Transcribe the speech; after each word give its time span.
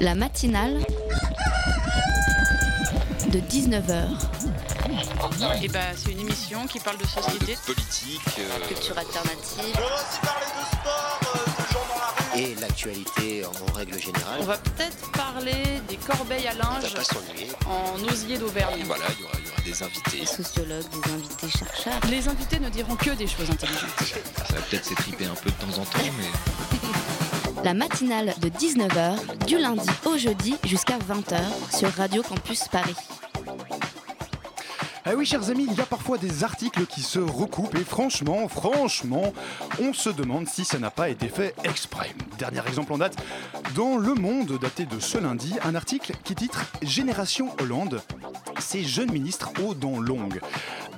La 0.00 0.14
matinale 0.14 0.78
de 3.28 3.38
19h. 3.38 4.08
Et 5.62 5.68
bah, 5.68 5.80
c'est 5.94 6.12
une 6.12 6.20
émission 6.20 6.66
qui 6.66 6.80
parle 6.80 6.96
de 6.98 7.06
société, 7.06 7.56
politique, 7.66 8.20
euh, 8.38 8.66
Culture 8.66 8.96
alternative. 8.98 9.74
On 9.74 9.80
va 9.80 9.94
aussi 9.94 10.20
parler 10.22 10.46
de 10.46 10.64
sport, 10.64 11.20
euh, 11.22 11.62
de 11.62 11.72
gens 11.72 11.86
dans 11.88 11.98
la 12.00 12.34
rue. 12.34 12.40
et 12.40 12.54
l'actualité 12.60 13.44
en 13.44 13.72
règle 13.72 14.00
générale. 14.00 14.38
On 14.40 14.44
va 14.44 14.56
peut-être 14.56 15.12
parler 15.12 15.80
des 15.88 15.96
corbeilles 15.96 16.46
à 16.48 16.54
linge 16.54 16.94
pas 16.94 17.68
en 17.68 18.02
osier 18.10 18.38
d'Auvergne. 18.38 18.82
voilà, 18.86 19.04
il 19.16 19.20
y 19.20 19.24
aura, 19.24 19.34
il 19.38 19.46
y 19.46 19.50
aura 19.50 19.62
des 19.62 19.82
invités. 19.82 20.26
Sociologues, 20.26 20.88
des 20.88 21.12
invités 21.12 21.50
chercheurs. 21.58 22.00
Les 22.10 22.26
invités 22.26 22.58
ne 22.58 22.70
diront 22.70 22.96
que 22.96 23.10
des 23.10 23.26
choses 23.26 23.50
intelligentes. 23.50 23.90
Ça 24.48 24.54
va 24.54 24.60
peut-être 24.62 24.84
s'étriper 24.86 25.26
un 25.26 25.34
peu 25.34 25.50
de 25.50 25.56
temps 25.56 25.80
en 25.80 25.84
temps, 25.84 25.98
mais 26.18 26.88
La 27.64 27.74
matinale 27.74 28.34
de 28.40 28.48
19h, 28.48 29.46
du 29.46 29.58
lundi 29.58 29.88
au 30.06 30.16
jeudi 30.16 30.56
jusqu'à 30.64 30.98
20h 30.98 31.40
sur 31.76 31.90
Radio 31.90 32.22
Campus 32.22 32.68
Paris. 32.68 32.96
Ah 35.04 35.12
oui, 35.16 35.26
chers 35.26 35.50
amis, 35.50 35.66
il 35.68 35.76
y 35.76 35.80
a 35.80 35.86
parfois 35.86 36.18
des 36.18 36.44
articles 36.44 36.86
qui 36.86 37.00
se 37.00 37.18
recoupent 37.18 37.74
et 37.74 37.84
franchement, 37.84 38.48
franchement, 38.48 39.32
on 39.80 39.92
se 39.92 40.10
demande 40.10 40.46
si 40.48 40.64
ça 40.64 40.78
n'a 40.78 40.90
pas 40.90 41.08
été 41.08 41.28
fait 41.28 41.54
exprès. 41.64 42.10
Dernier 42.38 42.60
exemple 42.66 42.92
en 42.92 42.98
date, 42.98 43.16
dans 43.74 43.96
Le 43.96 44.14
Monde, 44.14 44.58
daté 44.60 44.86
de 44.86 45.00
ce 45.00 45.18
lundi, 45.18 45.54
un 45.64 45.74
article 45.74 46.12
qui 46.22 46.34
titre 46.34 46.66
Génération 46.82 47.54
Hollande, 47.60 48.02
ces 48.58 48.84
jeunes 48.84 49.10
ministres 49.10 49.52
aux 49.64 49.74
dents 49.74 50.00
longues. 50.00 50.40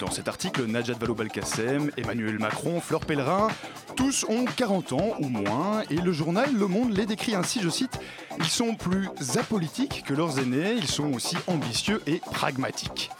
Dans 0.02 0.10
cet 0.10 0.26
article, 0.26 0.66
Najat 0.66 0.94
Vallaud-Belkacem, 0.94 1.92
Emmanuel 1.96 2.36
Macron, 2.40 2.80
Fleur 2.80 3.06
Pellerin, 3.06 3.46
tous 3.94 4.24
ont 4.28 4.44
40 4.44 4.94
ans 4.94 5.14
ou 5.20 5.28
moins, 5.28 5.82
et 5.90 5.94
le 5.94 6.10
journal 6.10 6.52
Le 6.52 6.66
Monde 6.66 6.96
les 6.96 7.06
décrit 7.06 7.36
ainsi, 7.36 7.60
je 7.62 7.68
cite, 7.68 8.00
Ils 8.40 8.46
sont 8.46 8.74
plus 8.74 9.08
apolitiques 9.36 10.02
que 10.04 10.12
leurs 10.12 10.40
aînés, 10.40 10.72
ils 10.76 10.88
sont 10.88 11.12
aussi 11.12 11.36
ambitieux 11.46 12.02
et 12.08 12.20
pragmatiques. 12.32 13.10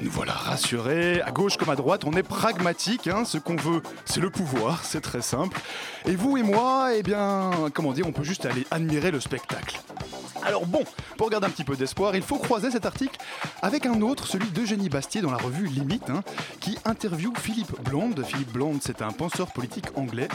Nous 0.00 0.10
voilà 0.10 0.32
rassurés, 0.32 1.22
à 1.22 1.30
gauche 1.30 1.56
comme 1.56 1.70
à 1.70 1.76
droite, 1.76 2.02
on 2.04 2.14
est 2.14 2.24
pragmatique, 2.24 3.06
hein, 3.06 3.24
ce 3.24 3.38
qu'on 3.38 3.54
veut, 3.54 3.80
c'est 4.04 4.20
le 4.20 4.30
pouvoir, 4.30 4.82
c'est 4.82 5.02
très 5.02 5.22
simple. 5.22 5.60
Et 6.04 6.16
vous 6.16 6.36
et 6.36 6.42
moi, 6.42 6.96
eh 6.96 7.04
bien, 7.04 7.52
comment 7.72 7.92
dire, 7.92 8.08
on 8.08 8.12
peut 8.12 8.24
juste 8.24 8.44
aller 8.44 8.66
admirer 8.72 9.12
le 9.12 9.20
spectacle. 9.20 9.80
Alors 10.44 10.66
bon, 10.66 10.82
pour 11.16 11.30
garder 11.30 11.46
un 11.46 11.50
petit 11.50 11.64
peu 11.64 11.74
d'espoir, 11.76 12.14
il 12.14 12.22
faut 12.22 12.36
croiser 12.38 12.70
cet 12.70 12.84
article 12.84 13.18
avec 13.62 13.86
un 13.86 14.00
autre, 14.02 14.26
celui 14.26 14.50
d'Eugénie 14.50 14.88
Bastier 14.90 15.22
dans 15.22 15.30
la 15.30 15.38
revue 15.38 15.66
Limite, 15.66 16.10
hein, 16.10 16.22
qui 16.60 16.76
interviewe 16.84 17.32
Philippe 17.38 17.80
Blonde. 17.82 18.22
Philippe 18.26 18.52
Blonde, 18.52 18.80
c'est 18.82 19.00
un 19.02 19.10
penseur 19.10 19.52
politique 19.52 19.86
anglais. 19.96 20.28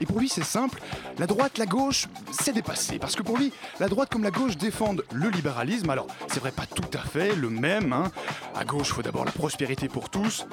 Et 0.00 0.04
pour 0.04 0.20
lui, 0.20 0.28
c'est 0.28 0.44
simple, 0.44 0.78
la 1.18 1.26
droite, 1.26 1.56
la 1.56 1.64
gauche, 1.64 2.06
c'est 2.30 2.52
dépassé. 2.52 2.98
Parce 2.98 3.16
que 3.16 3.22
pour 3.22 3.38
lui, 3.38 3.50
la 3.80 3.88
droite 3.88 4.10
comme 4.12 4.24
la 4.24 4.30
gauche 4.30 4.58
défendent 4.58 5.02
le 5.12 5.30
libéralisme. 5.30 5.88
Alors, 5.88 6.06
c'est 6.28 6.40
vrai, 6.40 6.50
pas 6.50 6.66
tout 6.66 6.90
à 6.92 6.98
fait 6.98 7.34
le 7.34 7.48
même. 7.48 7.94
hein. 7.94 8.12
À 8.54 8.66
gauche, 8.66 8.88
il 8.88 8.94
faut 8.94 9.02
d'abord 9.02 9.24
la 9.24 9.32
prospérité 9.32 9.88
pour 9.88 10.10
tous. 10.10 10.46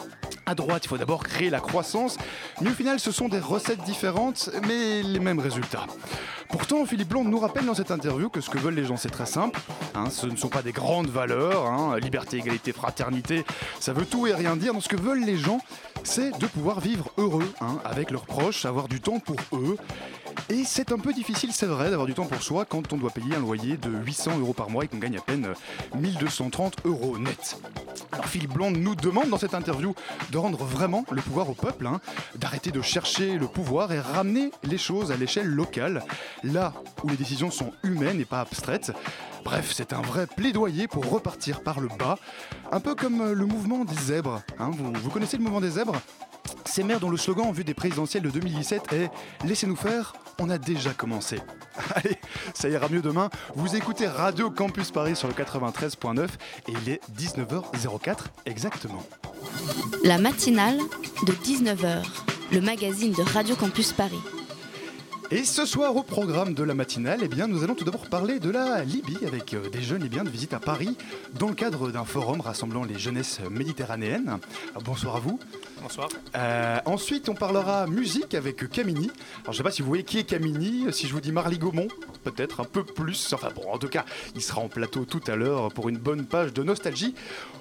À 0.45 0.55
droite, 0.55 0.85
il 0.85 0.87
faut 0.87 0.97
d'abord 0.97 1.23
créer 1.23 1.49
la 1.49 1.59
croissance. 1.59 2.17
Mais 2.61 2.69
au 2.69 2.73
final, 2.73 3.01
ce 3.01 3.11
sont 3.11 3.27
des 3.27 3.39
recettes 3.39 3.83
différentes, 3.83 4.49
mais 4.65 5.03
les 5.03 5.19
mêmes 5.19 5.39
résultats. 5.39 5.87
Pourtant, 6.49 6.85
Philippe 6.85 7.09
Blonde 7.09 7.29
nous 7.29 7.39
rappelle 7.39 7.65
dans 7.65 7.73
cette 7.73 7.89
interview 7.91 8.29
que 8.29 8.39
ce 8.39 8.49
que 8.49 8.59
veulent 8.59 8.75
les 8.75 8.85
gens, 8.85 8.92
c'est 8.97 9.09
très 9.09 9.25
simple. 9.25 9.59
hein. 9.95 10.09
ce 10.09 10.27
ne 10.27 10.35
sont 10.35 10.49
pas 10.49 10.61
des 10.61 10.71
grandes 10.71 11.07
valeurs. 11.09 11.65
hein. 11.67 11.97
Liberté, 11.99 12.37
égalité, 12.37 12.71
fraternité, 12.73 13.45
ça 13.79 13.93
veut 13.93 14.05
tout 14.05 14.27
et 14.27 14.33
rien 14.33 14.55
dire. 14.55 14.73
Ce 14.79 14.87
que 14.89 14.95
veulent 14.95 15.23
les 15.23 15.37
gens, 15.37 15.59
c'est 16.03 16.37
de 16.39 16.45
pouvoir 16.47 16.79
vivre 16.79 17.11
heureux 17.17 17.51
hein, 17.61 17.77
avec 17.85 18.11
leurs 18.11 18.25
proches, 18.25 18.65
avoir 18.65 18.87
du 18.87 18.99
temps 19.01 19.19
pour 19.19 19.37
eux. 19.53 19.77
Et 20.49 20.63
c'est 20.65 20.91
un 20.91 20.99
peu 20.99 21.13
difficile, 21.13 21.51
c'est 21.53 21.65
vrai, 21.65 21.89
d'avoir 21.89 22.05
du 22.05 22.13
temps 22.13 22.25
pour 22.25 22.41
soi 22.41 22.65
quand 22.65 22.91
on 22.91 22.97
doit 22.97 23.09
payer 23.11 23.35
un 23.35 23.39
loyer 23.39 23.77
de 23.77 23.89
800 23.89 24.39
euros 24.39 24.53
par 24.53 24.69
mois 24.69 24.83
et 24.83 24.87
qu'on 24.87 24.97
gagne 24.97 25.17
à 25.17 25.21
peine 25.21 25.45
euh, 25.45 25.97
1230 25.97 26.85
euros 26.85 27.17
net. 27.17 27.57
Alors 28.11 28.25
Philippe 28.25 28.51
Blonde 28.53 28.77
nous 28.77 28.93
demande 28.95 29.29
dans 29.29 29.37
cette 29.37 29.53
interview 29.53 29.95
de 30.31 30.37
rendre 30.37 30.63
vraiment 30.63 31.05
le 31.11 31.21
pouvoir 31.21 31.49
au 31.49 31.53
peuple, 31.53 31.87
hein, 31.87 32.01
d'arrêter 32.35 32.71
de 32.71 32.81
chercher 32.81 33.37
le 33.37 33.47
pouvoir 33.47 33.91
et 33.93 33.99
ramener 33.99 34.51
les 34.63 34.77
choses 34.77 35.11
à 35.11 35.15
l'échelle 35.15 35.47
locale, 35.47 36.03
là 36.43 36.73
où 37.03 37.09
les 37.09 37.17
décisions 37.17 37.49
sont 37.49 37.71
humaines 37.83 38.19
et 38.19 38.25
pas 38.25 38.41
abstraites. 38.41 38.91
Bref, 39.45 39.71
c'est 39.73 39.93
un 39.93 40.01
vrai 40.01 40.27
plaidoyer 40.27 40.87
pour 40.87 41.09
repartir 41.09 41.61
par 41.61 41.79
le 41.79 41.87
bas, 41.87 42.17
un 42.71 42.79
peu 42.79 42.95
comme 42.95 43.21
euh, 43.21 43.33
le 43.33 43.45
mouvement 43.45 43.85
des 43.85 43.95
zèbres. 43.95 44.41
hein. 44.59 44.71
vous, 44.73 44.91
vous 44.93 45.09
connaissez 45.09 45.37
le 45.37 45.43
mouvement 45.43 45.61
des 45.61 45.71
zèbres? 45.71 45.95
Ces 46.65 46.83
maires 46.83 46.99
dont 46.99 47.09
le 47.09 47.17
slogan 47.17 47.45
en 47.47 47.51
vue 47.51 47.63
des 47.63 47.73
présidentielles 47.73 48.23
de 48.23 48.29
2017 48.29 48.93
est 48.93 49.09
Laissez-nous 49.45 49.75
faire, 49.75 50.13
on 50.39 50.49
a 50.49 50.57
déjà 50.57 50.93
commencé. 50.93 51.39
Allez, 51.95 52.17
ça 52.53 52.69
ira 52.69 52.87
mieux 52.89 53.01
demain. 53.01 53.29
Vous 53.55 53.75
écoutez 53.75 54.07
Radio 54.07 54.49
Campus 54.49 54.91
Paris 54.91 55.15
sur 55.15 55.27
le 55.27 55.33
93.9 55.33 56.27
et 56.67 56.73
il 56.83 56.89
est 56.89 57.01
19h04 57.17 58.17
exactement. 58.45 59.03
La 60.03 60.17
matinale 60.17 60.77
de 61.25 61.33
19h, 61.33 62.03
le 62.51 62.61
magazine 62.61 63.13
de 63.13 63.21
Radio 63.21 63.55
Campus 63.55 63.93
Paris. 63.93 64.19
Et 65.31 65.45
ce 65.45 65.65
soir 65.65 65.95
au 65.95 66.03
programme 66.03 66.53
de 66.53 66.63
la 66.63 66.75
matinale, 66.75 67.21
eh 67.23 67.27
bien, 67.27 67.47
nous 67.47 67.63
allons 67.63 67.73
tout 67.73 67.85
d'abord 67.85 68.07
parler 68.07 68.39
de 68.39 68.49
la 68.51 68.83
Libye 68.83 69.17
avec 69.25 69.53
euh, 69.53 69.69
des 69.69 69.81
jeunes 69.81 70.03
Libyens 70.03 70.23
de 70.23 70.29
visite 70.29 70.53
à 70.53 70.59
Paris 70.59 70.95
dans 71.39 71.47
le 71.47 71.55
cadre 71.55 71.89
d'un 71.91 72.05
forum 72.05 72.41
rassemblant 72.41 72.83
les 72.83 72.99
jeunesses 72.99 73.39
méditerranéennes. 73.49 74.37
Ah, 74.75 74.79
Bonsoir 74.83 75.15
à 75.15 75.19
vous. 75.19 75.39
Bonsoir. 75.81 76.09
Euh, 76.35 76.79
ensuite, 76.85 77.29
on 77.29 77.33
parlera 77.33 77.87
musique 77.87 78.35
avec 78.35 78.69
Camini. 78.69 79.09
Alors, 79.43 79.53
je 79.53 79.57
sais 79.57 79.63
pas 79.63 79.71
si 79.71 79.81
vous 79.81 79.87
voyez 79.87 80.03
qui 80.03 80.19
est 80.19 80.23
Camini. 80.23 80.85
Si 80.93 81.07
je 81.07 81.13
vous 81.13 81.21
dis 81.21 81.31
Marly 81.31 81.57
Gaumont, 81.57 81.87
peut-être 82.23 82.59
un 82.59 82.65
peu 82.65 82.83
plus. 82.83 83.33
Enfin 83.33 83.49
bon, 83.55 83.69
en 83.71 83.77
tout 83.77 83.89
cas, 83.89 84.05
il 84.35 84.41
sera 84.41 84.61
en 84.61 84.69
plateau 84.69 85.05
tout 85.05 85.21
à 85.27 85.35
l'heure 85.35 85.73
pour 85.73 85.89
une 85.89 85.97
bonne 85.97 86.25
page 86.25 86.53
de 86.53 86.63
nostalgie. 86.63 87.15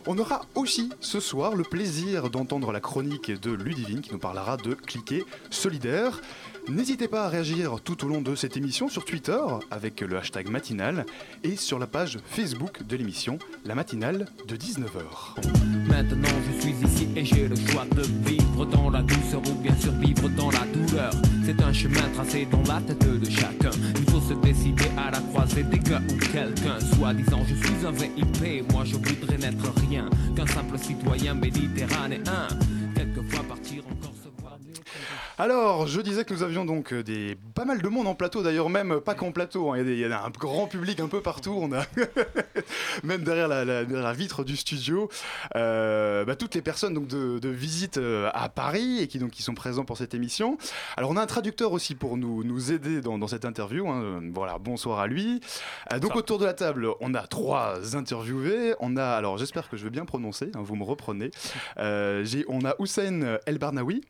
On 0.07 0.19
aura 0.19 0.43
aussi 0.55 0.91
ce 1.01 1.21
soir 1.21 1.55
le 1.55 1.65
plaisir 1.65 2.29
d'entendre 2.29 2.71
la 2.71 2.81
chronique 2.81 3.31
de 3.31 3.51
Ludivine 3.51 4.03
qui 4.03 4.13
nous 4.13 4.19
parlera 4.19 4.57
de 4.57 4.75
cliquer 4.75 5.25
solidaire. 5.51 6.21
N'hésitez 6.69 7.09
pas 7.09 7.25
à 7.25 7.29
réagir 7.29 7.81
tout 7.83 8.05
au 8.05 8.09
long 8.09 8.23
de 8.23 8.37
cette 8.37 8.57
émission 8.57 8.89
sur 8.89 9.05
Twitter 9.05 9.39
avec 9.73 10.01
le 10.01 10.17
hashtag 10.17 10.49
matinale 10.49 11.05
et 11.43 11.57
sur 11.57 11.79
la 11.81 11.89
page 11.89 12.19
Facebook 12.25 12.85
de 12.85 12.97
l'émission 12.97 13.39
La 13.65 13.75
matinale 13.75 14.27
de 14.47 14.57
19h. 14.57 15.41
Maintenant 15.89 16.29
je 16.47 16.61
suis 16.61 16.75
ici 16.85 17.09
et 17.17 17.25
j'ai 17.25 17.49
le 17.49 17.57
choix 17.57 17.85
de 17.97 18.03
vivre 18.29 18.65
dans 18.67 18.91
la 18.91 19.03
douceur 19.03 19.43
ou 19.51 19.55
bien 19.61 19.75
survivre 19.77 20.29
dans 20.31 20.51
la 20.53 20.65
douleur. 20.73 21.13
C'est 21.45 21.61
un 21.61 21.73
chemin 21.73 22.09
tracé 22.15 22.47
dans 22.47 22.63
la 22.73 22.81
tête 22.81 23.21
de 23.21 23.31
chacun. 23.31 23.71
Il 23.97 24.11
faut 24.11 24.21
se 24.21 24.35
décider 24.35 24.87
à 24.97 25.11
la 25.11 25.19
croisée 25.19 25.65
des 25.65 25.81
gars 25.81 26.01
ou 26.09 26.17
quelqu'un. 26.17 26.79
Soit 26.97 27.15
disant 27.15 27.41
je 27.45 27.55
suis 27.57 27.87
un 27.87 27.91
VIP, 27.91 28.71
moi 28.73 28.85
je 28.85 28.95
voudrais 28.95 29.37
n'être 29.37 29.73
rien 29.89 30.09
qu'un 30.37 30.47
simple 30.47 30.79
citoyen 30.79 31.35
méditerranéen. 31.35 32.49
Alors, 35.39 35.87
je 35.87 36.01
disais 36.01 36.25
que 36.25 36.35
nous 36.35 36.43
avions 36.43 36.65
donc 36.65 36.93
euh, 36.93 37.03
des 37.03 37.37
pas 37.55 37.65
mal 37.65 37.81
de 37.81 37.89
monde 37.89 38.07
en 38.07 38.15
plateau, 38.15 38.43
d'ailleurs 38.43 38.69
même 38.69 39.01
pas 39.01 39.15
qu'en 39.15 39.33
plateau, 39.33 39.71
hein, 39.73 39.79
il 39.79 39.89
y 39.95 40.01
y, 40.01 40.05
a 40.05 40.25
un 40.25 40.31
grand 40.31 40.67
public 40.67 41.01
un 41.01 41.09
peu 41.09 41.21
partout, 41.21 41.57
on 41.59 41.73
a 41.73 41.85
même 43.03 43.23
derrière 43.23 43.49
la, 43.49 43.65
la- 43.65 43.85
derrière 43.85 44.05
la 44.05 44.13
vitre 44.13 44.45
du 44.45 44.57
studio, 44.57 45.09
euh, 45.57 46.25
bah, 46.25 46.37
toutes 46.37 46.55
les 46.55 46.63
personnes 46.63 46.95
donc 46.95 47.07
de, 47.09 47.39
de 47.39 47.49
visite 47.49 47.97
euh, 47.99 48.31
à 48.35 48.49
Paris 48.49 48.99
et 49.01 49.09
qui 49.09 49.19
donc 49.19 49.31
qui 49.31 49.43
sont 49.43 49.55
présents 49.55 49.85
pour 49.85 49.97
cette 49.97 50.15
émission. 50.15 50.59
Alors 50.97 51.11
on 51.11 51.17
a 51.17 51.23
un 51.23 51.27
traducteur 51.27 51.73
aussi 51.73 51.95
pour 51.95 52.17
nous 52.17 52.45
nous 52.45 52.73
aider 52.73 53.01
dans, 53.01 53.19
dans 53.19 53.29
cette 53.29 53.45
interview. 53.45 53.89
hein, 53.89 54.21
Voilà, 54.35 54.59
bonsoir 54.59 55.01
à 55.01 55.07
lui. 55.07 55.41
Euh, 55.93 55.99
donc 55.99 56.15
autour 56.17 56.39
de 56.39 56.45
la 56.45 56.53
table, 56.55 56.89
on 57.01 57.15
a 57.15 57.27
trois 57.27 57.97
interviewés. 57.97 58.75
On 58.81 58.97
a 58.97 59.05
alors 59.07 59.39
j'espère 59.39 59.69
que 59.69 59.77
je 59.77 59.85
vais 59.85 59.91
bien 59.91 60.05
prononcer, 60.05 60.51
hein, 60.55 60.61
vous 60.63 60.77
me 60.77 60.85
reprenez. 60.85 61.31
Euh, 61.79 62.25
on 62.49 62.65
a 62.65 62.75
Hussein 62.79 63.39
El 63.47 63.59
Barnaoui. 63.59 64.03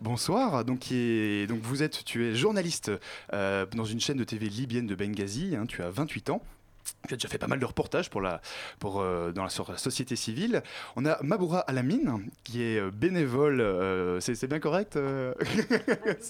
Bonsoir, 0.00 0.64
donc, 0.64 0.90
vous 0.90 1.82
êtes, 1.82 2.04
tu 2.04 2.26
es 2.26 2.34
journaliste 2.34 2.90
euh, 3.32 3.66
dans 3.66 3.84
une 3.84 4.00
chaîne 4.00 4.18
de 4.18 4.24
TV 4.24 4.48
libyenne 4.48 4.86
de 4.86 4.94
Benghazi, 4.94 5.56
hein, 5.56 5.66
tu 5.66 5.82
as 5.82 5.90
28 5.90 6.30
ans. 6.30 6.42
Tu 7.08 7.14
as 7.14 7.16
déjà 7.16 7.28
fait 7.28 7.38
pas 7.38 7.46
mal 7.46 7.58
de 7.58 7.64
reportages 7.64 8.10
pour 8.10 8.20
la, 8.20 8.40
pour, 8.78 9.00
euh, 9.00 9.32
dans 9.32 9.42
la, 9.42 9.48
société 9.48 10.14
civile. 10.14 10.62
On 10.96 11.04
a 11.04 11.20
Maboura 11.22 11.60
Alamine, 11.60 12.28
qui 12.44 12.62
est 12.62 12.78
euh, 12.78 12.90
bénévole. 12.90 14.20
c'est 14.20 14.46
bien 14.46 14.60
correct 14.60 14.98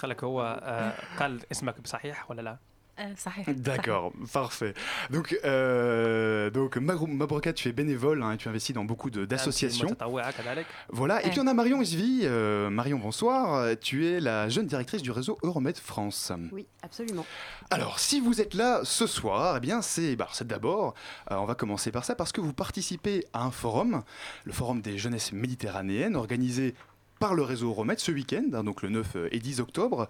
euh 3.00 3.04
خلك 3.04 3.04
هو 3.04 3.04
آه، 3.04 3.04
قال 3.04 3.12
اسمك 3.14 3.16
بصحيح 3.16 3.50
ولا 3.50 3.58
لا؟ 3.58 3.64
صحيح 3.64 3.78
D'accord, 3.78 4.12
parfait. 4.34 4.74
Donc, 5.12 5.28
euh, 5.44 6.50
donc 6.52 6.78
Magrou- 6.78 7.08
Mabroka, 7.08 7.54
tu 7.54 7.70
es 7.70 7.72
bénévole 7.72 8.22
hein, 8.24 8.32
et 8.34 8.38
tu 8.38 8.48
investis 8.50 8.76
dans 8.76 8.84
beaucoup 8.86 9.10
de- 9.10 9.26
d'associations. 9.26 9.92
متطوعة 9.92 10.32
كذلك 10.32 10.66
Voilà, 10.90 11.22
et 11.22 11.26
Ouais. 11.26 11.30
puis 11.32 11.40
on 11.40 11.48
a 11.48 11.54
Marion 11.54 11.82
Isvi. 11.82 12.22
Euh, 12.24 12.70
Marion, 12.70 13.00
bonsoir. 13.00 13.76
Tu 13.80 14.06
es 14.08 14.20
la 14.20 14.50
jeune 14.50 14.68
directrice 14.68 15.02
du 15.02 15.12
réseau 15.12 15.38
Euromed 15.44 15.78
France. 15.78 16.32
Oui, 16.52 16.66
absolument. 16.84 17.26
Alors, 17.72 17.98
si 18.00 18.20
vous 18.20 18.36
êtes 18.42 18.54
là 18.54 18.82
ce 18.84 19.08
soir, 19.08 19.58
eh 19.58 19.60
bien, 19.68 19.82
c'est 19.82 20.16
bah, 20.16 20.28
c'est 20.38 20.48
d'abord, 20.48 20.94
euh, 21.32 21.36
on 21.44 21.46
va 21.46 21.56
commencer 21.56 21.92
par 21.92 22.04
ça, 22.06 22.14
parce 22.16 22.32
que 22.36 22.42
vous 22.42 22.54
participez 22.54 23.18
à 23.34 23.40
un 23.50 23.52
forum, 23.52 24.04
le 24.50 24.54
forum 24.60 24.82
des 24.82 24.98
jeunesses 25.04 25.32
méditerranéennes, 25.32 26.16
organisé 26.16 26.76
par 27.19 27.35
le 27.35 27.43
réseau 27.43 27.69
Euromède 27.69 27.99
ce 27.99 28.13
week-end, 28.13 28.45
hein, 28.53 28.65
donc 28.65 28.83
le 28.83 28.89
9 28.91 29.17
et 29.31 29.39
10 29.39 29.61
octobre. 29.61 30.09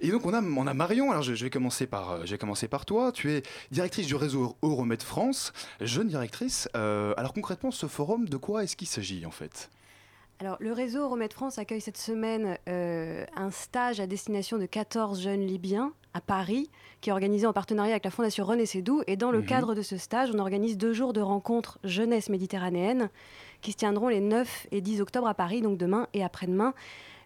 Et 0.00 0.10
donc 0.10 0.24
on 0.26 0.32
a, 0.34 0.42
on 0.42 0.66
a 0.66 0.74
Marion, 0.74 1.10
alors 1.10 1.22
je, 1.22 1.34
je 1.34 1.44
vais 1.44 1.50
commencer 1.50 1.86
par, 1.86 2.10
euh, 2.12 2.20
je 2.24 2.30
vais 2.32 2.38
commencer 2.38 2.68
par 2.68 2.84
toi. 2.86 3.12
Tu 3.12 3.32
es 3.32 3.42
directrice 3.70 4.06
du 4.06 4.14
réseau 4.14 4.56
Euromède 4.62 5.02
France, 5.02 5.52
jeune 5.80 6.08
directrice. 6.08 6.68
Euh, 6.76 7.14
alors 7.16 7.32
concrètement, 7.32 7.70
ce 7.70 7.86
forum, 7.86 8.28
de 8.28 8.36
quoi 8.36 8.64
est-ce 8.64 8.76
qu'il 8.76 8.88
s'agit 8.88 9.26
en 9.26 9.30
fait? 9.30 9.70
Alors, 10.38 10.58
le 10.60 10.74
réseau 10.74 11.08
Remède 11.08 11.32
France 11.32 11.58
accueille 11.58 11.80
cette 11.80 11.96
semaine 11.96 12.58
euh, 12.68 13.24
un 13.36 13.50
stage 13.50 14.00
à 14.00 14.06
destination 14.06 14.58
de 14.58 14.66
14 14.66 15.22
jeunes 15.22 15.40
Libyens 15.46 15.92
à 16.12 16.20
Paris, 16.20 16.68
qui 17.00 17.08
est 17.08 17.12
organisé 17.14 17.46
en 17.46 17.54
partenariat 17.54 17.92
avec 17.92 18.04
la 18.04 18.10
Fondation 18.10 18.44
René 18.44 18.66
Sédou. 18.66 19.02
Et 19.06 19.16
dans 19.16 19.30
le 19.30 19.38
Mhm. 19.40 19.46
cadre 19.46 19.74
de 19.74 19.80
ce 19.80 19.96
stage, 19.96 20.28
on 20.34 20.38
organise 20.38 20.76
deux 20.76 20.92
jours 20.92 21.14
de 21.14 21.22
rencontres 21.22 21.78
jeunesse 21.84 22.28
méditerranéenne 22.28 23.08
qui 23.66 23.72
se 23.72 23.78
tiendront 23.78 24.06
les 24.06 24.20
9 24.20 24.68
et 24.70 24.80
10 24.80 25.00
octobre 25.00 25.26
à 25.26 25.34
Paris, 25.34 25.60
donc 25.60 25.76
demain 25.76 26.06
et 26.14 26.22
après-demain. 26.22 26.72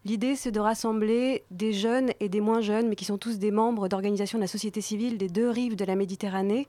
L'idée, 0.07 0.37
c'est 0.37 0.51
de 0.51 0.59
rassembler 0.59 1.45
des 1.51 1.75
jeunes 1.75 2.13
et 2.19 2.31
des 2.31 2.41
moins 2.41 2.63
jeunes, 2.63 2.89
mais 2.89 2.97
qui 2.97 3.05
sont 3.05 3.19
tous 3.19 3.39
des 3.39 3.51
membres 3.51 3.89
d'organisations 3.89 4.39
de 4.39 4.45
la 4.45 4.49
société 4.49 4.81
civile 4.81 5.19
des 5.19 5.29
deux 5.29 5.51
rives 5.51 5.77
de 5.77 5.85
la 5.85 5.97
Méditerranée, 5.97 6.67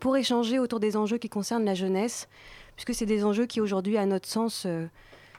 pour 0.00 0.16
échanger 0.16 0.58
autour 0.58 0.80
des 0.80 0.96
enjeux 0.96 1.18
qui 1.18 1.28
concernent 1.28 1.64
la 1.64 1.74
jeunesse, 1.74 2.28
puisque 2.74 2.92
c'est 2.92 3.06
des 3.06 3.24
enjeux 3.24 3.46
qui, 3.46 3.60
aujourd'hui, 3.60 3.98
à 3.98 4.04
notre 4.04 4.26
sens, 4.26 4.64
euh, 4.66 4.88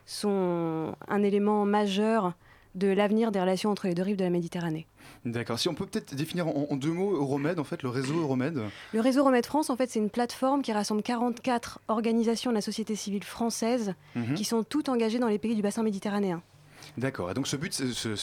sont 0.06 0.96
un 1.10 1.22
élément 1.22 1.66
majeur 1.66 2.32
de 2.76 2.88
l'avenir 2.88 3.32
des 3.32 3.40
relations 3.40 3.72
entre 3.72 3.88
les 3.88 3.94
deux 3.94 4.04
rives 4.04 4.18
de 4.18 4.24
la 4.24 4.30
Méditerranée. 4.30 4.86
D'accord. 5.26 5.58
Si 5.60 5.70
on 5.70 5.74
peut 5.74 5.86
peut-être 5.86 6.14
définir 6.16 6.48
en, 6.48 6.68
en 6.70 6.76
deux 6.76 6.92
mots 6.92 7.16
Euromède, 7.16 7.58
en 7.60 7.64
fait, 7.64 7.82
le 7.84 7.90
réseau 7.90 8.20
Euromède. 8.20 8.60
Le 8.94 9.00
réseau 9.02 9.24
Remède 9.24 9.46
France, 9.46 9.70
en 9.70 9.76
fait, 9.76 9.90
c'est 9.90 10.00
une 10.00 10.10
plateforme 10.10 10.62
qui 10.62 10.72
rassemble 10.74 11.02
44 11.02 11.80
organisations 11.88 12.52
de 12.52 12.56
la 12.56 12.62
société 12.62 12.96
civile 12.96 13.24
française 13.24 13.94
Mhm. 14.16 14.34
qui 14.36 14.44
sont 14.46 14.64
toutes 14.64 14.90
engagées 14.90 15.20
dans 15.20 15.28
les 15.28 15.40
pays 15.40 15.56
du 15.56 15.62
bassin 15.62 15.84
méditerranéen. 15.84 16.42
D'accord. 16.98 17.32
Et 17.32 17.34
donc 17.34 17.52
le 17.52 17.58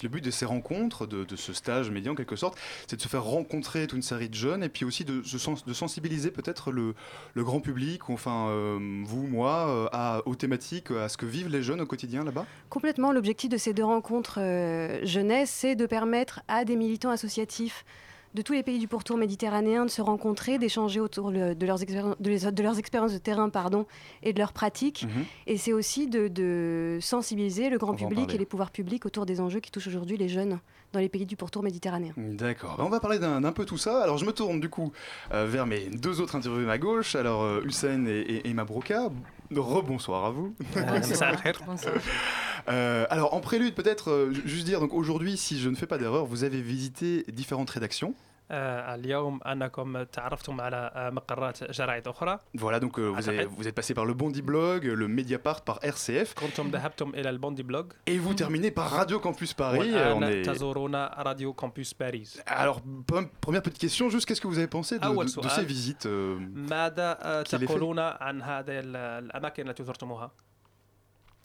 but 0.08 0.24
de 0.24 0.30
ces 0.30 0.44
rencontres, 0.44 1.06
de, 1.06 1.36
ce 1.36 1.52
stage 1.52 1.90
média 1.90 2.10
en 2.10 2.14
quelque 2.14 2.36
sorte, 2.36 2.58
c'est 2.86 2.96
de 2.96 3.02
se 3.02 3.08
faire 3.08 3.24
rencontrer 3.24 3.86
toute 3.86 3.96
une 3.96 4.02
série 4.02 4.28
de 4.28 4.34
jeunes 4.34 4.62
et 4.62 4.68
puis 4.68 4.84
aussi 4.84 5.04
de, 5.04 5.22
se 5.22 5.38
sens- 5.38 5.64
de 5.64 5.72
sensibiliser 5.72 6.30
peut-être 6.30 6.72
le, 6.72 6.94
grand 7.36 7.60
public, 7.60 8.08
enfin 8.08 8.48
euh, 8.48 8.78
vous, 9.04 9.26
moi, 9.26 9.88
euh, 9.92 10.22
aux 10.26 10.34
thématiques, 10.34 10.90
à 10.90 11.08
ce 11.08 11.16
que 11.16 11.26
vivent 11.26 11.48
les 11.48 11.62
jeunes 11.62 11.80
au 11.80 11.86
quotidien 11.86 12.24
là-bas? 12.24 12.46
Complètement, 12.70 13.12
l'objectif 13.12 13.50
de 13.50 13.56
ces 13.56 13.74
deux 13.74 13.84
rencontres 13.84 14.38
euh, 14.38 15.04
jeunesse, 15.04 15.50
c'est 15.50 15.74
de 15.74 15.86
permettre 15.86 16.40
à 16.48 16.64
des 16.64 16.76
militants 16.76 17.10
associatifs 17.10 17.84
de 18.34 18.42
tous 18.42 18.52
les 18.54 18.62
pays 18.62 18.78
du 18.78 18.88
pourtour 18.88 19.16
méditerranéen 19.16 19.84
de 19.84 19.90
se 19.90 20.00
rencontrer, 20.02 20.58
d'échanger 20.58 21.00
autour 21.00 21.30
le- 21.30 21.54
de 21.54 21.66
leurs, 21.66 21.80
expéri- 21.82 22.14
de 22.18 22.30
les- 22.30 22.50
de 22.50 22.62
leurs 22.62 22.78
expériences 22.78 23.12
de 23.12 23.18
terrain 23.18 23.50
pardon, 23.50 23.86
et 24.22 24.32
de 24.32 24.38
leurs 24.38 24.52
pratiques. 24.52 25.04
Mhm. 25.04 25.24
Et 25.46 25.56
c'est 25.58 25.72
aussi 25.72 26.06
de, 26.06 26.28
de 26.28 26.98
sensibiliser 27.00 27.68
le 27.70 27.78
grand 27.78 27.92
On 27.92 27.96
public 28.08 28.34
et 28.34 28.38
les 28.38 28.46
pouvoirs 28.46 28.70
publics 28.70 29.04
autour 29.06 29.26
des 29.26 29.40
enjeux 29.40 29.60
qui 29.60 29.70
touchent 29.70 29.88
aujourd'hui 29.88 30.16
les 30.16 30.28
jeunes 30.28 30.60
dans 30.92 31.00
les 31.00 31.08
pays 31.08 31.24
du 31.26 31.36
pourtour 31.36 31.62
méditerranéen. 31.62 32.12
D'accord. 32.16 32.76
Ben, 32.78 32.84
on 32.84 32.88
va 32.90 33.00
parler 33.00 33.18
d'un 33.18 33.52
peu 33.52 33.64
tout 33.64 33.78
ça. 33.78 34.02
Alors 34.02 34.18
je 34.18 34.24
me 34.26 34.32
tourne 34.32 34.60
du 34.60 34.68
coup 34.68 34.92
euh, 35.32 35.46
vers 35.46 35.66
mes 35.66 35.86
deux 35.86 36.20
autres 36.20 36.36
interviewés 36.36 36.64
à 36.64 36.66
ma 36.68 36.78
gauche. 36.78 37.14
Alors 37.16 37.42
euh, 37.42 37.62
Hussein 37.64 38.04
et, 38.06 38.20
et, 38.20 38.48
et 38.48 38.54
Mabrouka. 38.54 39.10
Rebonsoir 39.60 40.24
à 40.24 40.30
vous. 40.30 40.54
Euh, 42.68 43.06
alors 43.10 43.34
en 43.34 43.40
prélude 43.40 43.74
peut-être 43.74 44.10
euh, 44.10 44.32
ju- 44.32 44.42
juste 44.46 44.64
dire 44.66 44.78
donc 44.80 44.94
aujourd'hui 44.94 45.36
si 45.36 45.58
je 45.58 45.68
ne 45.68 45.74
fais 45.74 45.86
pas 45.86 45.98
d'erreur 45.98 46.26
vous 46.26 46.44
avez 46.44 46.60
visité 46.62 47.24
différentes 47.32 47.70
rédactions. 47.70 48.14
Voilà, 52.54 52.80
donc 52.80 52.98
euh, 52.98 53.08
vous, 53.08 53.56
vous, 53.56 53.68
êtes 53.68 53.74
passé 53.74 53.94
par 53.94 54.04
le 54.04 54.14
Bondi 54.14 54.42
Blog, 54.42 54.84
le 54.84 55.08
Mediapart, 55.08 55.62
par 55.62 55.78
RCF. 55.82 56.34
Et 58.06 58.18
vous 58.18 58.34
terminez 58.34 58.70
par 58.70 58.90
Radio 58.90 59.18
Campus 59.18 59.54
Paris. 59.54 59.92
Euh, 59.94 60.14
on 60.14 60.22
est... 60.22 60.42
Radio 61.16 61.52
Campus 61.54 61.94
Paris. 61.94 62.36
Alors, 62.46 62.82
première 63.40 63.62
petite 63.62 63.78
question, 63.80 64.10
juste 64.10 64.26
qu'est-ce 64.26 64.40
que 64.40 64.48
vous 64.48 64.58
avez 64.58 64.66
pensé 64.66 64.98
de, 64.98 65.06
de, 65.06 65.42
de 65.42 65.48
ces 65.48 65.64
visites 65.64 66.06
euh, 66.06 66.38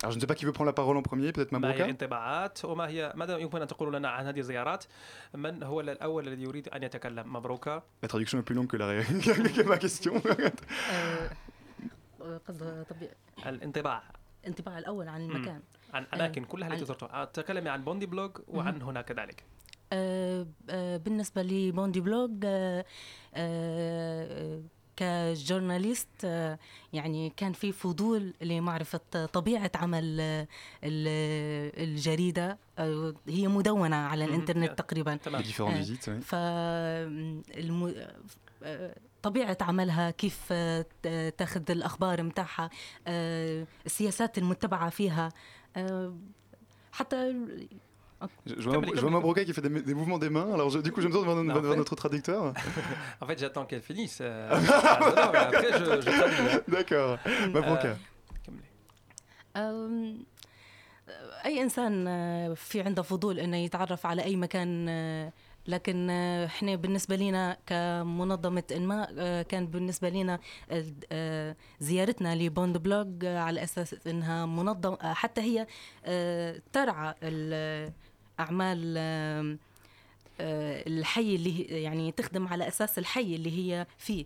Alors 0.03 0.11
je 0.11 0.17
ne 0.17 0.21
sais 0.21 0.27
pas 0.27 0.35
qui 0.35 0.45
veut 0.45 0.51
prendre 0.51 0.67
la 0.73 0.73
parole 0.73 0.95
en 0.97 1.01
premier 1.01 1.31
peut-être 1.31 1.51
ما 1.51 1.57
هي 1.57 1.61
Mabrouka. 1.61 1.83
الانطباعات 1.83 2.65
وما 2.65 2.87
هي 2.87 3.13
ماذا 3.15 3.37
يمكن 3.37 3.61
أن 3.61 3.67
تقولوا 3.67 3.99
لنا 3.99 4.09
عن 4.09 4.25
هذه 4.25 4.39
الزيارات؟ 4.39 4.83
من 5.33 5.63
هو 5.63 5.81
الأول 5.81 6.27
الذي 6.27 6.43
يريد 6.43 6.67
أن 6.69 6.83
يتكلم؟ 6.83 7.33
مبروك. 7.33 7.69
La 8.05 8.07
traduction 8.07 8.37
est 8.39 8.43
plus 8.43 8.55
longue 8.55 8.67
que, 8.67 8.77
la 8.77 9.03
que 9.55 9.61
ma 9.63 9.77
question. 9.77 10.21
آه، 10.91 11.29
قصد 12.47 12.85
طبيعي 12.89 13.13
الانطباع. 13.47 14.03
انطباع 14.47 14.77
الأول 14.79 15.07
عن 15.07 15.21
المكان. 15.21 15.61
عن 15.93 16.03
الاماكن 16.03 16.43
كلها 16.43 16.73
التي 16.73 16.85
زرتها. 16.85 17.25
تكلمي 17.25 17.69
عن 17.69 17.83
بوندي 17.83 18.05
بلوج 18.05 18.31
وعن 18.47 18.81
هنا 18.81 19.01
كذلك 19.01 19.43
آه، 19.93 20.47
آه، 20.69 20.97
بالنسبة 20.97 21.41
لبوندي 21.41 22.01
بلوج 22.01 22.31
آه، 22.45 22.85
آه، 23.35 24.61
كجورناليست 24.97 26.23
يعني 26.93 27.33
كان 27.37 27.53
في 27.53 27.71
فضول 27.71 28.33
لمعرفة 28.41 29.25
طبيعة 29.33 29.71
عمل 29.75 30.21
الجريدة 30.83 32.57
هي 33.27 33.47
مدونة 33.47 33.95
على 33.95 34.25
الإنترنت 34.25 34.69
تقريبا. 34.77 35.15
آه. 36.33 37.11
آه، 38.63 38.95
طبيعة 39.21 39.57
عملها 39.61 40.11
كيف 40.11 40.39
آه، 40.51 40.85
تاخذ 41.37 41.71
الأخبار 41.71 42.23
متاعها 42.23 42.69
السياسات 43.85 44.37
المتبعة 44.37 44.89
فيها 44.89 45.29
حتى 46.91 47.35
Je, 48.49 48.53
je 48.63 48.67
vois, 48.69 48.81
je 48.95 49.05
vois 49.05 49.33
qui 49.47 49.53
fait 49.53 49.61
des, 49.61 49.81
des 49.89 49.93
mouvements 49.99 50.17
des 50.25 50.31
mains. 50.37 50.49
Alors 50.55 50.69
je- 50.73 50.79
du 50.79 50.91
coup 50.91 51.01
je 51.01 51.07
me 51.07 51.13
tourne 51.13 51.27
vers, 51.47 51.61
vers 51.61 51.71
fait- 51.71 51.77
notre 51.83 51.95
traducteur. 52.01 52.41
En 53.21 53.25
fait, 53.27 53.37
j'attends 53.41 53.65
qu'elle 53.69 53.81
finisse. 53.89 54.19
euh, 54.21 54.49
ah, 54.51 54.99
non, 55.01 55.09
non, 55.17 55.27
mais 55.33 55.41
après, 55.47 55.71
je, 55.79 55.85
je 56.05 56.09
traduis. 56.19 56.47
hein. 56.53 56.61
D'accord. 56.75 57.17
آه،. 57.55 57.95
آم، 59.55 60.25
أي 61.45 61.61
إنسان 61.61 62.07
آه، 62.07 62.53
في 62.53 62.81
عنده 62.81 63.01
فضول 63.01 63.39
إنه 63.39 63.57
يتعرف 63.57 64.05
على 64.05 64.23
أي 64.23 64.35
مكان 64.35 64.85
آه، 64.89 65.33
لكن 65.67 66.07
آه، 66.09 66.45
إحنا 66.45 66.75
بالنسبة 66.75 67.15
لنا 67.15 67.57
كمنظمة 67.65 68.63
إنماء 68.71 69.13
آه، 69.17 69.41
كان 69.41 69.67
بالنسبة 69.67 70.09
لنا 70.09 70.39
آه، 70.71 70.85
آه، 71.11 71.55
زيارتنا 71.79 72.35
لبوند 72.35 72.77
بلوج 72.77 73.25
آه، 73.25 73.39
على 73.39 73.63
أساس 73.63 73.95
إنها 74.07 74.45
منظم 74.45 74.93
آه، 75.01 75.13
حتى 75.13 75.41
هي 75.41 75.67
آه، 76.05 76.61
ترعى 76.73 77.13
ال- 78.38 78.40
أعمال 78.40 78.94
آم، 78.98 79.58
آه، 80.40 80.82
الحي 80.86 81.34
اللي 81.34 81.70
هي 81.70 81.82
يعني 81.82 82.12
تخدم 82.12 82.46
على 82.48 82.68
أساس 82.68 82.98
الحي 82.98 83.34
اللي 83.36 83.50
هي 83.58 83.86
فيه 83.98 84.24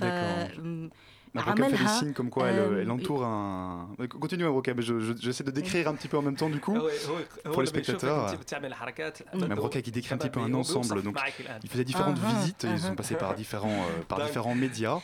D'accord. 0.04 0.58
م- 0.60 0.90
Mabrouka 1.36 1.40
fait 1.40 1.44
des 1.44 1.48
عملها 1.62 2.00
signes 2.00 2.14
comme 2.18 2.30
quoi 2.30 2.44
elle, 2.48 2.58
euh, 2.58 2.82
elle 2.82 2.90
entoure 2.90 3.22
un. 3.24 3.88
Continue 4.24 4.44
Mabrouka, 4.44 4.72
mais 4.74 4.82
je- 4.88 5.00
je- 5.06 5.18
j'essaie 5.24 5.44
de 5.44 5.50
décrire 5.60 5.86
un 5.92 5.94
petit 5.98 6.08
peu 6.12 6.16
en 6.20 6.22
même 6.28 6.36
temps 6.36 6.50
du 6.56 6.60
coup. 6.60 6.76
هو 6.78 6.88
هو 6.88 7.16
هو 7.46 7.52
Pour 7.52 7.62
les 7.62 7.68
لما 7.70 7.80
يشوفك 7.80 7.98
spectateurs. 8.00 8.30
أنت 8.30 8.40
بتعمل 8.40 8.74
حركات 8.74 9.18
Mabrouka 9.34 9.82
qui 9.82 9.90
décrit 9.90 10.14
un 10.14 10.18
petit 10.18 10.30
peu 10.30 10.40
un 10.40 10.54
هو 10.54 10.62
ensemble. 10.62 10.92
بيوصف 10.92 11.04
Donc 11.08 11.14
معك 11.14 11.40
الآن. 11.40 11.60
il 11.64 11.68
faisait 11.68 11.84
différentes 11.92 12.18
Ah, 12.22 12.28
ah, 12.28 12.34
visites, 12.40 12.62
ils 12.64 12.68
ah, 12.74 12.78
sont 12.78 12.92
ah. 12.92 13.02
passés 13.02 13.14
par 13.24 13.34
différents, 13.34 13.80
euh, 13.88 14.02
par 14.08 14.18
Donc- 14.18 14.26
différents 14.28 14.54
médias. 14.66 14.98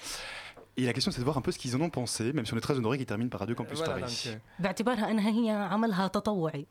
Et 0.78 0.84
la 0.90 0.92
question 0.96 1.10
c'est 1.12 1.20
de 1.24 1.28
voir 1.30 1.36
un 1.40 1.44
peu 1.46 1.52
ce 1.54 1.58
qu'ils 1.62 1.74
en 1.76 1.80
ont 1.86 1.90
pensé, 2.00 2.24
même 2.36 2.44
si 2.46 2.52
on 2.54 2.56
est 2.60 2.66
très 2.68 2.76
honoré 2.80 2.94
qu'ils 2.98 3.10
terminent 3.12 3.32
par 3.34 3.40
Radio 3.44 3.54
Campus 3.60 3.78
Voilà, 3.78 3.94
Paris. 4.00 4.22
donc, 4.26 4.32
euh, 4.32 4.38
باعتبارها 4.62 5.10
انها 5.10 5.30
هي 5.30 5.50
عملها 5.50 6.06
تطوعي 6.08 6.66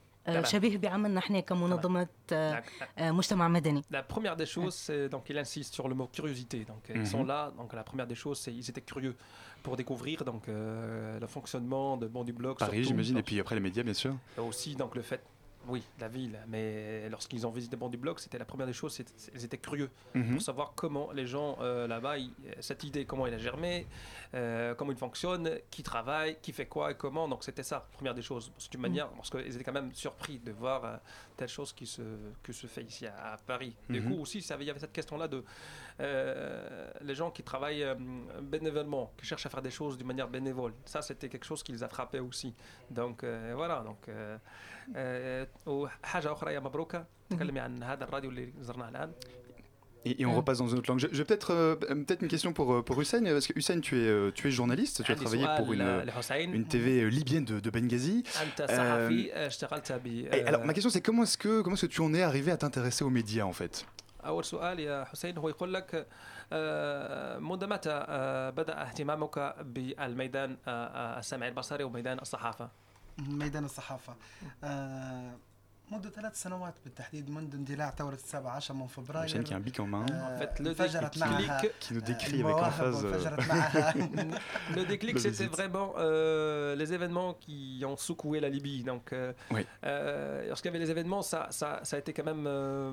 La 3.91 4.03
première 4.03 4.37
des 4.37 4.47
choses, 4.47 4.75
c'est 4.75 5.09
donc 5.09 5.29
il 5.29 5.39
insiste 5.39 5.75
sur 5.75 5.89
le 5.89 5.95
mot 5.95 6.07
curiosité. 6.07 6.65
Donc 6.65 6.83
ils 6.89 7.01
mhm. 7.01 7.07
sont 7.07 7.25
là. 7.25 7.53
Donc 7.57 7.73
la 7.73 7.85
première 7.85 8.07
des 8.07 8.15
choses, 8.15 8.39
c'est 8.39 8.53
ils 8.53 8.69
étaient 8.69 8.81
curieux 8.81 9.17
pour 9.63 9.77
découvrir 9.77 10.25
donc 10.25 10.49
euh, 10.49 11.19
le 11.19 11.27
fonctionnement 11.27 11.97
de 11.97 12.07
bon 12.07 12.25
du 12.25 12.33
blog. 12.33 12.59
Paris, 12.59 12.85
j'imagine, 12.85 13.19
et 13.19 13.23
puis 13.23 13.41
après 13.41 13.55
les 13.55 13.61
médias, 13.61 13.83
bien 13.83 13.95
sûr. 13.95 14.17
Aussi 14.39 14.77
donc 14.77 14.95
le 14.95 15.03
fait 15.03 15.23
oui, 15.69 15.83
la 16.01 16.09
ville. 16.09 16.39
Mais 16.49 17.09
lorsqu'ils 17.11 17.47
ont 17.47 17.51
visité 17.51 17.77
bon 17.77 17.89
du 17.89 17.97
blog, 17.99 18.19
c'était 18.19 18.39
la 18.39 18.45
première 18.45 18.67
des 18.67 18.73
choses. 18.73 18.99
Ils 19.35 19.45
étaient 19.45 19.59
curieux 19.59 19.91
Mhm. 20.15 20.33
pour 20.33 20.43
savoir 20.43 20.73
comment 20.75 21.13
les 21.13 21.27
gens 21.27 21.59
euh, 21.61 21.87
là-bas, 21.87 22.19
ils- 22.19 22.33
cette 22.61 22.83
idée, 22.85 23.05
comment 23.05 23.27
elle 23.27 23.35
a 23.35 23.39
germé, 23.39 23.87
euh, 24.35 24.75
comment 24.75 24.93
il 24.93 24.99
fonctionne, 24.99 25.51
qui 25.71 25.83
travaille, 25.83 26.39
qui 26.41 26.53
fait 26.53 26.67
quoi 26.67 26.91
et 26.91 26.95
comment. 26.95 27.29
Donc 27.29 27.45
c'était 27.45 27.63
ça, 27.63 27.87
première 27.93 28.15
des 28.15 28.23
choses. 28.23 28.51
C'est 28.59 28.73
une 28.75 28.81
manière, 28.81 29.09
parce 29.11 29.31
qu'ils 29.31 29.55
étaient 29.55 29.65
quand 29.65 29.73
même 29.73 29.93
surpris 29.95 30.39
de 30.39 30.53
voir 30.53 30.85
euh, 30.85 30.97
telle 31.37 31.49
chose 31.49 31.73
qui 31.73 31.87
se, 31.87 32.03
que 32.43 32.53
se 32.53 32.67
fait 32.67 32.83
ici 32.83 33.07
à, 33.07 33.33
à 33.35 33.37
Paris. 33.39 33.75
Du 33.89 34.01
Mhm. 34.01 34.09
coup 34.17 34.21
aussi, 34.23 34.43
ça 34.43 34.57
il 34.59 34.67
y 34.67 34.71
avait 34.71 34.81
cette 34.81 34.93
question-là 34.93 35.29
de 35.29 35.45
euh, 36.01 36.91
les 37.03 37.15
gens 37.15 37.31
qui 37.31 37.43
travaillent 37.43 37.83
euh, 37.83 37.95
bénévolement, 38.41 39.13
qui 39.19 39.27
cherchent 39.27 39.47
à 39.47 39.49
faire 39.49 39.63
des 39.63 39.71
choses 39.71 39.99
d'une 39.99 40.07
manière 40.07 40.29
bénévole. 40.29 40.73
Ça, 40.85 41.03
c'était 41.03 41.29
quelque 41.29 41.45
chose 41.45 41.63
qui 41.63 41.73
les 41.73 41.83
attrapait 41.83 42.21
aussi. 42.21 42.55
Donc 42.91 43.25
euh, 43.25 43.53
voilà. 43.57 43.83
Donc, 43.85 44.07
mhm. 44.07 45.47
et, 50.05 50.25
on 50.25 50.37
repasse 50.37 50.59
dans 50.59 50.69
une 50.69 50.79
autre 50.79 50.89
langue. 50.89 51.01
Je, 51.01 51.09
je 51.11 51.23
peut-être 51.25 51.77
peut-être 51.81 52.23
une 52.23 52.29
question 52.29 52.53
pour 52.53 52.85
pour 52.85 53.01
Hussein 53.01 53.23
parce 53.25 53.49
que 53.49 53.59
Hussein 53.59 53.81
tu 53.81 53.99
es 53.99 54.33
tu 54.33 54.47
es 54.47 54.51
journaliste, 54.53 55.03
tu 55.03 55.11
as 55.11 55.17
travaillé 55.17 55.45
pour 55.57 55.73
une 55.73 56.05
une 56.53 56.65
TV 56.65 57.11
libyenne 57.11 57.45
de, 57.45 57.71
Benghazi. 57.71 58.23
Alors 60.47 60.65
ma 60.65 60.73
question 60.73 60.91
c'est 60.91 61.01
comment 61.01 61.25
est-ce 61.25 61.37
que 61.37 61.61
comment 61.61 61.75
est-ce 61.75 61.87
que 61.87 61.93
tu 61.93 62.01
en 62.01 62.15
es 62.15 62.23
arrivé 62.23 62.53
à 62.53 62.57
t'intéresser 62.57 63.05
aux 63.05 63.11
médias 63.11 63.45
en 63.45 63.53
fait? 63.53 63.85
أول 64.29 64.45
سؤال 64.45 64.81
يا 64.81 65.05
حسين 65.05 65.39
هو 65.39 65.49
يقول 65.49 65.75
لك 65.75 66.07
آه، 66.53 67.39
منذ 67.39 67.67
متى 67.67 67.91
آه، 68.09 68.51
بدأ 68.51 68.83
اهتمامك 68.83 69.55
بالميدان 69.61 70.57
آه، 70.69 71.19
السمعي 71.19 71.49
البصري 71.49 71.85
وميدان 71.85 72.19
الصحافة؟ 72.19 72.71
ميدان 73.19 73.65
الصحافة 73.65 74.17
منذ 75.92 76.10
ثلاث 76.10 76.42
سنوات 76.42 76.74
بالتحديد 76.84 77.30
منذ 77.30 77.56
اندلاع 77.56 77.90
ثورة 77.92 78.14
السابع 78.14 78.52
عشر 78.52 78.74
من 78.74 78.88
فبراير 78.88 79.28
Hussein 79.30 79.44
qui 79.44 79.54
a 79.54 79.58
un 79.58 79.60
bic 79.60 79.80
en 79.80 79.86
main, 79.88 80.12
آه، 80.12 80.36
En 80.36 80.40
fait, 80.40 80.60
le 80.60 80.68
انفجرت 80.70 81.16
déclic- 81.16 81.20
معها 81.20 81.62
qui 81.62 81.94
nous 81.94 82.02
décrit 82.02 82.42
avec 82.42 82.56
المواهب 82.56 82.94
emphase. 82.94 83.02
euh, 83.02 83.06
وانفجرت 83.06 83.48
معها 83.48 83.94
Le 84.76 84.86
déclic, 84.86 85.14
Le 85.16 85.20
c'était 85.20 85.30
visite. 85.30 85.52
vraiment 85.52 85.94
euh, 85.98 86.76
les 86.76 86.94
événements 86.94 87.34
qui 87.34 87.84
ont 87.86 87.98
secoué 87.98 88.40
la 88.40 88.50
Libye. 88.50 88.84
Donc, 88.84 89.14
euh, 89.14 89.34
Oui. 89.52 89.66
euh, 89.84 90.48
lorsqu'il 90.48 90.70
y 90.70 90.74
avait 90.76 90.84
les 90.86 90.92
événements, 90.92 91.22
ça, 91.22 91.48
ça, 91.52 91.70
ça 91.84 91.96
a 91.98 92.00
été 92.00 92.12
quand 92.14 92.26
même 92.34 92.46
euh, 92.48 92.92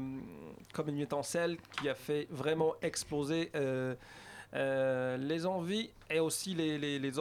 comme 0.75 0.89
une 0.89 0.99
étincelle 0.99 1.57
qui 1.75 1.89
a 1.89 1.95
fait 1.95 2.27
vraiment 2.43 2.73
exploser 2.83 3.43
euh, 3.55 3.95
euh, 4.54 5.18
les 5.18 5.46
envies 5.46 5.90
et 6.10 6.20
aussi 6.20 6.54
les, 6.54 6.78
les, 6.78 7.00
les, 7.00 7.12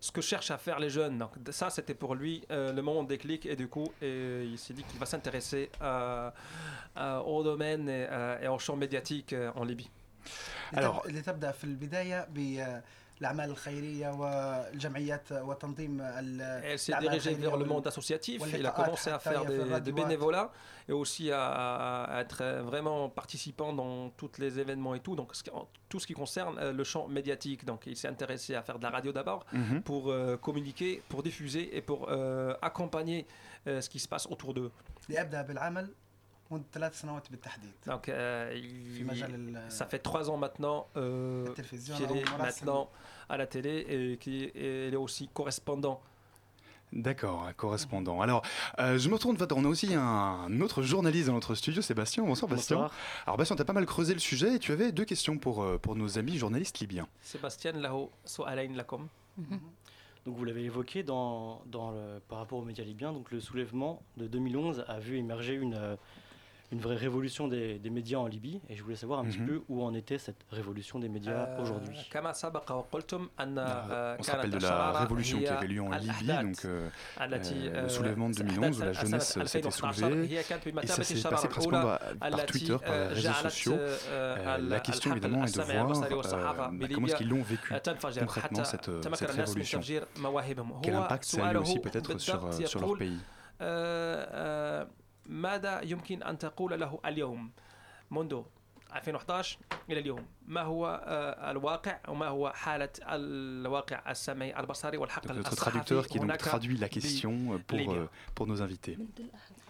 ce 0.00 0.12
que 0.12 0.20
cherchent 0.20 0.50
à 0.50 0.58
faire 0.58 0.78
les 0.78 0.90
jeunes. 0.90 1.18
Donc, 1.18 1.30
ça, 1.50 1.70
c'était 1.70 1.94
pour 1.94 2.14
lui 2.14 2.44
euh, 2.50 2.72
le 2.72 2.82
moment 2.82 3.02
déclic 3.02 3.46
et 3.46 3.56
du 3.56 3.68
coup, 3.68 3.86
et, 4.02 4.04
euh, 4.04 4.48
il 4.50 4.58
s'est 4.58 4.74
dit 4.74 4.82
qu'il 4.84 4.98
va 4.98 5.06
s'intéresser 5.06 5.70
au 5.80 7.42
domaine 7.42 7.88
et, 7.88 8.48
au 8.48 8.58
champ 8.58 8.76
médiatique 8.76 9.34
en 9.54 9.64
Libye. 9.64 9.90
Alors, 10.72 11.04
l'amal 13.20 13.50
s'est 16.78 16.94
dirigé 17.00 17.34
vers 17.34 17.56
le 17.56 17.64
monde 17.64 17.86
associatif, 17.86 18.42
il 18.52 18.66
a 18.66 18.70
commencé 18.70 19.10
à 19.10 19.18
faire 19.18 19.44
des, 19.44 19.80
des 19.80 19.92
bénévolats 19.92 20.50
et 20.88 20.92
aussi 20.92 21.30
à, 21.32 22.18
être 22.20 22.62
vraiment 22.62 23.08
participant 23.08 23.72
dans 23.72 24.10
tous 24.10 24.32
les 24.38 24.58
événements 24.58 24.94
et 24.94 25.00
tout, 25.00 25.16
donc 25.16 25.32
tout 25.88 26.00
ce 26.00 26.06
qui 26.06 26.12
concerne 26.14 26.58
euh, 26.58 26.72
le 26.72 26.84
champ 26.84 27.08
médiatique. 27.08 27.64
Donc 27.64 27.84
il 27.86 27.96
s'est 27.96 28.08
intéressé 28.08 28.54
à 28.54 28.62
faire 28.62 28.78
de 28.78 28.82
la 28.82 28.90
radio 28.90 29.12
d'abord 29.12 29.46
mhm. 29.52 29.82
pour 29.82 30.10
euh, 30.10 30.36
communiquer, 30.36 31.02
pour 31.08 31.22
diffuser 31.22 31.76
et 31.76 31.80
pour 31.80 32.08
euh, 32.10 32.54
accompagner 32.62 33.26
ce 33.66 33.88
qui 33.88 33.98
se 33.98 34.06
passe 34.06 34.26
autour 34.26 34.52
d'eux. 34.52 34.70
لابدا 36.43 36.49
بالعمل 36.49 36.51
منذ 36.51 36.61
ثلاث 36.73 37.01
سنوات 37.01 37.31
بالتحديد 37.31 37.71
Donc, 37.87 38.09
euh, 38.09 38.53
في 38.53 38.99
il- 38.99 39.05
مجال 39.05 39.35
ال- 39.35 39.71
ça 39.71 39.85
fait 39.85 39.99
trois 39.99 40.29
ans 40.29 40.37
maintenant 40.37 40.87
euh, 40.97 41.47
التلفزيون 41.49 41.97
qu'il 41.97 42.07
أو 42.07 42.15
est 42.15 42.29
مراسم 42.29 42.65
maintenant 42.65 42.87
à 43.29 43.37
la 43.37 43.45
télé 43.47 43.85
et 43.89 44.17
qu'il 44.17 44.51
est 44.55 44.95
aussi 44.95 45.27
correspondant 45.33 45.99
D'accord, 46.91 47.43
un 47.43 47.53
correspondant. 47.53 48.19
Alors, 48.19 48.41
euh, 48.79 48.97
je 48.97 49.07
me 49.09 49.13
retourne, 49.13 49.37
on 49.55 49.63
a 49.65 49.67
aussi 49.67 49.93
un 49.93 50.59
autre 50.65 50.81
journaliste 50.81 51.27
dans 51.27 51.35
notre 51.35 51.53
studio, 51.53 51.83
Sébastien. 51.83 52.23
Bonsoir, 52.23 52.49
Bastien. 52.49 52.77
Bonsoir. 52.77 52.91
Alors, 53.27 53.37
Bastien, 53.37 53.55
tu 53.55 53.61
as 53.61 53.65
pas 53.65 53.73
mal 53.79 53.85
creusé 53.85 54.13
le 54.15 54.19
sujet 54.19 54.55
et 54.55 54.59
tu 54.65 54.71
avais 54.71 54.91
deux 54.91 55.05
questions 55.05 55.37
pour, 55.37 55.61
euh, 55.61 55.77
pour 55.77 55.95
nos 55.95 56.17
amis 56.17 56.35
journalistes 56.39 56.79
libyens. 56.79 57.07
Sébastien 57.21 57.73
له 57.73 58.09
سؤالين 58.25 58.75
لكم 58.75 59.07
Donc 60.25 60.35
vous 60.35 60.45
l'avez 60.45 60.63
évoqué 60.63 61.03
dans, 61.03 61.61
dans 61.67 61.91
le, 61.91 62.19
par 62.27 62.39
rapport 62.39 62.57
aux 62.59 62.65
médias 62.65 62.83
libyens, 62.83 63.13
donc 63.13 63.29
le 63.31 63.39
soulèvement 63.39 64.01
de 64.17 64.25
2011 64.27 64.83
a 64.87 64.99
vu 64.99 65.17
émerger 65.17 65.53
une, 65.53 65.75
euh, 65.75 65.95
une 66.74 66.80
vraie 66.80 66.96
révolution 66.96 67.46
des, 67.46 67.78
médias 67.90 68.18
en 68.18 68.26
Libye 68.26 68.60
et 68.68 68.74
je 68.74 68.82
voulais 68.82 68.96
savoir 68.96 69.20
un 69.20 69.24
petit 69.24 69.38
mhm. 69.38 69.46
peu 69.46 69.62
où 69.68 69.84
en 69.84 69.94
était 69.94 70.18
cette 70.18 70.44
révolution 70.50 70.98
des 70.98 71.08
médias 71.08 71.56
aujourd'hui. 71.60 71.96
Euh, 73.40 74.16
on 74.18 74.22
se 74.22 74.30
rappelle 74.30 74.50
de 74.50 74.58
la 74.58 74.92
révolution 74.92 75.38
qui 75.38 75.46
avait 75.46 75.68
lieu 75.68 75.82
en 75.82 75.90
Libye, 75.90 76.26
donc 76.26 76.64
euh، 76.64 76.88
euh، 77.20 77.82
le 77.82 77.88
soulèvement 77.88 78.28
de 78.28 78.34
2011 78.34 78.80
où 78.80 78.84
la 78.84 78.92
jeunesse 78.92 79.38
s'était 79.46 79.70
soulevée 79.70 80.40
et 80.82 80.86
ça 80.86 81.04
s'est 81.04 81.28
passé 81.28 81.48
principalement 81.48 81.96
par, 82.18 82.46
Twitter, 82.46 82.76
par 82.84 82.98
les 82.98 83.14
réseaux 83.14 83.32
sociaux. 83.42 83.78
la 84.58 84.80
question 84.80 85.12
évidemment 85.12 85.44
est 85.44 85.56
de 85.56 85.62
voir 85.62 86.72
bah, 86.72 86.86
comment 86.92 87.06
est-ce 87.06 87.16
qu'ils 87.16 87.28
l'ont 87.28 87.42
vécu 87.42 87.72
concrètement 88.18 88.64
cette, 88.64 88.90
cette 89.14 89.30
révolution. 89.30 89.80
Quel 90.82 90.94
impact 90.94 91.24
ça 91.24 91.46
a 91.46 91.52
eu 91.52 91.56
aussi 91.58 91.78
peut-être 91.78 92.18
sur, 92.18 92.52
sur 92.66 92.80
leur 92.80 92.98
pays 92.98 93.18
ماذا 95.26 95.80
يمكن 95.80 96.22
أن 96.22 96.38
تقول 96.38 96.80
له 96.80 96.98
اليوم 97.06 97.50
منذ 98.10 98.42
2011 98.96 99.58
إلى 99.90 100.00
اليوم 100.00 100.26
ما 100.46 100.60
هو 100.62 101.02
آه، 101.06 101.50
الواقع 101.50 101.98
وما 102.08 102.28
هو 102.28 102.50
حالة 102.52 102.88
الواقع 103.02 104.10
السمعي 104.10 104.60
البصري 104.60 104.96
والحقل 104.96 105.28
Donc, 105.28 105.46
notre 105.46 105.52
الصحفي 105.52 105.78
traducteur 105.80 106.08
qui 106.08 106.14
donc 106.18 106.20
هناك 106.22 106.42
traduit 106.42 106.76
la 106.80 106.88
question 106.88 107.30
euh, 107.30 107.58
pour, 107.66 107.92
euh, 107.94 108.08
pour 108.34 108.46
nos 108.46 108.62
invités. 108.62 108.96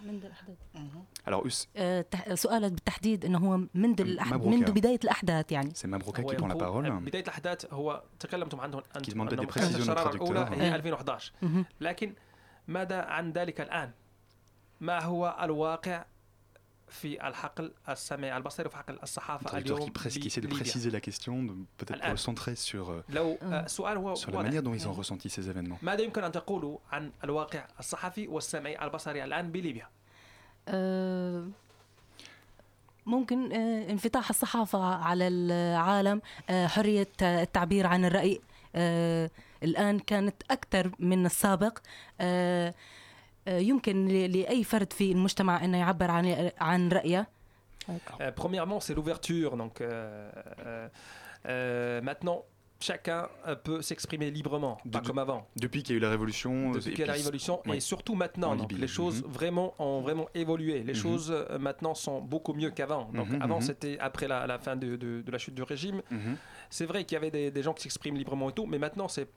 الأحداث 0.08 0.56
Alors, 1.26 1.46
Us- 1.46 1.66
آه، 1.76 2.04
سؤالك 2.34 2.72
بالتحديد 2.72 3.24
إنه 3.24 3.38
هو 3.38 3.60
منذ 3.74 4.00
الأحد... 4.00 4.34
مبروك. 4.34 4.54
منذ 4.54 4.72
بداية 4.72 5.00
الأحداث 5.04 5.52
يعني 5.52 5.70
c'est 5.70 5.88
Mabroka 5.88 6.22
qui 6.22 6.34
prend 6.36 6.48
la 6.48 6.54
parole. 6.56 6.90
بداية 6.90 7.22
الأحداث 7.22 7.72
هو 7.72 8.02
تكلمتم 8.20 8.60
عنه 8.60 8.82
أنتم 8.96 9.12
demande 9.12 9.32
أنه 9.32 9.42
des 9.42 9.46
précisions 9.46 9.90
الأولى 9.90 10.46
traducteur. 10.46 10.52
هي 10.52 10.72
آه. 10.72 10.74
2011 10.76 11.32
مهم. 11.42 11.64
لكن 11.80 12.14
ماذا 12.68 13.00
عن 13.02 13.32
ذلك 13.32 13.60
الآن؟ 13.60 13.90
ما 14.80 15.02
هو 15.02 15.36
الواقع 15.42 16.04
في 16.88 17.28
الحقل 17.28 17.72
السمعي 17.88 18.36
البصري 18.36 18.66
وفي 18.66 18.76
حقل 18.76 18.98
الصحافة 19.02 19.58
اليوم 19.58 19.80
qui, 19.80 20.06
essaie 20.06 20.40
de 20.40 20.46
بليبيا. 20.46 20.64
préciser 20.64 20.90
la 20.90 21.00
question, 21.00 21.42
de- 21.42 21.82
peut-être 21.82 21.86
pour 21.86 22.04
الآن. 22.04 22.16
le 22.16 22.20
centrer 22.20 22.54
sur, 22.56 22.88
euh, 22.88 23.02
لو 23.14 23.38
آه، 23.42 23.64
السؤال 23.64 23.96
هو 23.96 24.14
sur 24.14 24.18
la 24.18 24.34
واضح. 24.34 24.48
manière 24.50 24.62
dont 24.62 24.74
ils 24.74 24.88
ont 24.88 24.92
ressenti 25.02 25.28
ces 25.30 25.48
événements. 25.48 25.78
ماذا 25.84 26.00
يمكن 26.02 26.24
أن 26.24 26.32
تقولوا 26.32 26.78
عن 26.92 27.12
الواقع 27.24 27.66
الصحفي 27.80 28.28
والسمعي 28.28 28.84
البصري 28.84 29.24
الآن 29.24 29.52
بليبيا؟ 29.52 29.88
آه، 30.68 31.48
ممكن 33.06 33.52
آه، 33.52 33.90
انفتاح 33.90 34.28
الصحافة 34.30 34.84
على 34.84 35.28
العالم 35.28 36.22
آه، 36.50 36.66
حرية 36.66 37.08
التعبير 37.22 37.86
عن 37.86 38.04
الرأي 38.04 38.40
آه، 38.74 39.30
الآن 39.62 39.98
كانت 39.98 40.34
أكثر 40.50 40.90
من 40.98 41.26
السابق 41.26 41.78
آه، 42.20 42.68
آه، 42.68 42.74
يمكن 43.47 44.07
ل- 44.07 44.31
لأي 44.37 44.63
فرد 44.63 44.93
في 44.93 45.11
المجتمع 45.11 45.65
أنه 45.65 45.77
يعبر 45.77 46.11
عن 46.11 46.51
عن 46.59 46.89
رأيه 46.91 47.29
Euh, 47.89 48.31
premièrement, 48.35 48.79
c'est 48.79 48.93
l'ouverture. 48.93 49.51
Donc, 49.57 49.81
euh, 49.81 50.31
euh, 50.65 50.87
euh, 51.47 52.01
maintenant, 52.01 52.43
chacun 52.79 53.27
euh, 53.47 53.55
peut 53.55 53.81
s'exprimer 53.81 54.29
librement, 54.31 54.77
pas 54.91 54.99
De- 54.99 55.07
comme 55.07 55.17
avant. 55.17 55.47
Depuis 55.55 55.81
qu'il 55.83 55.93
y 55.93 55.95
a 55.95 55.97
eu 55.97 56.01
la 56.01 56.11
révolution. 56.11 56.53
Depuis 56.71 56.91
et 56.91 56.93
qu'il 56.93 56.99
y 56.99 57.03
a 57.03 57.07
la 57.07 57.13
puis- 57.13 57.21
révolution 57.23 57.61
oui. 57.65 57.77
et 57.77 57.79
surtout 57.79 58.15
maintenant, 58.15 58.51
En 58.51 58.55
donc 58.57 58.69
Libye. 58.71 58.81
les 58.81 58.87
choses 58.99 59.23
Mhm. 59.23 59.31
vraiment 59.31 59.73
ont 59.79 60.01
vraiment 60.01 60.27
évolué. 60.35 60.83
Les 60.83 60.93
Mhm. 60.93 60.99
choses 61.05 61.31
euh, 61.31 61.57
maintenant 61.67 61.95
sont 62.05 62.21
beaucoup 62.33 62.53
mieux 62.53 62.69
qu'avant. 62.77 63.05
Donc 63.19 63.29
Mhm, 63.29 63.41
avant 63.41 63.55
mhm. 63.61 63.67
c'était 63.69 63.97
après 63.99 64.27
la, 64.27 64.45
la 64.45 64.59
fin 64.59 64.75
de, 64.75 64.89
de- 65.03 65.21
de 65.27 65.31
la 65.31 65.39
chute 65.43 65.55
du 65.55 65.63
régime. 65.63 65.99
Mhm. 66.11 66.35
C'est 66.69 66.85
vrai 66.91 66.99
qu'il 67.05 67.15
y 67.15 67.19
avait 67.21 67.31
des, 67.31 67.49
des 67.57 67.63
gens 67.63 67.73
qui 67.73 67.83
s'expriment 67.83 68.17
librement 68.23 68.47
et 68.51 68.53
tout, 68.53 68.67
mais 68.71 68.77
maintenant 68.85 69.07
c'est 69.07 69.27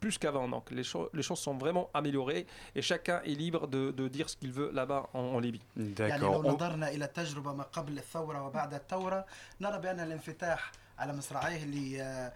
plus 0.00 0.18
qu'avant. 0.18 0.46
Donc 0.54 0.70
les, 0.70 0.84
cho- 0.92 1.08
les 1.18 1.22
choses 1.28 1.40
sont 1.46 1.56
vraiment 1.64 1.86
améliorées 1.94 2.46
et 2.76 2.82
chacun 2.82 3.18
est 3.30 3.36
libre 3.44 3.66
de, 3.74 3.82
de 4.00 4.04
dire 4.08 4.28
ce 4.32 4.36
qu'il 4.36 4.52
veut 4.52 4.70
là-bas 4.72 5.02
en, 5.14 5.20
en 5.36 5.40
Libye. 5.40 5.60
يعني 5.76 5.94
D'accord. 5.94 6.20
لو 6.22 6.42
On- 6.42 6.46
نظرنا 6.54 6.88
الى 6.88 7.04
التجربه 7.04 7.52
ما 7.52 7.62
قبل 7.62 7.98
الثوره 7.98 8.42
وبعد 8.46 8.74
الثوره 8.74 9.26
نرى 9.60 9.78
بان 9.78 10.00
الانفتاح 10.00 10.72
على 10.98 11.12
مصراعيه 11.12 11.64
لي- 11.64 12.32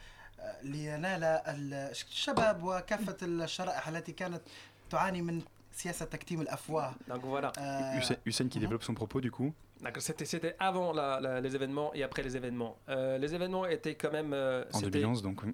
لينال 0.62 1.24
الشباب 1.46 2.62
وكافه 2.64 3.16
الشرائح 3.22 3.88
التي 3.88 4.12
كانت 4.12 4.40
تعاني 4.90 5.22
من 5.22 5.42
سياسه 5.72 6.04
تكتيم 6.04 6.40
الافواه 6.40 6.94
Donc 7.08 7.20
voilà. 7.22 7.52
آه، 7.58 8.00
Hussein, 8.00 8.16
Hussein 8.26 8.48
qui 8.48 8.58
Mhm. 8.58 8.62
développe 8.66 8.82
son 8.82 8.94
propos 8.94 9.20
du 9.20 9.30
coup. 9.30 9.52
D'accord, 9.82 10.02
C'était, 10.02 10.26
c'était 10.34 10.54
avant 10.70 10.92
la- 10.98 11.18
la- 11.24 11.40
les 11.40 11.52
événements 11.58 11.90
et 11.94 12.02
après 12.08 12.22
les 12.28 12.34
événements. 12.40 12.74
Euh, 12.88 13.16
les 13.24 13.30
événements 13.38 13.64
étaient 13.76 13.96
quand 14.02 14.12
même. 14.18 14.32
euh, 14.34 14.64
En 14.74 14.78
c'était- 14.78 14.90
2011 14.90 15.22
donc. 15.28 15.38
oui. 15.44 15.52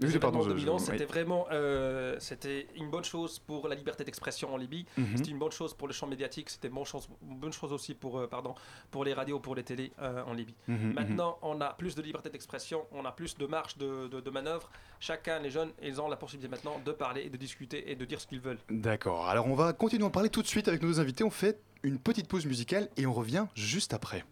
Les 0.00 0.08
Oui, 0.12 0.18
pardon, 0.18 0.38
événements 0.40 0.56
je- 0.56 0.60
je- 0.60 0.64
2011, 0.66 0.80
oui. 0.82 0.86
c'était 0.92 1.04
vraiment 1.04 1.46
euh, 1.52 2.16
c'était 2.20 2.66
une 2.76 2.88
bonne 2.90 3.04
chose 3.04 3.38
pour 3.38 3.68
la 3.68 3.74
liberté 3.74 4.02
d'expression 4.04 4.52
en 4.54 4.56
Libye. 4.56 4.86
Mhm. 4.96 5.16
C'était 5.16 5.30
une 5.30 5.38
bonne 5.38 5.52
chose 5.52 5.74
pour 5.74 5.88
le 5.88 5.92
champ 5.94 6.06
médiatique. 6.06 6.48
C'était 6.50 6.68
une 6.68 6.74
bonne 6.74 6.84
chose, 6.86 7.08
une 7.28 7.38
bonne 7.38 7.52
chose 7.52 7.72
aussi 7.72 7.94
pour, 7.94 8.18
euh, 8.18 8.26
pardon, 8.26 8.54
pour 8.90 9.04
les 9.04 9.12
radios, 9.12 9.38
pour 9.40 9.54
les 9.54 9.62
télés 9.62 9.92
euh, 10.00 10.22
en 10.24 10.32
Libye. 10.32 10.54
Mhm, 10.68 10.76
mhm. 10.76 10.92
Maintenant, 10.94 11.38
on 11.42 11.60
a 11.60 11.74
plus 11.74 11.94
de 11.94 12.02
liberté 12.02 12.30
d'expression, 12.30 12.82
on 12.92 13.04
a 13.04 13.12
plus 13.12 13.36
de 13.36 13.46
marge 13.46 13.76
de, 13.76 14.08
de, 14.08 14.20
de 14.20 14.30
manœuvre. 14.30 14.70
Chacun, 15.00 15.38
les 15.38 15.50
jeunes, 15.50 15.70
ils 15.82 16.00
ont 16.00 16.08
la 16.08 16.16
possibilité 16.16 16.50
maintenant 16.50 16.80
de 16.84 16.92
parler 16.92 17.22
et 17.22 17.30
de 17.30 17.36
discuter 17.36 17.90
et 17.90 17.94
de 17.94 18.04
dire 18.04 18.20
ce 18.20 18.26
qu'ils 18.26 18.40
veulent. 18.40 18.58
D'accord. 18.70 19.28
Alors 19.28 19.46
on 19.46 19.54
va 19.54 19.72
continuer 19.72 20.04
à 20.04 20.06
en 20.06 20.10
parler 20.10 20.30
tout 20.30 20.42
de 20.42 20.46
suite 20.48 20.68
avec 20.68 20.82
nos 20.82 20.98
invités. 21.00 21.24
On 21.24 21.30
fait 21.30 21.60
une 21.82 21.98
petite 21.98 22.28
pause 22.28 22.46
musicale 22.46 22.88
et 22.96 23.06
on 23.06 23.12
revient 23.12 23.46
juste 23.54 23.94
après. 23.94 24.24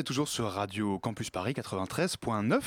Êtes 0.00 0.06
toujours 0.06 0.28
sur 0.28 0.50
Radio 0.50 0.98
Campus 0.98 1.28
Paris 1.28 1.52
93.9 1.52 2.60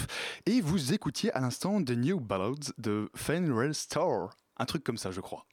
et 0.45 0.61
vous 0.61 0.93
écoutiez 0.93 1.31
à 1.33 1.39
l'instant 1.39 1.83
The 1.83 1.91
New 1.91 2.19
Ballads 2.19 2.73
de 2.77 3.09
Fenwell 3.15 3.73
Store. 3.73 4.29
Un 4.57 4.65
truc 4.65 4.83
comme 4.83 4.97
ça, 4.97 5.09
je 5.09 5.19
crois. 5.19 5.47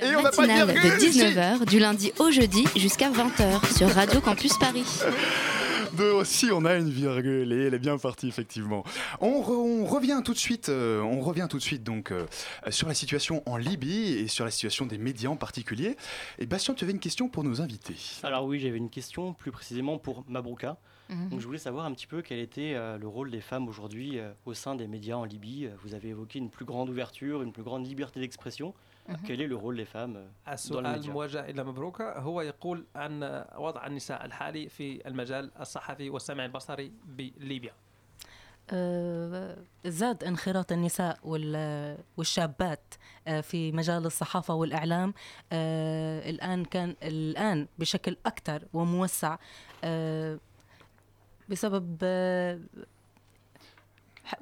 Et 0.00 0.16
on 0.16 0.22
va 0.22 0.30
pas 0.30 0.46
dire 0.46 0.66
de 0.66 0.72
19h 0.72 1.66
du 1.66 1.78
lundi 1.78 2.12
au 2.18 2.30
jeudi 2.30 2.64
jusqu'à 2.76 3.10
20h 3.10 3.76
sur 3.76 3.90
Radio 3.90 4.22
Campus 4.22 4.56
Paris. 4.58 4.86
De 5.96 6.04
aussi, 6.12 6.50
on 6.52 6.64
a 6.64 6.76
une 6.76 6.90
virgule 6.90 7.52
et 7.52 7.66
elle 7.66 7.74
est 7.74 7.78
bien 7.78 7.98
partie 7.98 8.28
effectivement. 8.28 8.84
On, 9.20 9.40
re- 9.40 9.50
on 9.82 9.84
revient 9.86 10.20
tout 10.24 10.32
de 10.32 10.38
suite, 10.38 10.68
euh, 10.68 11.00
on 11.00 11.20
revient 11.20 11.46
tout 11.48 11.56
de 11.56 11.62
suite 11.62 11.82
donc 11.82 12.12
euh, 12.12 12.26
sur 12.70 12.88
la 12.88 12.94
situation 12.94 13.42
en 13.46 13.56
Libye 13.56 14.12
et 14.18 14.28
sur 14.28 14.44
la 14.44 14.50
situation 14.50 14.86
des 14.86 14.98
médias 14.98 15.30
en 15.30 15.36
particulier. 15.36 15.96
Et 16.38 16.46
Bastien, 16.46 16.74
tu 16.74 16.84
avais 16.84 16.92
une 16.92 17.00
question 17.00 17.28
pour 17.28 17.42
nos 17.42 17.60
invités. 17.60 17.96
Alors 18.22 18.44
oui, 18.44 18.60
j'avais 18.60 18.76
une 18.76 18.90
question 18.90 19.32
plus 19.32 19.50
précisément 19.50 19.98
pour 19.98 20.24
Mabrouka. 20.28 20.76
Mhm. 21.08 21.30
Donc 21.30 21.40
je 21.40 21.46
voulais 21.46 21.58
savoir 21.58 21.86
un 21.86 21.92
petit 21.94 22.06
peu 22.06 22.22
quel 22.22 22.38
était 22.38 22.74
euh, 22.74 22.98
le 22.98 23.08
rôle 23.08 23.30
des 23.30 23.40
femmes 23.40 23.66
aujourd'hui 23.66 24.18
euh, 24.18 24.30
au 24.44 24.54
sein 24.54 24.74
des 24.74 24.86
médias 24.86 25.16
en 25.16 25.24
Libye. 25.24 25.68
Vous 25.82 25.94
avez 25.94 26.10
évoqué 26.10 26.38
une 26.38 26.50
plus 26.50 26.64
grande 26.66 26.90
ouverture, 26.90 27.42
une 27.42 27.52
plus 27.52 27.62
grande 27.62 27.86
liberté 27.86 28.20
d'expression. 28.20 28.74
كيلي 29.26 29.46
لو 29.46 29.58
رول 29.58 29.76
لي 29.76 29.84
فام 29.84 30.32
السؤال 30.48 30.86
الموجه 30.86 31.50
إلى 31.50 31.64
مبروكه 31.64 32.18
هو 32.18 32.40
يقول 32.40 32.86
عن 32.94 33.44
وضع 33.56 33.86
النساء 33.86 34.24
الحالي 34.24 34.68
في 34.68 35.08
المجال 35.08 35.50
الصحفي 35.60 36.10
والسمع 36.10 36.44
البصري 36.44 36.92
بليبيا. 37.06 37.72
آه، 38.70 39.56
زاد 39.84 40.24
انخراط 40.24 40.72
النساء 40.72 41.18
والشابات 42.16 42.94
آه، 43.26 43.40
في 43.40 43.72
مجال 43.72 44.06
الصحافة 44.06 44.54
والإعلام. 44.54 45.14
آه، 45.52 46.30
الآن 46.30 46.64
كان 46.64 46.96
الآن 47.02 47.66
بشكل 47.78 48.16
أكثر 48.26 48.62
وموسع. 48.72 49.36
بسبب 51.48 52.04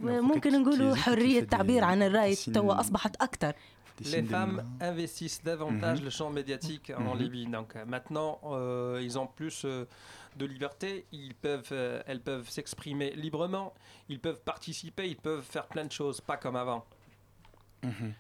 ممكن 0.01 0.63
نقولوا 0.63 0.95
حرية 0.95 1.41
التعبير 1.41 1.85
عن 1.85 2.03
الرأي 2.03 2.35
توا 2.35 2.81
أصبحت 2.81 3.17
أكثر. 3.17 3.55
Les 4.05 4.23
femmes 4.23 4.63
investissent 4.81 5.43
davantage 5.43 5.99
Mhm. 5.99 6.05
le 6.05 6.11
champ 6.11 6.31
médiatique 6.31 6.93
en 6.97 7.15
Mhm. 7.15 7.19
Libye. 7.21 7.47
Donc 7.47 7.77
euh, 7.77 7.85
maintenant, 7.87 8.41
euh, 8.45 9.01
ils 9.03 9.19
ont 9.19 9.27
plus 9.27 9.63
euh, 9.65 9.85
de 10.37 10.45
liberté. 10.47 11.07
Ils 11.13 11.35
peuvent, 11.35 11.69
euh, 11.73 12.03
elles 12.07 12.21
peuvent 12.21 12.49
s'exprimer 12.49 13.11
librement. 13.13 13.73
Ils 14.09 14.21
peuvent 14.21 14.41
participer. 14.43 15.09
Ils 15.09 15.17
peuvent 15.17 15.43
faire 15.43 15.67
plein 15.67 15.85
de 15.85 15.93
choses, 15.93 16.21
pas 16.21 16.37
comme 16.37 16.57
avant. 16.57 16.85
Mhm. 17.87 18.13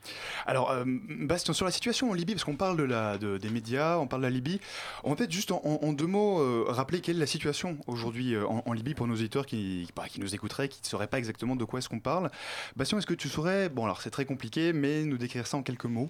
Alors, 0.47 0.71
euh, 0.71 0.85
Bastien, 0.87 1.53
sur 1.55 1.65
la 1.65 1.73
situation 1.73 2.11
en 2.11 2.15
Libye, 2.15 2.35
parce 2.35 2.45
qu'on 2.45 2.57
parle 2.57 2.77
de 2.77 2.85
la, 2.85 3.19
de- 3.19 3.37
des 3.39 3.51
médias, 3.51 3.99
on 3.99 4.07
parle 4.07 4.23
de 4.23 4.27
la 4.27 4.31
Libye, 4.33 4.61
on 5.05 5.11
va 5.11 5.17
peut-être 5.17 5.33
juste 5.33 5.51
en, 5.53 5.61
en- 5.65 5.81
en 5.87 5.93
deux 5.93 6.07
mots 6.07 6.41
euh, 6.41 6.65
rappeler 6.69 7.01
quelle 7.01 7.17
est 7.17 7.21
la 7.21 7.27
situation 7.27 7.77
aujourd'hui 7.87 8.35
euh, 8.35 8.47
en, 8.47 8.63
en 8.65 8.73
Libye 8.73 8.95
pour 8.95 9.07
nos 9.07 9.15
auditeurs 9.15 9.45
qui, 9.47 9.89
bah, 9.97 10.05
qui 10.09 10.21
nous 10.21 10.35
écouteraient, 10.35 10.69
qui 10.69 10.81
ne 10.83 10.87
sauraient 10.87 11.07
pas 11.09 11.19
exactement 11.19 11.57
de 11.57 11.65
quoi 11.65 11.81
est-ce 11.81 11.89
qu'on 11.89 12.01
parle. 12.01 12.31
Bastien, 12.77 12.99
est-ce 12.99 13.07
que 13.07 13.15
tu 13.15 13.29
saurais, 13.29 13.69
bon 13.69 13.85
alors 13.85 14.01
c'est 14.03 14.11
très 14.11 14.25
compliqué, 14.25 14.73
mais 14.73 15.05
nous 15.05 15.19
décrire 15.19 15.47
ça 15.47 15.57
en 15.57 15.63
quelques 15.63 15.85
mots? 15.87 16.09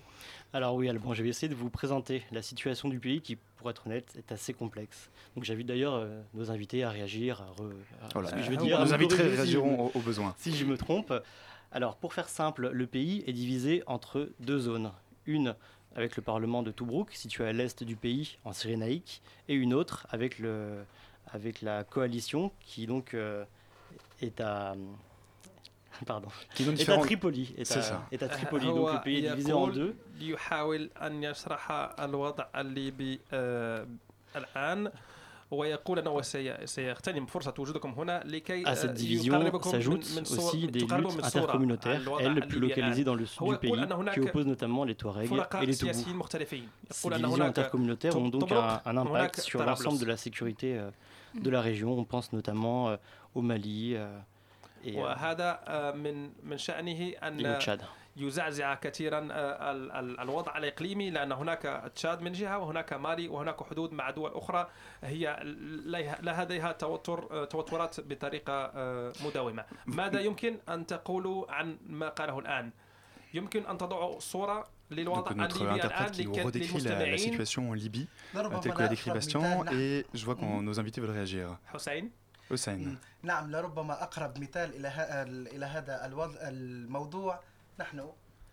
Alors 0.52 0.74
oui, 0.76 0.88
Alban, 0.88 1.12
je 1.12 1.22
vais 1.22 1.28
essayer 1.28 1.48
de 1.48 1.54
vous 1.54 1.70
présenter 1.70 2.22
la 2.32 2.40
situation 2.40 2.88
du 2.88 2.98
pays 2.98 3.20
qui, 3.20 3.36
pour 3.56 3.68
être 3.70 3.86
honnête, 3.86 4.06
est 4.16 4.32
assez 4.32 4.54
complexe. 4.54 5.10
Donc 5.34 5.44
j'invite 5.44 5.66
d'ailleurs 5.66 5.94
euh, 5.94 6.20
nos 6.34 6.50
invités 6.50 6.84
à 6.84 6.90
réagir, 6.90 7.42
à 7.42 7.60
re- 7.60 7.72
à- 8.02 8.08
Voilà. 8.14 8.28
ce 8.30 8.34
que 8.36 8.42
je 8.42 8.54
dire, 8.54 8.78
nos 8.84 8.94
invités 8.94 9.16
si 9.16 9.22
réagiront 9.22 9.86
au- 9.86 9.98
au 9.98 10.00
besoin. 10.00 10.34
Si 10.38 10.54
je 10.56 10.64
me 10.64 10.76
trompe. 10.78 11.12
Alors, 11.72 11.96
pour 11.96 12.14
faire 12.14 12.28
simple, 12.28 12.70
le 12.72 12.86
pays 12.86 13.22
est 13.26 13.32
divisé 13.32 13.82
entre 13.86 14.30
deux 14.40 14.58
zones. 14.58 14.92
Une 15.26 15.54
avec 15.96 16.16
le 16.16 16.22
parlement 16.22 16.62
de 16.62 16.70
Toubrouk, 16.70 17.10
situé 17.12 17.46
à 17.46 17.52
l'est 17.52 17.82
du 17.82 17.96
pays, 17.96 18.36
en 18.44 18.52
Cyrénaïque, 18.52 19.22
et 19.48 19.54
une 19.54 19.72
autre 19.72 20.06
avec, 20.10 20.38
le, 20.38 20.84
avec 21.32 21.62
la 21.62 21.84
coalition 21.84 22.52
qui 22.60 22.86
donc 22.86 23.14
euh, 23.14 23.44
est 24.20 24.40
à. 24.40 24.74
Pardon. 26.06 26.28
Qui 26.54 26.64
Tripoli. 27.00 27.54
Est, 27.56 27.62
est, 27.62 27.76
à, 27.78 27.82
ça. 27.82 28.06
donc 28.74 28.92
le 28.92 29.00
pays 29.02 29.24
est 29.24 29.30
divisé 29.30 29.52
en 29.54 29.68
deux. 29.68 29.96
يحاول 35.51 35.67
أن 35.67 35.73
يشرح 35.73 35.81
الوضع 35.81 35.81
الليبي 35.81 35.81
آه، 35.81 35.81
الآن 35.81 35.81
ويقول 35.81 35.99
أنه 35.99 36.21
سي- 36.21 36.67
سيغتنم 36.67 37.25
فرصة 37.25 37.53
وجودكم 37.59 37.89
هنا 37.91 38.23
لكي 38.25 38.63
À 38.65 38.75
cette 38.75 38.85
آه، 38.85 38.95
division 38.95 39.25
يقربكم 39.25 39.71
من- 39.71 39.81
s'ajoutent 39.81 40.17
من 40.17 40.25
صور- 40.25 40.51
aussi 40.51 40.67
des 40.67 40.85
تقربوا 40.87 41.11
luttes 41.11 41.15
من 41.15 41.29
صورة 41.29 41.51
intercommunautaires, 41.51 41.87
الوضع 41.87 42.19
elles 42.21 42.43
plus 42.43 42.53
الليبي 42.53 42.75
localisées 42.75 42.99
الآن. 42.99 43.05
dans 43.05 43.21
le 43.21 43.25
sud 43.25 43.41
هو 43.41 43.53
du 43.55 43.57
pays, 43.57 43.65
يقول 43.65 43.79
أن 43.79 43.89
qui 43.89 43.93
هناك 43.93 44.19
opposent 44.31 44.45
notamment 44.47 44.85
les 44.85 44.95
Touaregs 45.03 45.29
فرقاء 45.29 45.63
et 45.63 45.67
les 45.67 45.71
سياسيين 45.71 46.05
Toubous. 46.15 46.19
مختلفين 46.19 46.67
Ces 46.93 46.99
يقول 46.99 47.13
أن 47.13 47.21
divisions 47.21 47.33
هناك 47.33 47.59
intercommunautaires 47.59 48.15
ont 48.15 48.29
donc 48.35 48.39
طبرق، 48.41 48.83
un, 48.83 48.87
un 48.87 48.87
هناك 48.87 49.35
impact 49.35 49.39
sur 49.41 49.59
طرابلس. 49.59 49.81
l'ensemble 49.81 49.99
de 49.99 50.05
la 50.05 50.17
sécurité 50.17 50.77
euh, 50.79 50.91
de 51.35 51.49
la 51.49 51.61
région. 51.61 51.89
On 51.99 52.05
pense 52.05 52.33
notamment 52.33 52.89
euh, 52.89 52.97
au 53.35 53.41
Mali 53.41 53.95
euh, 53.95 54.19
et, 54.85 54.95
euh, 54.95 54.99
وهذا 54.99 55.59
آه، 55.67 55.91
من 55.91 56.29
من 56.43 56.57
شأنه 56.57 57.11
et 57.11 57.15
au 57.15 57.23
أن 57.23 57.59
Tchad. 57.59 57.81
يزعزع 58.16 58.74
كثيرا 58.74 59.28
آه، 59.32 59.70
ال- 59.72 59.92
ال- 59.92 60.20
الوضع 60.20 60.58
الإقليمي 60.58 61.10
لأن 61.10 61.32
هناك 61.32 61.92
تشاد 61.94 62.20
من 62.22 62.32
جهة 62.32 62.58
وهناك 62.58 62.92
مالي 62.92 63.28
وهناك 63.28 63.62
حدود 63.62 63.92
مع 63.92 64.10
دول 64.10 64.30
أخرى 64.34 64.68
هي 65.02 65.40
لها- 65.86 66.18
لديها 66.44 66.72
توتر 66.72 67.28
آه، 67.30 67.44
توترات 67.44 68.00
بطريقة 68.00 68.52
آه، 68.52 69.12
مداومة. 69.24 69.64
ماذا 69.86 70.20
يمكن 70.20 70.58
أن 70.68 70.86
تقولوا 70.86 71.52
عن 71.52 71.76
ما 71.86 72.08
قاله 72.08 72.38
الآن؟ 72.38 72.70
يمكن 73.34 73.66
أن 73.66 73.78
تضعوا 73.78 74.20
صورة 74.20 74.66
للوضع 74.90 75.30
Donc 75.32 75.36
notre 75.36 75.62
interprète 75.66 76.12
qui 76.16 76.40
redécrit 76.40 76.80
la, 76.80 77.06
la 77.06 77.18
situation 77.18 77.70
en 77.70 77.74
Libye, 77.74 78.06
euh, 78.36 78.58
telle 78.62 78.72
que 78.72 78.82
l'a 78.82 78.88
décrit 78.88 79.10
Bastien, 79.10 79.64
et 79.72 80.06
je 80.14 80.24
vois 80.24 80.36
que 80.36 80.44
nos 80.68 80.80
invités 80.80 81.00
veulent 81.00 81.10
réagir. 81.20 81.58
حسين 81.74 82.10
Hossein. 82.50 82.96
نعم 83.22 83.50
لربما 83.50 84.02
أقرب 84.02 84.38
مثال 84.38 84.74
إلى 84.86 84.88
إلى 85.56 85.66
هذا 85.66 86.06
الوضع 86.06 86.38
الموضوع 86.42 87.40
نحن 87.78 88.12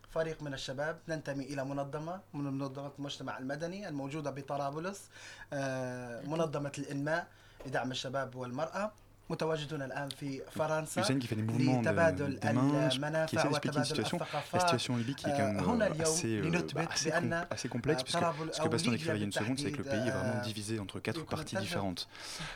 فريق 0.09 0.41
من 0.43 0.53
الشباب 0.53 0.99
ننتمي 1.07 1.43
إلى 1.43 1.65
منظمة 1.65 2.21
من 2.33 2.43
منظمة 2.43 2.91
المجتمع 2.99 3.37
المدني 3.37 3.87
الموجودة 3.87 4.31
بطرابلس 4.31 5.09
آه، 5.53 6.21
منظمة 6.21 6.71
الإنماء 6.77 7.27
لدعم 7.65 7.91
الشباب 7.91 8.35
والمرأة. 8.35 8.91
متواجدون 9.32 9.82
الآن 9.82 10.08
في 10.08 10.40
فرنسا 10.50 11.02
Hussein 11.02 11.18
qui 11.20 11.26
fait 11.26 11.36
des 11.36 11.42
mouvements 11.42 11.82
de, 11.82 11.88
لتبادل 11.88 12.38
des 12.40 12.44
mains, 12.44 12.88
qui 12.90 12.94
المنافع 12.96 13.38
essaie 13.40 13.48
d'expliquer 13.48 13.78
une 13.78 13.82
وتبادل 13.82 13.86
situation. 13.86 14.18
La 14.18 14.22
الثقافات 14.22 14.60
situation 14.70 14.94
en 14.94 14.96
Libye 14.96 15.14
qui 15.14 15.26
est 15.26 15.36
quand 15.36 15.40
آه، 15.40 15.60
même 15.60 15.68
هنا 15.68 15.88
euh, 15.88 15.92
اليوم 15.92 16.16
assez, 16.16 16.24
euh, 16.24 16.56
لنثبت 16.56 16.74
bah, 16.88 16.92
assez, 16.94 17.04
بأن 17.10 17.30
com- 17.30 17.56
assez 17.56 17.68
complexe, 17.68 18.02
puisque 18.02 18.18
طرابل- 18.18 18.52
ce 18.54 18.58
que 18.58 18.62
أو 18.62 18.68
Bastien 18.70 18.90
ليبيا 18.90 18.96
décrivait 18.96 19.16
il 19.16 19.20
y 19.20 19.22
a 19.22 19.26
une 19.26 19.32
seconde, 19.32 19.58
c'est 19.58 19.70
que 19.72 19.76
le 19.76 19.82
بالتحديد، 19.82 19.92
pays 19.92 20.08
est 20.08 20.12
vraiment 20.12 20.44
آه، 20.44 20.48
divisé 20.48 20.78
entre 20.80 20.98
quatre 21.00 21.18
يمكن 21.18 21.36
parties 21.36 21.40
الترجمة. 21.40 21.60
différentes. 21.60 22.06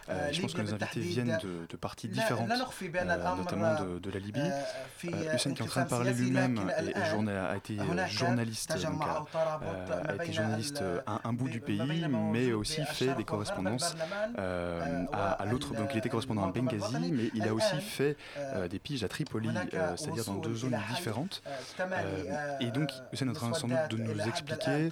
آه، 0.08 0.30
Euh, 0.30 0.34
Je 0.34 0.40
pense 0.42 0.52
que 0.52 0.56
ليبيا 0.56 0.64
nos 0.64 0.74
invités 0.74 0.78
بالتحديد 0.78 1.14
viennent 1.14 1.40
de, 1.42 1.74
de 1.74 1.76
parties 1.88 2.06
لا- 2.06 2.22
différentes, 2.28 2.48
لا 2.48 2.56
نخفي 2.62 2.88
بأن 2.88 3.08
euh, 3.08 3.12
الأمر 3.12 3.44
notamment 3.44 3.80
de, 3.80 4.06
de 4.06 4.10
la 4.10 4.18
Libye. 4.26 4.38
آه، 4.38 4.64
في 4.98 5.08
Euh, 5.10 5.34
Hussein 5.34 5.54
qui 5.54 5.62
est 5.62 5.66
en 5.66 5.68
train 5.68 5.80
de 5.80 5.82
انقسام 5.82 5.88
parler 5.88 6.04
سياسي، 6.04 6.30
lui-même 6.30 6.58
لكن 6.60 6.68
est- 6.68 6.72
est 6.72 6.78
الآن 6.78 7.10
journa- 7.10 7.50
a 7.52 7.56
été 7.56 7.78
euh, 7.78 7.82
هناك 7.82 8.10
journaliste, 8.10 8.68
donc 8.70 8.74
تجمع 8.74 9.14
a, 9.14 9.16
أو 9.16 9.24
ترابط 9.32 9.64
euh, 9.64 9.90
ما 9.90 10.02
a 10.02 10.14
été 10.14 10.18
بين 10.18 10.32
journaliste 10.34 10.76
ال- 10.80 11.02
à 11.06 11.10
un, 11.10 11.28
un 11.28 11.32
bout 11.32 11.48
du 11.52 11.60
ما 11.60 11.66
pays, 11.66 11.82
بين 11.88 12.06
ما 12.08 12.32
mais 12.32 12.52
موجود 12.52 12.64
aussi 12.66 12.82
fait 12.84 12.88
بالشرق 12.88 13.16
des 13.16 13.20
وغرب 13.20 13.44
correspondances 13.46 13.84
البرلمان، 13.84 14.34
euh, 14.36 15.14
آه، 15.14 15.36
à, 15.38 15.42
à 15.42 15.44
l'autre. 15.46 15.74
Donc 15.74 15.90
il 15.94 15.98
était 15.98 16.08
correspondant 16.08 16.42
à 16.42 16.62
المنظمة 16.62 16.62
mais 16.73 17.31
il 17.33 17.47
a 17.47 17.53
aussi 17.53 17.79
fait 17.81 18.17
euh, 18.37 18.67
des 18.67 18.79
piges 18.79 19.03
à 19.03 19.07
Tripoli, 19.07 19.49
euh, 19.49 19.95
c'est-à-dire 19.95 20.25
dans 20.25 20.35
deux 20.35 20.55
zones 20.55 20.77
différentes. 20.95 21.41
Euh, 21.79 22.57
et 22.59 22.71
donc, 22.71 22.89
Hussein 23.11 23.27
est 23.29 23.43
en 23.43 23.67
de 23.89 23.97
nous 23.97 24.21
expliquer 24.27 24.89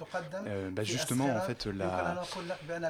bah, 0.72 0.82
justement 0.82 1.26
en 1.26 1.40
fait 1.40 1.66
la, 1.66 2.22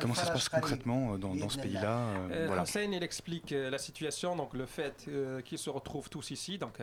comment 0.00 0.14
ça 0.14 0.26
se 0.26 0.32
passe 0.32 0.48
concrètement 0.48 1.18
dans, 1.18 1.48
ce 1.48 1.58
pays-là. 1.58 2.00
Voilà. 2.46 2.64
Il 2.76 3.02
explique 3.02 3.50
la 3.50 3.78
situation, 3.78 4.36
donc 4.36 4.54
le 4.54 4.66
fait 4.66 5.08
qu'ils 5.44 5.58
se 5.58 5.70
retrouvent 5.70 6.08
tous 6.08 6.30
ici, 6.30 6.58
donc 6.58 6.78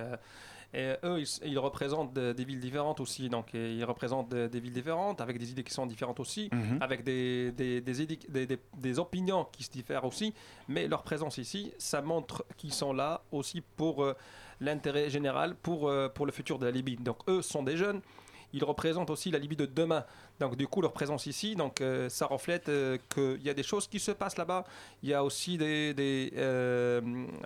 et 0.74 0.94
eux, 1.04 1.20
ils, 1.20 1.28
ils 1.52 1.60
représentent 1.60 2.14
de- 2.14 2.34
des 2.34 2.44
villes 2.46 2.60
différentes 2.60 3.00
aussi. 3.00 3.30
Donc, 3.30 3.54
et 3.54 3.74
ils 3.76 3.84
représentent 3.84 4.30
de- 4.30 4.48
des 4.48 4.60
villes 4.60 4.74
différentes, 4.74 5.22
avec 5.22 5.38
des 5.38 5.52
idées 5.52 5.64
qui 5.64 5.74
sont 5.74 5.86
différentes 5.86 6.20
aussi, 6.20 6.50
Mhm. 6.52 6.78
avec 6.82 7.04
des, 7.04 7.52
des, 7.52 7.80
des, 7.82 8.06
des- 8.30 8.46
des- 8.48 8.60
des 8.78 9.00
opinions 9.00 9.46
qui 9.52 9.64
se 9.64 9.72
diffèrent 9.72 10.06
aussi. 10.06 10.34
Mais 10.68 10.88
leur 10.88 11.04
présence 11.04 11.38
ici, 11.38 11.72
ça 11.78 12.02
montre 12.02 12.44
qu'ils 12.58 12.74
sont 12.74 12.94
là 12.94 13.22
aussi 13.32 13.62
pour 13.62 14.04
euh, 14.04 14.14
l'intérêt 14.60 15.10
général, 15.10 15.56
pour, 15.56 15.88
euh, 15.90 16.10
pour 16.10 16.26
le 16.26 16.32
futur 16.32 16.58
de 16.60 16.66
la 16.66 16.72
Libye. 16.72 16.96
Donc, 16.98 17.18
eux 17.30 17.42
sont 17.42 17.64
des 17.64 17.78
jeunes. 17.78 18.02
Ils 18.56 18.64
représentent 18.64 19.10
aussi 19.10 19.32
la 19.32 19.40
Libye 19.40 19.56
de 19.56 19.66
demain. 19.66 20.06
Donc, 20.39 20.58
du 20.58 20.67
coup, 20.67 20.82
leur 20.82 20.91
présence 20.93 21.26
ici, 21.28 21.56
donc, 21.56 21.80
euh, 21.80 22.10
ça 22.10 22.26
reflète 22.26 22.67
euh, 22.67 22.98
qu'il 23.13 23.41
y 23.43 23.50
a 23.50 23.54
des 23.54 23.63
choses 23.63 23.88
qui 23.88 24.00
se 24.00 24.12
passent 24.12 24.38
là-bas. 24.38 24.63
Il 25.02 25.10
y 25.10 25.13
a 25.13 25.24
aussi 25.24 25.58
des. 25.58 25.93
des, 25.93 26.34
euh, 26.36 27.02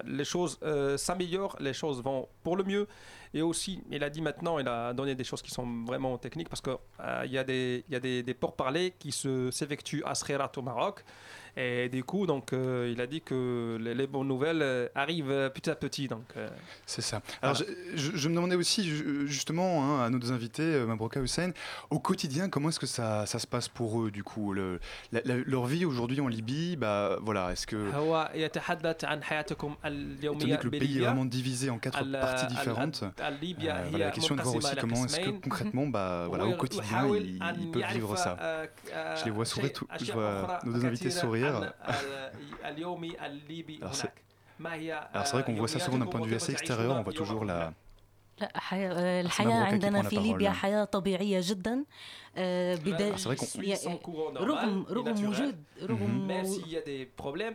les 0.06 0.26
choses 0.26 0.58
s'améliorent, 0.98 1.56
les 1.60 1.74
choses 1.74 2.02
vont 2.02 2.28
pour 2.44 2.56
le 2.56 2.64
mieux. 2.64 2.88
Et 3.34 3.42
aussi, 3.42 3.84
il 3.92 4.04
a 4.04 4.10
dit 4.10 4.22
maintenant, 4.22 4.58
il 4.58 4.68
a 4.68 4.94
donné 4.94 5.14
des 5.14 5.26
choses 5.26 5.42
qui 5.42 5.52
sont 5.52 5.68
vraiment 5.86 6.18
techniques 6.18 6.50
parce 6.50 6.62
qu'il 6.62 7.32
y 7.32 7.38
a 7.38 7.44
des, 7.44 7.84
il 7.90 8.00
des, 8.00 8.24
des 8.24 8.34
pourparlers 8.34 8.92
qui 8.98 9.12
se- 9.12 9.52
s'effectuent 9.52 10.04
à 10.06 10.16
Srerat 10.16 10.52
au 10.56 10.62
Maroc. 10.62 11.04
Et 11.60 11.90
du 11.90 12.04
coup, 12.04 12.28
donc, 12.28 12.54
euh, 12.54 12.94
il 12.94 13.02
a 13.02 13.08
dit 13.08 13.22
que 13.22 13.80
les, 13.82 14.06
bonnes 14.06 14.28
nouvelles 14.28 14.62
euh, 14.62 14.88
arrivent 14.94 15.52
petit 15.56 15.72
à 15.72 15.76
petit. 15.76 16.08
Donc, 16.08 16.24
euh. 16.38 16.48
c'est 16.86 17.02
ça. 17.02 17.22
Alors, 17.42 17.56
je, 17.96 18.30
me 18.30 18.36
demandais 18.36 18.56
aussi, 18.56 18.88
justement, 19.26 19.84
hein, 19.84 20.06
à 20.06 20.10
nos 20.12 20.20
deux 20.20 20.32
invités, 20.32 20.86
Mabroka 20.86 21.20
Hussein, 21.20 21.52
au 21.90 21.98
quotidien, 21.98 22.48
comment 22.48 22.70
est-ce 22.70 22.80
que 22.80 22.86
ça, 22.86 23.26
se 23.26 23.48
passe 23.48 23.70
pour 23.70 24.04
eux, 24.04 24.12
du 24.12 24.24
coup 24.24 24.54
Leur 24.54 25.66
vie 25.66 25.84
aujourd'hui 25.86 26.22
en 26.22 26.28
Libye, 26.28 26.76
bah, 26.76 27.18
voilà, 27.24 27.52
est-ce 27.52 27.66
que. 27.66 27.90
Étonné 30.36 30.58
que 30.58 30.66
le 30.66 30.72
pays 30.72 30.98
est 31.00 31.02
vraiment 31.02 31.26
divisé 31.26 31.72
en 31.72 31.80
quatre 31.80 32.04
parties 32.12 32.48
différentes. 32.48 33.04
La 33.98 34.12
question 34.12 34.36
est 34.36 34.38
de 34.38 34.44
voir 34.44 34.56
aussi 34.56 34.76
comment 34.80 35.06
est-ce 35.06 35.20
que 35.22 35.30
concrètement, 35.32 35.88
bah, 35.88 36.26
voilà, 36.30 36.46
au 36.46 36.56
quotidien, 36.56 37.08
ils, 37.16 37.72
peuvent 37.72 37.84
vivre 37.94 38.16
ça. 38.16 38.38
Je 39.16 39.26
les 39.26 39.32
vois 39.32 39.46
sourire, 39.46 39.74
tout, 39.74 39.88
je 40.00 40.12
vois 40.12 40.60
nos 40.64 40.74
deux 40.74 40.86
invités 40.86 41.10
sourire. 41.10 41.47
عن 41.47 41.63
ال- 41.63 42.33
اليومي 42.65 43.27
الليبي 43.27 43.79
Alors, 43.83 43.95
c'est- 43.95 44.01
هناك. 44.01 44.23
ما 44.59 44.75
هي 44.75 45.09
Alors 45.15 45.27
c'est 45.27 45.33
vrai 45.33 45.45
qu'on 45.45 45.55
voit 45.55 45.69
ça 45.69 45.79
souvent 45.81 45.99
d'un 45.99 46.07
point 46.07 46.21
de 46.21 46.27
vue 46.27 46.35
assez 46.37 46.53
extérieur, 46.53 46.93
on 46.97 47.03
voit 47.03 47.13
toujours 47.23 47.45
la, 47.45 47.73
لا 48.41 48.49
حياة 48.59 48.93
آه، 48.93 49.23
c'est 49.23 49.27
الحياة 49.27 49.49
Mabroka 49.65 49.69
qui 49.69 49.73
عندنا 49.73 50.01
prend 50.03 50.05
la 50.05 50.09
في 50.09 50.17
parole, 50.17 50.21
ليبيا 50.23 50.51
hein. 50.51 50.53
حياة 50.53 50.85
طبيعية 50.85 51.41
جدا 51.43 51.85
آه، 52.37 52.75
بداية 52.75 53.13
Alors, 53.15 53.19
c'est 53.19 53.29
vrai 53.29 53.37
qu'on- 53.37 53.63
يا- 53.65 53.77
Son 53.77 53.99
courant 54.07 54.33
normal, 54.35 54.41
رغم 54.41 54.85
et 54.89 54.93
رغم 54.93 55.15
naturel. 55.15 55.29
وجود 55.29 55.57
رغم 55.83 56.29
Même 56.29 56.47
s'il 56.47 56.69
y 56.73 56.77
a 56.77 56.81
des 56.81 57.07
problèmes, 57.23 57.55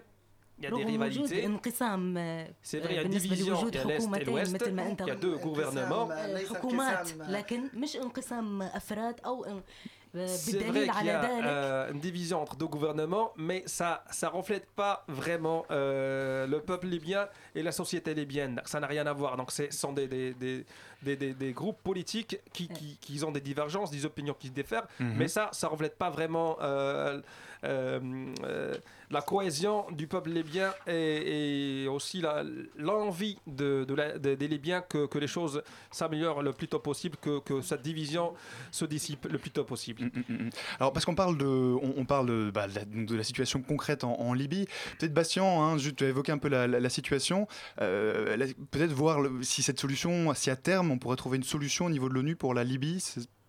il 0.60 0.63
y 0.63 0.67
a 0.67 0.70
des 0.70 0.74
رغم 0.74 1.02
وجود 1.02 1.30
rivalités. 1.30 1.46
انقسام 1.46 2.17
آه، 2.17 2.48
C'est 2.63 2.78
vrai, 2.80 2.89
il 2.89 2.96
y 2.96 3.00
a 3.00 3.04
بالنسبة 3.04 3.36
division, 3.36 3.50
لوجود 3.50 3.74
il 3.76 3.78
y 3.78 3.80
a 3.80 3.84
l'Est 3.84 4.02
et 4.02 4.08
حكومتين 4.08 4.26
l'Ouest, 4.46 4.54
مثل 4.54 4.72
ما 4.74 4.88
انت 4.88 5.02
il 5.02 5.06
y 5.06 5.10
a 5.12 5.15
deux 5.15 5.38
gouvernements. 5.46 6.12
آه، 6.12 6.34
ليس 6.34 6.54
حكومات 6.54 6.98
انقسام- 7.08 7.32
لكن 7.32 7.70
مش 7.74 7.96
انقسام 7.96 8.62
افراد 8.62 9.20
او 9.26 9.46
ان- 9.46 9.62
c'est 10.27 10.59
vrai 10.59 10.87
qu'il 10.88 11.07
y 11.07 11.11
a 11.11 11.25
euh, 11.25 11.92
une 11.92 12.01
division 12.01 12.42
entre 12.42 12.57
deux 12.57 12.66
gouvernements, 12.66 13.33
mais 13.37 13.62
ça 13.66 14.05
ça 14.11 14.29
reflète 14.29 14.66
pas 14.77 15.05
vraiment 15.09 15.64
euh, 15.70 16.46
le 16.46 16.61
peuple 16.61 16.87
libyen 16.88 17.29
et 17.55 17.62
la 17.62 17.72
société 17.72 18.12
libyenne. 18.14 18.61
Ça 18.66 18.79
n'a 18.81 18.87
rien 18.87 19.07
à 19.07 19.12
voir. 19.12 19.37
Donc 19.37 19.51
ce 19.51 19.70
sont 19.70 19.92
des, 19.92 20.07
des, 20.09 20.35
des, 20.35 21.16
des, 21.16 21.33
des 21.35 21.53
groupes 21.53 21.83
politiques 21.83 22.38
qui, 22.53 22.68
qui, 22.68 22.98
qui, 23.01 23.25
ont 23.25 23.33
des 23.33 23.40
divergences, 23.40 23.90
des 23.90 24.05
opinions 24.05 24.35
qui 24.38 24.48
se 24.48 24.53
diffèrent, 24.53 24.87
Mhm. 25.01 25.14
mais 25.16 25.29
ça 25.29 25.48
ça 25.53 25.68
reflète 25.68 25.96
pas 25.96 26.11
vraiment 26.11 26.59
euh, 26.61 26.62
euh, 26.62 27.20
euh, 27.20 27.20
la 27.62 29.20
cohésion 29.20 29.85
du 29.92 30.07
peuple 30.07 30.31
libyen 30.31 30.72
et, 30.87 31.87
aussi 31.88 32.22
l'envie 32.77 33.38
des 33.46 34.48
Libyens 34.48 34.83
que, 34.83 35.18
les 35.18 35.27
choses 35.27 35.62
s'améliorent 35.90 36.42
le 36.42 36.53
plus 36.53 36.68
tôt 36.68 36.81
possible, 36.81 37.16
que, 37.18 37.61
cette 37.61 37.83
division 37.83 38.33
se 38.70 38.85
dissipe 38.85 39.27
le 39.31 39.38
plus 39.38 39.51
tôt 39.51 39.64
possible. 39.64 40.05
Mm, 40.05 40.48
Alors 40.81 40.92
parce 40.92 41.05
qu'on 41.05 41.14
parle 41.14 41.37
de, 41.37 41.46
on, 41.46 42.05
parle 42.05 42.51
bah, 42.51 42.66
de 42.68 43.14
la, 43.14 43.22
situation 43.22 43.62
concrète 43.62 44.05
en, 44.05 44.33
Libye. 44.33 44.66
Peut-être 44.98 45.12
Bastien, 45.12 45.44
hein, 45.44 45.77
juste 45.77 45.96
tu 45.96 46.05
as 46.05 46.33
un 46.33 46.38
peu 46.38 46.48
la, 46.48 46.88
situation. 46.88 47.46
Euh, 47.81 48.37
Peut-être 48.70 48.92
voir 48.92 49.20
si 49.42 49.62
cette 49.62 49.79
solution, 49.79 50.33
si 50.35 50.51
à 50.51 50.57
terme 50.57 50.90
on 50.90 50.98
pourrait 50.98 51.16
trouver 51.16 51.37
une 51.37 51.42
solution 51.42 51.87
au 51.87 51.90
niveau 51.90 52.09
de 52.09 52.14
l'ONU 52.14 52.37
pour 52.37 52.55
la 52.55 52.64
Libye. 52.64 53.03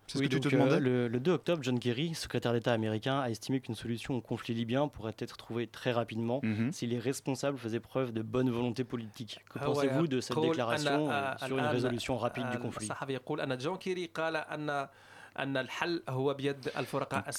C'est 0.06 0.28
que 0.28 0.54
euh, 0.56 1.08
le, 1.08 1.20
2 1.20 1.32
octobre, 1.32 1.62
John 1.62 1.78
Kerry, 1.78 2.14
secrétaire 2.14 2.52
d'État 2.52 2.72
américain, 2.72 3.20
a 3.20 3.30
estimé 3.30 3.60
qu'une 3.60 3.74
solution 3.74 4.14
au 4.14 4.20
conflit 4.20 4.54
libyen 4.54 4.88
pourrait 4.88 5.14
être 5.18 5.36
trouvée 5.36 5.66
très 5.66 5.92
rapidement 5.92 6.40
mm 6.42 6.52
-hmm. 6.52 6.72
si 6.72 6.86
les 6.86 6.98
responsables 6.98 7.58
faisaient 7.58 7.80
preuve 7.80 8.12
de 8.12 8.22
bonne 8.22 8.50
volonté 8.50 8.84
politique. 8.84 9.40
Que 9.50 9.58
pensez-vous 9.58 10.06
de 10.06 10.20
cette 10.20 10.38
déclaration 10.40 11.10
euh, 11.10 11.34
sur 11.46 11.58
une 11.58 11.64
résolution 11.66 12.18
rapide 12.18 12.50
du 12.50 12.58
conflit? 12.58 12.88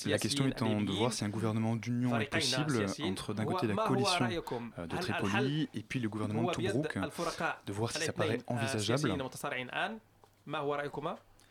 La 0.06 0.18
question 0.18 0.48
étant 0.48 0.82
de 0.82 0.92
voir 0.92 1.14
si 1.14 1.24
un 1.24 1.30
gouvernement 1.30 1.76
d'union 1.76 2.20
est 2.20 2.26
possible 2.26 2.86
entre 3.04 3.34
d'un 3.34 3.46
côté 3.46 3.68
la 3.68 3.76
coalition 3.76 4.28
euh, 4.80 4.88
de 4.88 4.98
Tripoli 4.98 5.70
et 5.74 5.84
puis 5.90 6.00
le 6.00 6.10
gouvernement 6.10 6.44
de 6.44 6.52
Tobruk, 6.52 6.98
de 7.68 7.74
voir 7.74 7.92
si 7.92 8.02
ça 8.02 8.12
paraît 8.14 8.42
envisageable. 8.48 9.14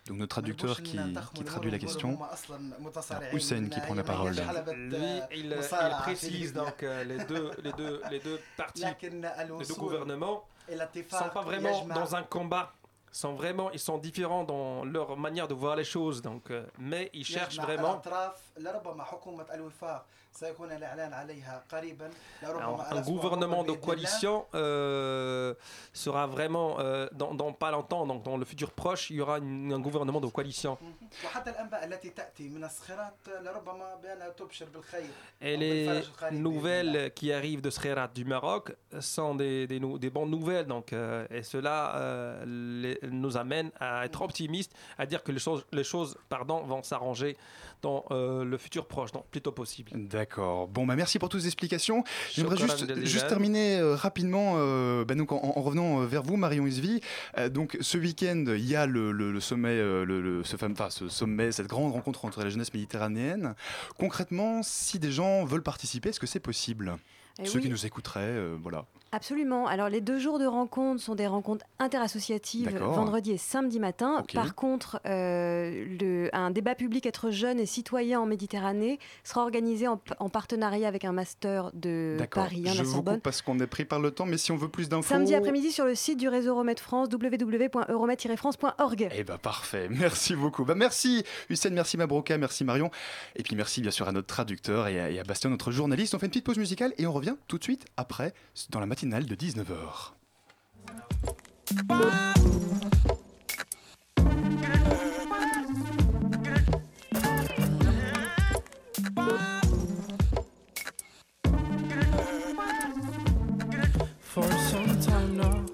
Donc 0.06 0.18
notre 0.18 0.30
traducteur 0.30 0.82
qui, 0.82 0.98
traduit 1.46 1.70
la 1.70 1.78
question, 1.78 2.18
Hussein 3.32 3.68
qui 3.68 3.80
prend 3.80 3.94
la 3.94 4.04
parole. 4.04 4.34
Il, 5.34 5.56
précise 6.02 6.52
donc 6.52 6.82
euh, 6.82 7.04
les 7.04 7.24
deux, 7.24 7.50
les 7.62 7.72
deux, 7.72 8.02
les 8.10 8.18
deux 8.20 8.38
partis, 8.56 8.84
les 9.00 9.08
deux 9.10 9.74
gouvernements, 9.74 10.44
sont 11.08 11.30
pas 11.32 11.42
vraiment 11.42 11.86
dans 11.86 12.14
un 12.16 12.22
combat. 12.22 12.72
Sont 13.12 13.34
vraiment, 13.34 13.70
ils 13.70 13.78
sont 13.78 13.98
différents 13.98 14.42
dans 14.42 14.84
leur 14.84 15.16
manière 15.16 15.46
de 15.46 15.54
voir 15.54 15.76
les 15.76 15.84
choses. 15.84 16.20
Donc, 16.20 16.50
euh, 16.50 16.66
mais 16.80 17.10
ils 17.14 17.24
cherchent 17.24 17.60
vraiment 17.60 18.02
un 22.90 23.00
gouvernement 23.02 23.62
de 23.62 23.72
coalition 23.72 24.46
euh, 24.54 25.54
sera 25.92 26.26
vraiment 26.26 26.80
euh, 26.80 27.08
dans, 27.12 27.52
pas 27.52 27.70
longtemps, 27.70 28.06
donc 28.06 28.22
dans 28.24 28.36
le 28.36 28.44
futur 28.44 28.72
proche, 28.72 29.10
il 29.10 29.16
y 29.16 29.20
aura 29.20 29.36
un 29.36 29.78
gouvernement 29.80 30.20
de 30.20 30.26
coalition. 30.26 30.76
Et 35.40 35.56
les 35.56 36.02
nouvelles 36.32 37.12
qui 37.14 37.32
arrivent 37.32 37.62
de 37.62 37.70
Srerat 37.70 38.08
du 38.08 38.24
Maroc. 38.24 38.72
Sont 39.00 39.34
des, 39.34 39.66
bonnes 40.12 40.30
nouvelles, 40.30 40.66
donc, 40.66 40.92
euh, 40.92 41.26
et 41.30 41.42
cela 41.42 42.38
nous 42.44 43.36
amène 43.36 43.70
à 43.80 44.04
être 44.04 44.22
optimiste, 44.22 44.72
à 44.98 45.06
dire 45.06 45.22
que 45.22 45.32
les 45.32 45.38
choses, 45.38 45.64
les 45.72 45.84
choses 45.84 46.16
pardon, 46.28 46.62
vont 46.62 46.82
s'arranger 46.82 47.36
dans 47.84 48.04
euh, 48.10 48.44
le 48.44 48.56
futur 48.58 48.86
proche, 48.86 49.12
donc 49.12 49.26
plutôt 49.30 49.52
possible. 49.52 49.90
D'accord. 49.94 50.68
Bon, 50.68 50.86
bah 50.86 50.96
merci 50.96 51.18
pour 51.18 51.28
toutes 51.28 51.42
ces 51.42 51.46
explications. 51.46 52.02
J'aimerais 52.32 52.56
juste, 52.56 53.04
juste 53.04 53.28
terminer 53.28 53.76
euh, 53.78 53.94
rapidement, 53.94 54.54
euh, 54.56 55.04
bah, 55.04 55.14
donc 55.14 55.32
en, 55.32 55.36
en 55.42 55.60
revenant 55.62 56.00
euh, 56.00 56.06
vers 56.06 56.22
vous, 56.22 56.36
Marion 56.36 56.66
Isvi. 56.66 57.00
Euh, 57.36 57.50
donc, 57.50 57.76
ce 57.80 57.98
week-end, 57.98 58.44
il 58.48 58.64
y 58.66 58.74
a 58.74 58.86
le, 58.86 59.12
le- 59.12 59.30
le 59.32 59.40
sommet, 59.40 59.68
euh, 59.68 60.04
le, 60.04 60.20
le- 60.22 60.44
ce, 60.44 60.56
fameux- 60.56 60.72
enfin, 60.72 60.88
ce 60.88 61.08
sommet, 61.08 61.52
cette 61.52 61.66
grande 61.66 61.92
rencontre 61.92 62.24
entre 62.24 62.42
la 62.42 62.48
jeunesse 62.48 62.72
méditerranéenne. 62.72 63.54
Concrètement, 63.98 64.62
si 64.62 64.98
des 64.98 65.12
gens 65.12 65.44
veulent 65.44 65.62
participer, 65.62 66.08
est-ce 66.08 66.20
que 66.20 66.26
c'est 66.26 66.40
possible? 66.40 66.96
Eh 67.38 67.46
Ceux 67.46 67.58
oui. 67.58 67.64
qui 67.64 67.68
nous 67.70 67.84
écouteraient, 67.84 68.20
euh, 68.22 68.56
voilà. 68.62 68.86
Absolument. 69.14 69.66
Alors 69.66 69.88
les 69.88 70.00
deux 70.00 70.18
jours 70.18 70.38
de 70.38 70.44
rencontre 70.46 71.00
sont 71.00 71.14
des 71.14 71.26
rencontres 71.26 71.64
interassociatives 71.78 72.68
vendredi 72.78 73.30
et 73.32 73.36
samedi 73.38 73.78
matin. 73.78 74.24
Par 74.34 74.54
contre, 74.54 75.00
euh, 75.06 75.84
le- 76.00 76.28
un 76.34 76.50
débat 76.50 76.74
public 76.74 77.06
être 77.06 77.30
jeune 77.30 77.60
et 77.60 77.66
citoyen 77.66 78.20
en 78.20 78.26
Méditerranée 78.26 78.98
sera 79.22 79.42
organisé 79.42 79.86
en, 79.88 80.00
en 80.18 80.28
partenariat 80.28 80.88
avec 80.88 81.04
un 81.04 81.12
master 81.12 81.70
de. 81.74 82.16
Paris, 82.30 82.64
hein, 82.66 82.72
Je 82.74 82.82
vous 82.82 83.02
coupe 83.02 83.22
parce 83.22 83.40
qu'on 83.42 83.58
est 83.60 83.66
pris 83.66 83.84
par 83.84 84.00
le 84.00 84.10
temps, 84.10 84.26
mais 84.26 84.36
si 84.38 84.50
on 84.52 84.56
veut 84.56 84.68
plus 84.68 84.88
d'infos. 84.88 85.08
Samedi 85.08 85.34
après-midi 85.34 85.70
sur 85.72 85.84
le 85.84 85.94
site 85.94 86.18
du 86.18 86.28
réseau 86.28 86.50
Euromed 86.50 86.78
France, 86.80 87.08
www.euromed-france.org. 87.12 89.08
Eh 89.16 89.24
ben 89.24 89.38
parfait, 89.38 89.88
merci 89.90 90.34
beaucoup. 90.34 90.64
Bah, 90.64 90.74
merci 90.74 91.24
Hussein, 91.50 91.70
merci 91.70 91.96
Mabroka, 91.96 92.36
merci 92.38 92.64
Marion. 92.64 92.90
Et 93.36 93.42
puis 93.42 93.56
merci 93.56 93.80
bien 93.80 93.90
sûr 93.90 94.08
à 94.08 94.12
notre 94.12 94.26
traducteur 94.26 94.88
et 94.88 95.00
à, 95.00 95.10
et 95.10 95.18
à 95.18 95.22
Bastien, 95.22 95.50
notre 95.50 95.70
journaliste. 95.72 96.14
On 96.14 96.18
fait 96.18 96.26
une 96.26 96.30
petite 96.30 96.44
pause 96.44 96.58
musicale 96.58 96.92
et 96.98 97.06
on 97.06 97.12
revient 97.12 97.34
tout 97.48 97.58
de 97.58 97.62
suite 97.64 97.84
après 97.96 98.32
dans 98.70 98.80
la 98.80 98.86
matinale 99.04 99.26
de 99.26 99.36
19h. 99.36 100.14
For 114.22 114.42
some 114.42 115.00
time 115.00 115.36
now, 115.36 115.64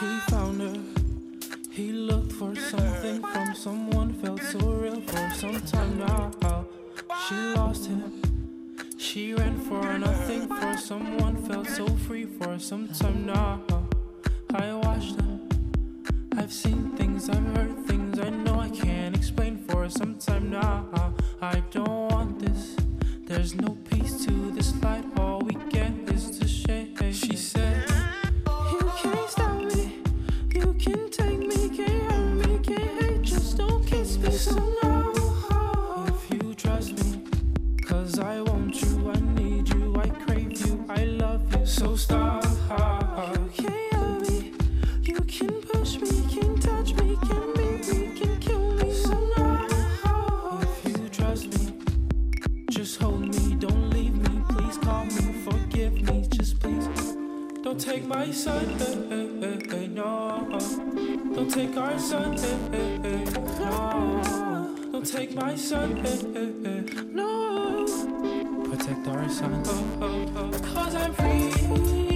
he 0.00 0.06
found 0.30 0.60
her. 0.60 0.74
He 1.70 1.92
looked 1.92 2.32
for 2.32 2.54
something 2.56 3.22
from 3.22 3.54
someone, 3.54 4.14
felt 4.14 4.42
so 4.42 4.58
real 4.58 5.00
for 5.02 5.30
some 5.34 5.60
time 5.62 5.98
now. 5.98 6.66
She 7.28 7.34
lost 7.54 7.86
him. 7.86 8.21
She 9.12 9.34
ran 9.34 9.58
for 9.60 9.98
nothing 9.98 10.48
for 10.48 10.74
someone, 10.78 11.36
felt 11.46 11.66
so 11.66 11.86
free 11.86 12.24
for 12.24 12.58
some 12.58 12.88
time 12.88 13.26
now. 13.26 13.60
I 14.54 14.72
watched 14.72 15.18
them. 15.18 15.50
I've 16.38 16.50
seen 16.50 16.96
things, 16.96 17.28
I've 17.28 17.44
heard 17.54 17.84
things 17.84 18.18
I 18.18 18.30
know 18.30 18.58
I 18.58 18.70
can't 18.70 19.14
explain 19.14 19.58
for 19.68 19.90
some 19.90 20.14
time 20.14 20.48
now. 20.48 21.12
I 21.42 21.62
don't 21.70 22.10
want 22.10 22.38
this. 22.38 22.74
There's 23.26 23.54
no 23.54 23.76
peace 23.84 24.24
to 24.24 24.50
this 24.52 24.72
fight. 24.80 25.11
My 58.14 58.30
son, 58.30 58.76
eh, 58.80 58.84
eh, 59.10 59.46
eh, 59.46 59.76
eh, 59.76 59.86
no. 59.88 60.46
Don't 61.34 61.50
take 61.50 61.76
our 61.76 61.98
son, 61.98 62.34
eh, 62.34 62.98
eh, 63.04 63.24
no. 63.58 64.22
Don't 64.92 65.06
take 65.06 65.34
my 65.34 65.54
son, 65.56 66.02
no. 67.14 67.86
Protect 68.64 69.08
our 69.08 69.28
son, 69.28 69.62
oh, 69.66 69.98
oh, 70.02 70.32
oh. 70.36 70.50
Cause 70.74 70.94
I'm 70.94 71.14
free. 71.14 72.11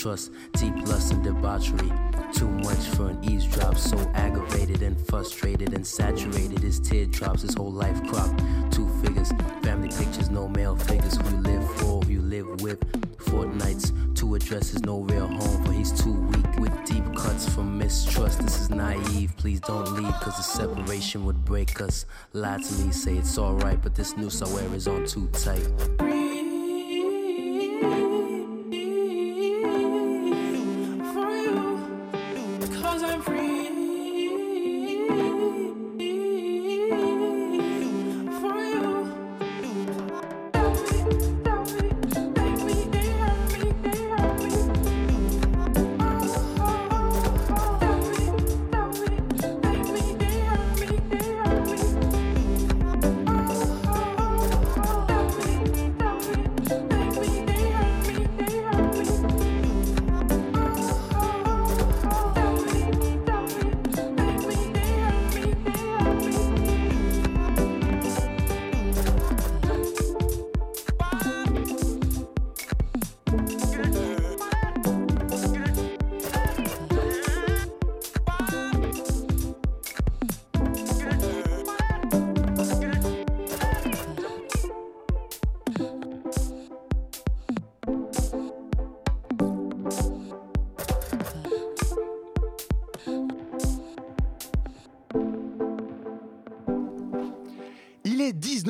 Trust, 0.00 0.32
deep 0.52 0.74
lust 0.86 1.12
and 1.12 1.22
debauchery. 1.22 1.92
Too 2.32 2.48
much 2.48 2.86
for 2.96 3.10
an 3.10 3.22
eavesdrop, 3.22 3.76
so 3.76 3.98
aggravated 4.14 4.80
and 4.80 4.98
frustrated 4.98 5.74
and 5.74 5.86
saturated. 5.86 6.60
His 6.60 6.80
teardrops, 6.80 7.42
his 7.42 7.52
whole 7.52 7.70
life 7.70 8.02
cropped. 8.08 8.42
Two 8.72 8.88
figures, 9.04 9.30
family 9.62 9.90
pictures, 9.90 10.30
no 10.30 10.48
male 10.48 10.74
figures. 10.74 11.18
Who 11.18 11.28
you 11.28 11.42
live 11.42 11.76
for, 11.76 12.00
who 12.00 12.12
you 12.12 12.22
live 12.22 12.62
with. 12.62 12.78
Fortnights, 13.24 13.92
two 14.14 14.36
addresses, 14.36 14.80
no 14.80 15.00
real 15.00 15.26
home, 15.26 15.64
for 15.66 15.72
he's 15.72 15.92
too 15.92 16.14
weak. 16.14 16.58
With 16.58 16.86
deep 16.86 17.04
cuts 17.14 17.46
from 17.46 17.76
mistrust, 17.76 18.40
this 18.40 18.58
is 18.58 18.70
naive. 18.70 19.34
Please 19.36 19.60
don't 19.60 19.92
leave, 19.92 20.14
cause 20.14 20.38
the 20.38 20.42
separation 20.42 21.26
would 21.26 21.44
break 21.44 21.78
us. 21.82 22.06
Lie 22.32 22.56
to 22.56 22.74
me, 22.76 22.90
say 22.90 23.18
it's 23.18 23.36
alright, 23.36 23.82
but 23.82 23.94
this 23.94 24.16
noose 24.16 24.40
I 24.40 24.48
wear 24.54 24.74
is 24.74 24.88
on 24.88 25.04
too 25.04 25.28
tight. 25.34 25.68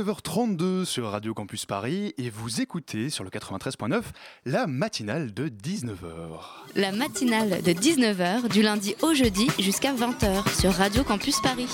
19h32 0.00 0.84
sur 0.86 1.10
Radio 1.10 1.34
Campus 1.34 1.66
Paris 1.66 2.14
et 2.16 2.30
vous 2.30 2.62
écoutez 2.62 3.10
sur 3.10 3.22
le 3.22 3.28
93.9 3.28 4.02
la 4.46 4.66
matinale 4.66 5.34
de 5.34 5.48
19h. 5.48 6.40
La 6.74 6.90
matinale 6.90 7.60
de 7.62 7.72
19h 7.72 8.48
du 8.48 8.62
lundi 8.62 8.94
au 9.02 9.12
jeudi 9.12 9.48
jusqu'à 9.58 9.92
20h 9.92 10.58
sur 10.58 10.72
Radio 10.72 11.04
Campus 11.04 11.40
Paris. 11.42 11.68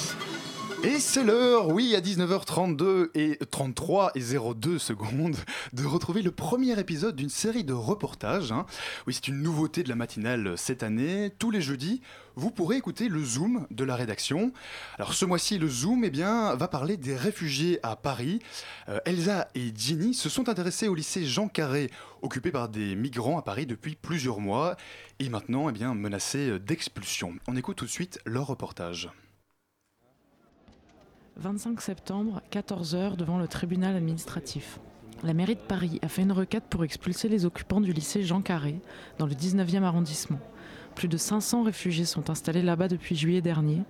Et 0.84 1.00
c'est 1.00 1.24
l'heure, 1.24 1.68
oui, 1.68 1.96
à 1.96 2.00
19h32 2.00 3.08
et 3.14 3.38
33 3.50 4.12
et 4.14 4.20
02 4.20 4.78
secondes, 4.78 5.36
de 5.72 5.84
retrouver 5.84 6.22
le 6.22 6.30
premier 6.30 6.78
épisode 6.78 7.16
d'une 7.16 7.30
série 7.30 7.64
de 7.64 7.72
reportages. 7.72 8.52
hein. 8.52 8.66
Oui, 9.06 9.14
c'est 9.14 9.26
une 9.28 9.42
nouveauté 9.42 9.82
de 9.82 9.88
la 9.88 9.96
matinale 9.96 10.56
cette 10.56 10.82
année. 10.82 11.32
Tous 11.38 11.50
les 11.50 11.60
jeudis, 11.60 12.02
vous 12.36 12.50
pourrez 12.50 12.76
écouter 12.76 13.08
le 13.08 13.24
Zoom 13.24 13.66
de 13.70 13.84
la 13.84 13.96
rédaction. 13.96 14.52
Alors 14.96 15.14
ce 15.14 15.24
mois-ci, 15.24 15.58
le 15.58 15.68
Zoom 15.68 16.04
eh 16.04 16.10
bien, 16.10 16.54
va 16.54 16.68
parler 16.68 16.96
des 16.96 17.16
réfugiés 17.16 17.80
à 17.82 17.96
Paris. 17.96 18.40
Euh, 18.88 19.00
Elsa 19.06 19.48
et 19.54 19.72
Ginny 19.74 20.14
se 20.14 20.28
sont 20.28 20.48
intéressés 20.48 20.88
au 20.88 20.94
lycée 20.94 21.24
Jean 21.24 21.48
Carré, 21.48 21.90
occupé 22.22 22.52
par 22.52 22.68
des 22.68 22.94
migrants 22.94 23.38
à 23.38 23.42
Paris 23.42 23.66
depuis 23.66 23.96
plusieurs 23.96 24.40
mois, 24.40 24.76
et 25.18 25.30
maintenant 25.30 25.68
eh 25.68 25.72
bien, 25.72 25.94
menacés 25.94 26.60
d'expulsion. 26.60 27.34
On 27.48 27.56
écoute 27.56 27.78
tout 27.78 27.86
de 27.86 27.90
suite 27.90 28.20
leur 28.24 28.46
reportage. 28.46 29.10
25 31.38 31.80
septembre, 31.82 32.40
14h, 32.50 33.16
devant 33.16 33.38
le 33.38 33.46
tribunal 33.46 33.94
administratif. 33.94 34.80
La 35.22 35.34
mairie 35.34 35.54
de 35.54 35.60
Paris 35.60 35.98
a 36.02 36.08
fait 36.08 36.22
une 36.22 36.32
requête 36.32 36.64
pour 36.64 36.82
expulser 36.82 37.28
les 37.28 37.44
occupants 37.44 37.82
du 37.82 37.92
lycée 37.92 38.22
Jean 38.22 38.40
Carré, 38.40 38.80
dans 39.18 39.26
le 39.26 39.34
19e 39.34 39.82
arrondissement. 39.82 40.38
Plus 40.94 41.08
de 41.08 41.16
500 41.18 41.64
réfugiés 41.64 42.06
sont 42.06 42.30
installés 42.30 42.62
là-bas 42.62 42.88
depuis 42.88 43.16
juillet 43.16 43.42
dernier. 43.42 43.82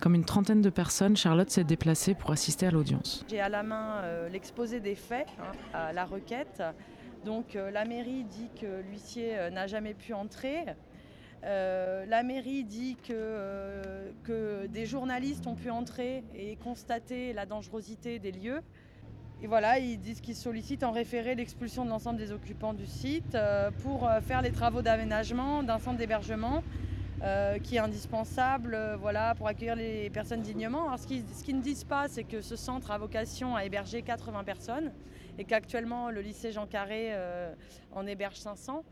Comme 0.00 0.14
une 0.14 0.24
trentaine 0.24 0.62
de 0.62 0.70
personnes, 0.70 1.16
Charlotte 1.16 1.50
s'est 1.50 1.64
déplacée 1.64 2.14
pour 2.14 2.30
assister 2.30 2.66
à 2.66 2.70
l'audience. 2.70 3.24
J'ai 3.28 3.40
à 3.40 3.48
la 3.48 3.64
main 3.64 3.96
euh, 4.02 4.28
l'exposé 4.28 4.78
des 4.78 4.94
faits, 4.94 5.26
hein, 5.74 5.92
la 5.92 6.04
requête. 6.04 6.62
Donc 7.24 7.54
euh, 7.56 7.70
la 7.70 7.84
mairie 7.84 8.24
dit 8.24 8.48
que 8.60 8.82
l'huissier 8.88 9.38
euh, 9.38 9.50
n'a 9.50 9.66
jamais 9.66 9.94
pu 9.94 10.12
entrer. 10.12 10.64
Euh, 11.44 12.06
la 12.06 12.22
mairie 12.22 12.62
dit 12.62 12.96
que, 13.02 13.12
euh, 13.12 14.10
que 14.22 14.66
des 14.68 14.86
journalistes 14.86 15.46
ont 15.46 15.56
pu 15.56 15.70
entrer 15.70 16.22
et 16.36 16.56
constater 16.56 17.32
la 17.32 17.46
dangerosité 17.46 18.18
des 18.18 18.30
lieux. 18.30 18.60
Et 19.42 19.48
voilà, 19.48 19.80
ils 19.80 19.98
disent 19.98 20.20
qu'ils 20.20 20.36
sollicitent 20.36 20.84
en 20.84 20.92
référé 20.92 21.34
l'expulsion 21.34 21.84
de 21.84 21.90
l'ensemble 21.90 22.16
des 22.16 22.30
occupants 22.30 22.74
du 22.74 22.86
site 22.86 23.34
euh, 23.34 23.72
pour 23.82 24.08
faire 24.22 24.40
les 24.40 24.52
travaux 24.52 24.82
d'aménagement 24.82 25.64
d'un 25.64 25.78
centre 25.78 25.98
d'hébergement 25.98 26.62
qui 27.62 27.76
est 27.76 27.78
indispensable 27.78 28.76
voilà, 28.98 29.36
pour 29.36 29.46
accueillir 29.46 29.76
les 29.76 30.10
personnes 30.10 30.42
dignement. 30.42 30.96
Ce 30.96 31.06
qu'ils 31.06 31.56
ne 31.56 31.62
disent 31.62 31.84
pas, 31.84 32.08
c'est 32.08 32.24
que 32.24 32.40
ce 32.40 32.56
centre 32.56 32.90
a 32.90 32.98
vocation 32.98 33.54
à 33.54 33.64
héberger 33.64 34.02
80 34.02 34.42
personnes 34.42 34.90
et 35.38 35.44
qu'actuellement 35.44 36.10
le 36.10 36.20
lycée 36.20 36.50
Jean 36.50 36.66
Carré 36.66 37.12
en 37.92 38.08
héberge 38.08 38.38
500. 38.38 38.82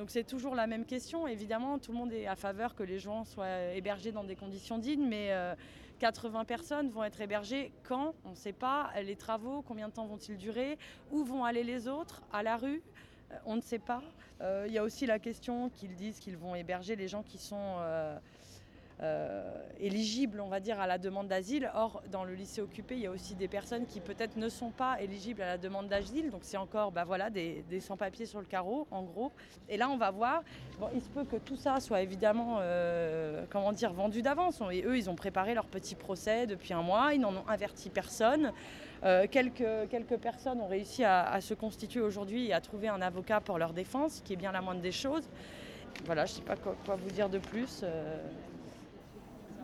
Donc 0.00 0.08
c'est 0.08 0.24
toujours 0.24 0.54
la 0.54 0.66
même 0.66 0.86
question. 0.86 1.26
Évidemment, 1.26 1.78
tout 1.78 1.92
le 1.92 1.98
monde 1.98 2.10
est 2.10 2.26
à 2.26 2.34
faveur 2.34 2.74
que 2.74 2.82
les 2.82 2.98
gens 2.98 3.24
soient 3.26 3.74
hébergés 3.74 4.12
dans 4.12 4.24
des 4.24 4.34
conditions 4.34 4.78
dignes, 4.78 5.06
mais 5.06 5.26
euh, 5.32 5.54
80 5.98 6.46
personnes 6.46 6.88
vont 6.88 7.04
être 7.04 7.20
hébergées 7.20 7.70
quand? 7.82 8.14
On 8.24 8.30
ne 8.30 8.34
sait 8.34 8.54
pas. 8.54 8.88
Les 9.04 9.14
travaux, 9.14 9.60
combien 9.60 9.88
de 9.88 9.92
temps 9.92 10.06
vont-ils 10.06 10.38
durer? 10.38 10.78
Où 11.12 11.22
vont 11.22 11.44
aller 11.44 11.62
les 11.62 11.86
autres? 11.86 12.22
À 12.32 12.42
la 12.42 12.56
rue? 12.56 12.82
Euh, 13.30 13.36
On 13.44 13.56
ne 13.56 13.60
sait 13.60 13.78
pas. 13.78 14.02
Euh, 14.40 14.64
Il 14.68 14.72
y 14.72 14.78
a 14.78 14.84
aussi 14.84 15.04
la 15.04 15.18
question 15.18 15.68
qu'ils 15.68 15.94
disent 15.96 16.18
qu'ils 16.18 16.38
vont 16.38 16.54
héberger 16.54 16.96
les 16.96 17.06
gens 17.06 17.22
qui 17.22 17.36
sont 17.36 17.56
euh, 17.58 18.16
euh, 18.16 18.18
éligibles, 19.80 20.40
on 20.40 20.48
va 20.48 20.60
dire, 20.60 20.78
à 20.80 20.86
la 20.86 20.98
demande 20.98 21.28
d'asile. 21.28 21.70
Or, 21.74 22.02
dans 22.10 22.24
le 22.24 22.34
lycée 22.34 22.60
occupé, 22.60 22.96
il 22.96 23.00
y 23.00 23.06
a 23.06 23.10
aussi 23.10 23.34
des 23.34 23.48
personnes 23.48 23.86
qui 23.86 24.00
peut-être 24.00 24.36
ne 24.36 24.48
sont 24.48 24.70
pas 24.70 25.00
éligibles 25.00 25.42
à 25.42 25.46
la 25.46 25.58
demande 25.58 25.88
d'asile. 25.88 26.30
Donc, 26.30 26.40
c'est 26.42 26.56
encore 26.56 26.92
bah, 26.92 27.04
voilà, 27.04 27.30
des, 27.30 27.64
sans-papiers 27.80 28.26
sur 28.26 28.40
le 28.40 28.46
carreau, 28.46 28.86
en 28.90 29.02
gros. 29.02 29.32
Et 29.68 29.76
là, 29.76 29.88
on 29.88 29.96
va 29.96 30.10
voir. 30.10 30.42
Il 30.94 31.02
se 31.02 31.08
peut 31.08 31.24
que 31.24 31.36
tout 31.36 31.56
ça 31.56 31.80
soit 31.80 32.02
évidemment, 32.02 32.58
euh, 32.60 33.44
comment 33.50 33.72
dire, 33.72 33.92
vendu 33.92 34.22
d'avance. 34.22 34.60
Et 34.70 34.82
eux, 34.84 34.96
ils 34.96 35.08
ont 35.08 35.16
préparé 35.16 35.54
leur 35.54 35.66
petit 35.66 35.94
procès 35.94 36.46
depuis 36.46 36.72
un 36.72 36.82
mois. 36.82 37.14
Ils 37.14 37.20
n'en 37.20 37.34
ont 37.34 37.46
averti 37.48 37.90
personne. 37.90 38.52
Euh, 39.02 39.26
quelques, 39.30 39.88
quelques 39.88 40.18
personnes 40.18 40.60
ont 40.60 40.66
réussi 40.66 41.04
à, 41.04 41.40
se 41.40 41.54
constituer 41.54 42.00
aujourd'hui 42.00 42.48
et 42.48 42.52
à 42.52 42.60
trouver 42.60 42.88
un 42.88 43.00
avocat 43.00 43.40
pour 43.40 43.58
leur 43.58 43.72
défense, 43.72 44.16
ce 44.16 44.22
qui 44.22 44.34
est 44.34 44.36
bien 44.36 44.52
la 44.52 44.60
moindre 44.60 44.82
des 44.82 44.92
choses. 44.92 45.26
Voilà, 46.04 46.26
je 46.26 46.32
ne 46.32 46.36
sais 46.36 46.42
pas 46.42 46.56
quoi, 46.56 46.76
vous 46.96 47.10
dire 47.10 47.28
de 47.28 47.38
plus. 47.38 47.80
euh. 47.82 48.18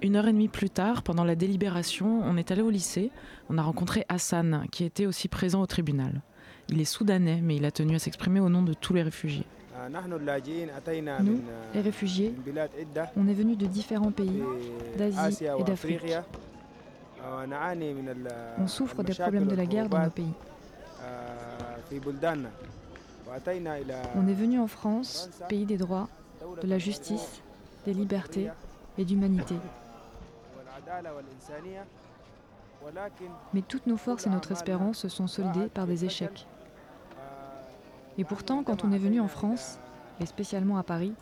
Une 0.03 0.17
heure 0.17 0.29
et 0.29 0.33
demie 0.33 0.49
plus 0.49 0.71
tard, 0.71 1.03
pendant 1.03 1.25
la 1.25 1.35
délibération, 1.35 2.21
on 2.23 2.37
est 2.37 2.51
allé 2.51 2.63
au 2.63 2.71
lycée. 2.71 3.11
On 3.49 3.59
a 3.59 3.63
rencontré 3.63 4.05
Hassan, 4.09 4.67
qui 4.71 4.85
était 4.85 5.07
aussi 5.07 5.29
présent 5.29 5.63
au 5.63 5.67
tribunal. 5.67 6.21
Il 6.69 6.81
est 6.81 6.85
soudanais, 6.85 7.41
mais 7.43 7.57
il 7.57 7.65
a 7.65 7.71
tenu 7.71 7.95
à 7.95 7.99
s'exprimer 7.99 8.41
au 8.41 8.49
nom 8.49 8.63
de 8.63 8.75
tous 8.75 8.93
les 8.93 9.03
réfugiés. 9.03 9.47
Nous, 11.23 11.41
les 11.75 11.81
réfugiés, 11.81 12.35
on 13.17 13.29
est 13.29 13.35
venus 13.35 13.59
de 13.59 13.67
différents 13.67 14.11
pays, 14.11 14.43
d'Asie 14.99 15.45
et 15.45 15.63
d'Afrique. 15.65 16.01
On 18.59 18.67
souffre 18.67 19.03
des 19.03 19.15
problèmes 19.15 19.47
de 19.47 19.55
la 19.55 19.67
guerre 19.67 19.89
dans 19.89 20.03
nos 20.03 20.11
pays. 20.11 20.33
On 24.15 24.29
est 24.29 24.35
venu 24.35 24.59
en 24.59 24.67
France, 24.67 25.31
pays 25.49 25.65
des 25.65 25.77
droits, 25.77 26.09
de 26.63 26.69
la 26.69 26.79
justice, 26.79 27.43
des 27.85 27.95
libertés 27.95 28.49
et 28.99 29.05
d'humanité. 29.05 29.55
Mais 33.53 33.63
toutes 33.63 33.87
nos 33.87 33.97
forces 33.97 34.27
et 34.27 34.31
notre 34.31 34.53
espérance 34.53 34.99
se 34.99 35.09
sont 35.09 35.27
soldées 35.27 35.69
par 35.69 35.87
des 35.87 36.05
échecs. 36.05 36.47
Et 38.19 38.25
pourtant, 38.25 38.63
quand 38.63 38.85
on 38.85 38.93
est 38.93 38.99
venu 38.99 39.21
en 39.21 39.29
France, 39.29 39.79
et 40.21 40.27
spécialement 40.27 40.79
à 40.79 40.83
Paris, 40.83 41.13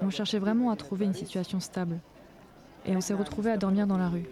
on 0.00 0.10
cherchait 0.10 0.38
vraiment 0.38 0.70
à 0.70 0.76
trouver 0.76 1.06
une 1.06 1.14
situation 1.14 1.60
stable. 1.60 1.98
Et 2.84 2.96
on 2.96 3.00
s'est 3.00 3.14
retrouvé 3.14 3.50
à 3.50 3.56
dormir 3.56 3.86
dans 3.86 3.98
la 3.98 4.08
rue. 4.08 4.26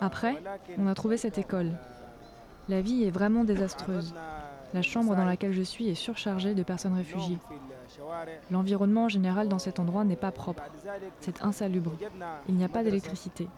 Après, 0.00 0.36
on 0.78 0.86
a 0.86 0.94
trouvé 0.94 1.16
cette 1.16 1.38
école. 1.38 1.72
La 2.68 2.80
vie 2.80 3.04
est 3.04 3.10
vraiment 3.10 3.44
désastreuse. 3.44 4.14
La 4.74 4.82
chambre 4.82 5.14
dans 5.14 5.24
laquelle 5.24 5.52
je 5.52 5.62
suis 5.62 5.88
est 5.88 5.94
surchargée 5.94 6.54
de 6.54 6.62
personnes 6.62 6.94
réfugiées. 6.94 7.38
L'environnement 8.50 9.04
en 9.04 9.08
général 9.08 9.48
dans 9.48 9.58
cet 9.58 9.78
endroit 9.78 10.04
n'est 10.04 10.16
pas 10.16 10.30
propre. 10.30 10.62
C'est 11.20 11.42
insalubre. 11.42 11.92
Il 12.48 12.54
n'y 12.54 12.64
a 12.64 12.68
pas 12.68 12.82
d'électricité. 12.82 13.48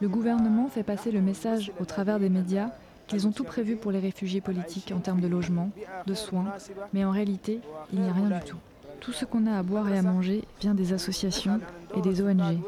Le 0.00 0.08
gouvernement 0.08 0.68
fait 0.68 0.82
passer 0.82 1.10
le 1.10 1.20
message 1.20 1.72
au 1.80 1.84
travers 1.84 2.18
des 2.18 2.28
médias 2.28 2.70
qu'ils 3.06 3.26
ont 3.26 3.32
tout 3.32 3.44
prévu 3.44 3.76
pour 3.76 3.92
les 3.92 4.00
réfugiés 4.00 4.40
politiques 4.40 4.92
en 4.94 4.98
termes 4.98 5.20
de 5.20 5.28
logement, 5.28 5.70
de 6.06 6.14
soins, 6.14 6.52
mais 6.92 7.04
en 7.04 7.10
réalité, 7.10 7.60
il 7.92 8.00
n'y 8.00 8.08
a 8.08 8.12
rien 8.12 8.28
du 8.38 8.44
tout. 8.44 8.58
Tout 9.00 9.12
ce 9.12 9.24
qu'on 9.24 9.46
a 9.46 9.58
à 9.58 9.62
boire 9.62 9.88
et 9.88 9.98
à 9.98 10.02
manger 10.02 10.42
vient 10.60 10.74
des 10.74 10.92
associations 10.92 11.60
et 11.94 12.00
des 12.00 12.22
ONG. 12.22 12.58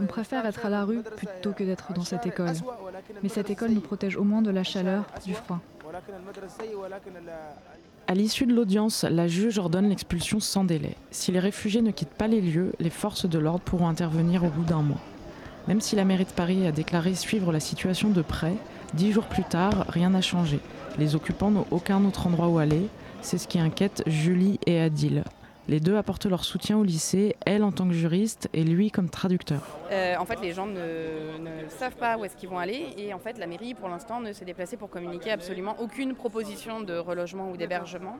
On 0.00 0.06
préfère 0.06 0.44
être 0.46 0.66
à 0.66 0.70
la 0.70 0.84
rue 0.84 1.02
plutôt 1.02 1.52
que 1.52 1.64
d'être 1.64 1.92
dans 1.92 2.04
cette 2.04 2.26
école. 2.26 2.54
Mais 3.22 3.28
cette 3.28 3.50
école 3.50 3.70
nous 3.70 3.80
protège 3.80 4.16
au 4.16 4.24
moins 4.24 4.42
de 4.42 4.50
la 4.50 4.64
chaleur, 4.64 5.04
du 5.24 5.34
froid. 5.34 5.60
À 8.06 8.14
l'issue 8.14 8.46
de 8.46 8.54
l'audience, 8.54 9.04
la 9.04 9.28
juge 9.28 9.58
ordonne 9.58 9.88
l'expulsion 9.88 10.40
sans 10.40 10.64
délai. 10.64 10.96
Si 11.10 11.32
les 11.32 11.40
réfugiés 11.40 11.80
ne 11.80 11.90
quittent 11.90 12.08
pas 12.10 12.28
les 12.28 12.40
lieux, 12.40 12.72
les 12.78 12.90
forces 12.90 13.26
de 13.26 13.38
l'ordre 13.38 13.64
pourront 13.64 13.88
intervenir 13.88 14.44
au 14.44 14.48
bout 14.48 14.64
d'un 14.64 14.82
mois. 14.82 15.00
Même 15.68 15.80
si 15.80 15.96
la 15.96 16.04
mairie 16.04 16.26
de 16.26 16.30
Paris 16.30 16.66
a 16.66 16.72
déclaré 16.72 17.14
suivre 17.14 17.50
la 17.50 17.60
situation 17.60 18.10
de 18.10 18.20
près, 18.20 18.54
dix 18.92 19.12
jours 19.12 19.24
plus 19.24 19.44
tard, 19.44 19.86
rien 19.88 20.10
n'a 20.10 20.20
changé. 20.20 20.60
Les 20.98 21.14
occupants 21.14 21.50
n'ont 21.50 21.66
aucun 21.70 22.04
autre 22.04 22.26
endroit 22.26 22.48
où 22.48 22.58
aller. 22.58 22.88
C'est 23.22 23.38
ce 23.38 23.48
qui 23.48 23.58
inquiète 23.58 24.02
Julie 24.06 24.60
et 24.66 24.80
Adil. 24.80 25.24
Les 25.66 25.80
deux 25.80 25.96
apportent 25.96 26.26
leur 26.26 26.44
soutien 26.44 26.76
au 26.76 26.84
lycée, 26.84 27.36
elle 27.46 27.64
en 27.64 27.72
tant 27.72 27.88
que 27.88 27.94
juriste 27.94 28.50
et 28.52 28.64
lui 28.64 28.90
comme 28.90 29.08
traducteur. 29.08 29.62
Euh, 29.90 30.14
en 30.18 30.26
fait, 30.26 30.38
les 30.42 30.52
gens 30.52 30.66
ne, 30.66 31.38
ne 31.38 31.68
savent 31.68 31.96
pas 31.96 32.18
où 32.18 32.24
est-ce 32.26 32.36
qu'ils 32.36 32.50
vont 32.50 32.58
aller 32.58 32.88
et 32.98 33.14
en 33.14 33.18
fait, 33.18 33.38
la 33.38 33.46
mairie, 33.46 33.72
pour 33.72 33.88
l'instant, 33.88 34.20
ne 34.20 34.32
s'est 34.34 34.44
déplacée 34.44 34.76
pour 34.76 34.90
communiquer 34.90 35.30
absolument 35.30 35.76
aucune 35.80 36.14
proposition 36.14 36.82
de 36.82 36.98
relogement 36.98 37.50
ou 37.50 37.56
d'hébergement. 37.56 38.18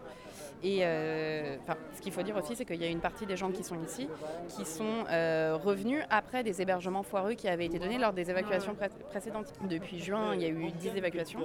Et 0.62 0.78
euh, 0.82 1.56
ce 1.94 2.00
qu'il 2.00 2.12
faut 2.12 2.22
dire 2.22 2.36
aussi, 2.36 2.56
c'est 2.56 2.64
qu'il 2.64 2.80
y 2.80 2.84
a 2.84 2.88
une 2.88 3.00
partie 3.00 3.26
des 3.26 3.36
gens 3.36 3.50
qui 3.50 3.62
sont 3.62 3.76
ici 3.84 4.08
qui 4.48 4.64
sont 4.64 5.04
euh, 5.10 5.58
revenus 5.62 6.02
après 6.08 6.42
des 6.42 6.62
hébergements 6.62 7.02
foireux 7.02 7.34
qui 7.34 7.48
avaient 7.48 7.66
été 7.66 7.78
donnés 7.78 7.98
lors 7.98 8.12
des 8.14 8.30
évacuations 8.30 8.74
pré- 8.74 8.88
précédentes. 9.10 9.52
Depuis 9.68 9.98
juin, 9.98 10.34
il 10.34 10.40
y 10.42 10.46
a 10.46 10.48
eu 10.48 10.70
10 10.70 10.96
évacuations. 10.96 11.40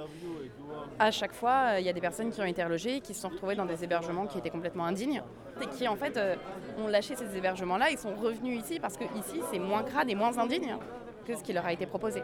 À 0.98 1.10
chaque 1.10 1.32
fois, 1.34 1.78
il 1.80 1.84
y 1.84 1.88
a 1.88 1.92
des 1.92 2.00
personnes 2.00 2.30
qui 2.30 2.40
ont 2.40 2.44
été 2.46 2.64
relogées, 2.64 3.00
qui 3.00 3.12
se 3.12 3.20
sont 3.20 3.28
retrouvées 3.28 3.56
dans 3.56 3.66
des 3.66 3.84
hébergements 3.84 4.26
qui 4.26 4.38
étaient 4.38 4.50
complètement 4.50 4.84
indignes 4.86 5.22
et 5.62 5.66
qui 5.66 5.86
en 5.86 5.96
fait 5.96 6.16
euh, 6.16 6.36
ont 6.78 6.86
lâché 6.86 7.14
ces 7.14 7.36
hébergements-là. 7.36 7.90
Ils 7.90 7.98
sont 7.98 8.14
revenus 8.14 8.58
ici 8.60 8.80
parce 8.80 8.96
que 8.96 9.04
ici, 9.18 9.40
c'est 9.50 9.58
moins 9.58 9.82
crade 9.82 10.08
et 10.08 10.14
moins 10.14 10.38
indigne 10.38 10.76
que 11.26 11.36
ce 11.36 11.42
qui 11.42 11.52
leur 11.52 11.66
a 11.66 11.72
été 11.74 11.84
proposé. 11.84 12.22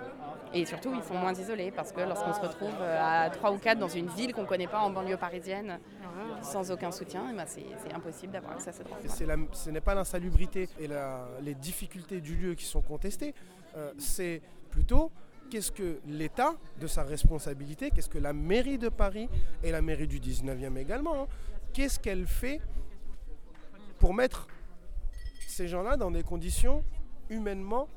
Et 0.58 0.64
surtout, 0.64 0.92
ils 0.94 1.02
sont 1.02 1.14
moins 1.18 1.34
isolés 1.34 1.70
parce 1.70 1.92
que 1.92 2.00
lorsqu'on 2.00 2.32
se 2.32 2.40
retrouve 2.40 2.74
euh, 2.80 2.98
à 3.26 3.28
3 3.30 3.52
ou 3.52 3.58
4 3.58 3.78
dans 3.78 3.88
une 3.88 4.08
ville 4.08 4.32
qu'on 4.32 4.42
ne 4.42 4.46
connaît 4.46 4.66
pas 4.66 4.80
en 4.80 4.90
banlieue 4.90 5.16
parisienne, 5.18 5.78
sans 6.42 6.70
aucun 6.70 6.90
soutien, 6.92 7.28
eh 7.30 7.36
ben, 7.36 7.44
c'est 7.46 7.92
impossible 7.92 8.32
d'avoir 8.32 8.52
accès 8.54 8.70
à 8.70 8.72
ce 8.72 8.82
droit. 8.82 8.96
C'est 9.06 9.26
la- 9.26 9.36
ce 9.52 9.68
n'est 9.70 9.80
pas 9.82 9.94
l'insalubrité 9.94 10.68
et 10.80 10.86
la- 10.86 11.28
les 11.42 11.54
difficultés 11.54 12.20
du 12.20 12.34
lieu 12.36 12.54
qui 12.54 12.64
sont 12.64 12.80
contestées, 12.80 13.34
euh, 13.76 13.92
c'est 13.98 14.40
plutôt 14.70 15.10
qu'est-ce 15.50 15.70
que 15.72 15.98
l'État, 16.06 16.54
de 16.80 16.86
sa 16.86 17.02
responsabilité, 17.02 17.90
qu'est-ce 17.90 18.08
que 18.08 18.18
la 18.18 18.32
mairie 18.32 18.78
de 18.78 18.88
Paris 18.88 19.28
et 19.62 19.70
la 19.70 19.82
mairie 19.82 20.08
du 20.08 20.20
19e 20.20 20.76
également, 20.78 21.22
hein, 21.24 21.26
qu'est-ce 21.74 22.00
qu'elle 22.00 22.26
fait 22.26 22.60
pour 23.98 24.14
mettre 24.14 24.46
ces 25.46 25.68
gens-là 25.68 25.96
dans 25.96 26.10
des 26.10 26.22
conditions 26.22 26.82
humainement 27.28 27.88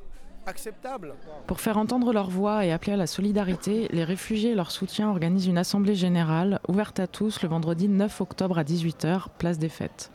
Pour 1.48 1.60
faire 1.60 1.78
entendre 1.78 2.14
leur 2.14 2.30
voix 2.30 2.66
et 2.66 2.72
appeler 2.72 2.94
à 2.94 2.98
la 2.98 3.08
solidarité, 3.08 3.88
les 3.92 4.04
réfugiés 4.04 4.52
et 4.52 4.56
leur 4.56 4.72
soutien 4.72 5.10
organisent 5.10 5.48
une 5.48 5.58
assemblée 5.58 5.96
générale 5.96 6.60
ouverte 6.68 7.00
à 7.00 7.08
tous 7.08 7.42
le 7.42 7.50
vendredi 7.50 7.88
9 7.88 8.22
octobre 8.22 8.58
à 8.58 8.64
18h, 8.64 9.28
place 9.38 9.60
des 9.60 9.70
Fêtes. 9.70 10.12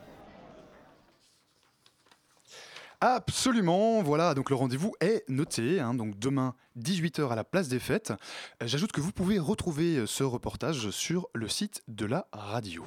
Absolument, 3.06 4.02
voilà, 4.02 4.32
donc 4.32 4.48
le 4.48 4.56
rendez-vous 4.56 4.94
est 5.00 5.28
noté, 5.28 5.78
hein, 5.78 5.92
donc 5.92 6.18
demain 6.18 6.54
18h 6.78 7.28
à 7.30 7.34
la 7.34 7.44
place 7.44 7.68
des 7.68 7.78
fêtes. 7.78 8.14
Euh, 8.62 8.66
J'ajoute 8.66 8.92
que 8.92 9.02
vous 9.02 9.12
pouvez 9.12 9.38
retrouver 9.38 9.96
euh, 9.96 10.06
ce 10.06 10.24
reportage 10.24 10.88
sur 10.88 11.28
le 11.34 11.46
site 11.46 11.82
de 11.86 12.06
la 12.06 12.26
radio. 12.32 12.82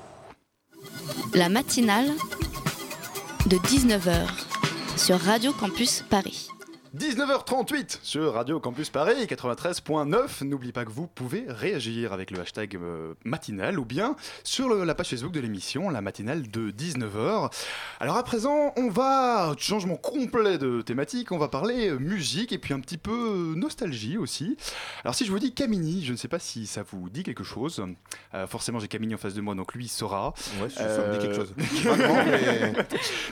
La 1.35 1.49
matinale 1.49 2.07
de 3.45 3.57
19h 3.57 4.27
sur 4.97 5.19
Radio 5.19 5.53
Campus 5.53 6.03
Paris. 6.09 6.49
19h38 6.97 7.99
sur 8.01 8.33
Radio 8.33 8.59
Campus 8.59 8.89
Paris 8.89 9.25
93.9. 9.27 10.43
N'oubliez 10.45 10.71
pas 10.73 10.83
que 10.83 10.89
vous 10.89 11.05
pouvez 11.05 11.45
réagir 11.47 12.11
avec 12.11 12.31
le 12.31 12.39
hashtag 12.39 12.75
euh, 12.75 13.13
matinale 13.23 13.77
ou 13.77 13.85
bien 13.85 14.15
sur 14.43 14.67
le- 14.67 14.83
la 14.83 14.95
page 14.95 15.09
Facebook 15.09 15.31
de 15.31 15.39
l'émission, 15.39 15.89
la 15.91 16.01
matinale 16.01 16.49
de 16.49 16.71
19h. 16.71 17.51
Alors 17.99 18.17
à 18.17 18.23
présent, 18.23 18.73
on 18.77 18.89
va, 18.89 19.53
changement 19.59 19.95
complet 19.95 20.57
de 20.57 20.81
thématique, 20.81 21.31
on 21.31 21.37
va 21.37 21.49
parler 21.49 21.89
euh, 21.89 21.99
musique 21.99 22.51
et 22.51 22.57
puis 22.57 22.73
un 22.73 22.79
petit 22.79 22.97
peu 22.97 23.11
euh, 23.11 23.55
nostalgie 23.55 24.17
aussi. 24.17 24.57
Alors 25.03 25.13
si 25.13 25.23
je 25.25 25.31
vous 25.31 25.39
dis 25.39 25.53
Camini, 25.53 26.03
je 26.03 26.13
ne 26.13 26.17
sais 26.17 26.27
pas 26.27 26.39
si 26.39 26.65
ça 26.65 26.81
vous 26.89 27.09
dit 27.09 27.21
quelque 27.21 27.43
chose. 27.43 27.85
Euh, 28.33 28.47
forcément 28.47 28.79
j'ai 28.79 28.87
Camini 28.87 29.13
en 29.13 29.19
face 29.19 29.35
de 29.35 29.41
moi, 29.41 29.53
donc 29.53 29.75
lui 29.75 29.85
il 29.85 29.89
saura. 29.89 30.33
Ouais, 30.61 30.69
ça- 30.71 30.95
ça 30.95 31.07
me 31.07 31.13
dit 31.13 31.19
quelque 31.19 31.35
chose. 31.35 31.53
Euh, 31.87 32.71
mais- 32.75 32.85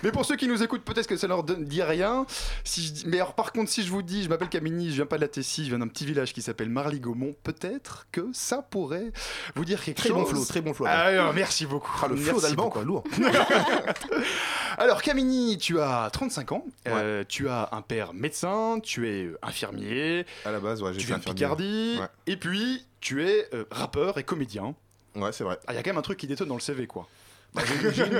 mais 0.03 0.11
pour 0.11 0.23
ceux 0.25 0.35
qui 0.35 0.47
nous 0.47 0.61
écoutent, 0.61 0.83
peut-être 0.83 1.07
que 1.07 1.17
ça 1.17 1.27
leur 1.27 1.43
dit 1.43 1.81
rien. 1.81 2.25
Si 2.63 2.81
je 2.85 2.91
dis- 2.93 3.03
Mais 3.07 3.17
alors, 3.17 3.33
par 3.33 3.51
contre, 3.55 3.71
si 3.71 3.83
je 3.83 3.89
vous 3.91 4.01
dis, 4.01 4.23
je 4.23 4.29
m'appelle 4.29 4.49
Camini, 4.49 4.89
je 4.89 4.95
viens 4.95 5.05
pas 5.05 5.15
de 5.17 5.21
la 5.21 5.27
Tessie, 5.27 5.63
je 5.63 5.69
viens 5.69 5.79
d'un 5.79 5.87
petit 5.87 6.05
village 6.05 6.33
qui 6.33 6.41
s'appelle 6.41 6.69
Marly-Gaumont, 6.69 7.33
peut-être 7.43 8.05
que 8.11 8.27
ça 8.33 8.61
pourrait 8.61 9.11
vous 9.55 9.65
dire 9.65 9.83
quelque 9.83 9.97
Très 9.97 10.09
chose. 10.09 10.17
bon 10.17 10.25
flow, 10.25 10.45
très 10.45 10.61
bon 10.61 10.73
flow. 10.73 10.85
Ah, 10.87 11.05
alors, 11.05 11.33
merci 11.33 11.65
beaucoup. 11.65 11.91
Ah, 12.03 12.07
le 12.07 12.15
flow 12.15 12.39
d'Alban, 12.41 12.69
quoi, 12.69 12.83
lourd. 12.83 13.03
alors, 14.77 15.01
Camini, 15.01 15.57
tu 15.57 15.79
as 15.79 16.09
35 16.11 16.51
ans, 16.51 16.65
euh, 16.87 17.23
tu 17.27 17.47
as 17.49 17.69
un 17.71 17.81
père 17.81 18.13
médecin, 18.13 18.79
tu 18.81 19.09
es 19.09 19.25
euh, 19.25 19.37
infirmier. 19.41 20.25
À 20.45 20.51
la 20.51 20.59
base, 20.59 20.81
ouais, 20.81 20.91
Tu 20.93 21.05
viens 21.07 21.17
de. 21.17 21.23
Picardie, 21.23 21.97
Ouais. 21.99 22.07
et 22.27 22.37
puis 22.37 22.85
tu 23.01 23.23
es 23.27 23.47
euh, 23.53 23.65
rappeur 23.71 24.17
et 24.17 24.23
comédien. 24.23 24.75
Ouais, 25.15 25.31
c'est 25.31 25.43
vrai. 25.43 25.57
Ah, 25.67 25.73
Il 25.73 25.75
y 25.75 25.79
a 25.79 25.83
quand 25.83 25.89
même 25.91 25.97
un 25.97 26.01
truc 26.03 26.17
qui 26.19 26.27
détonne 26.27 26.49
dans 26.49 26.55
le 26.55 26.59
CV, 26.61 26.87
quoi. 26.87 27.07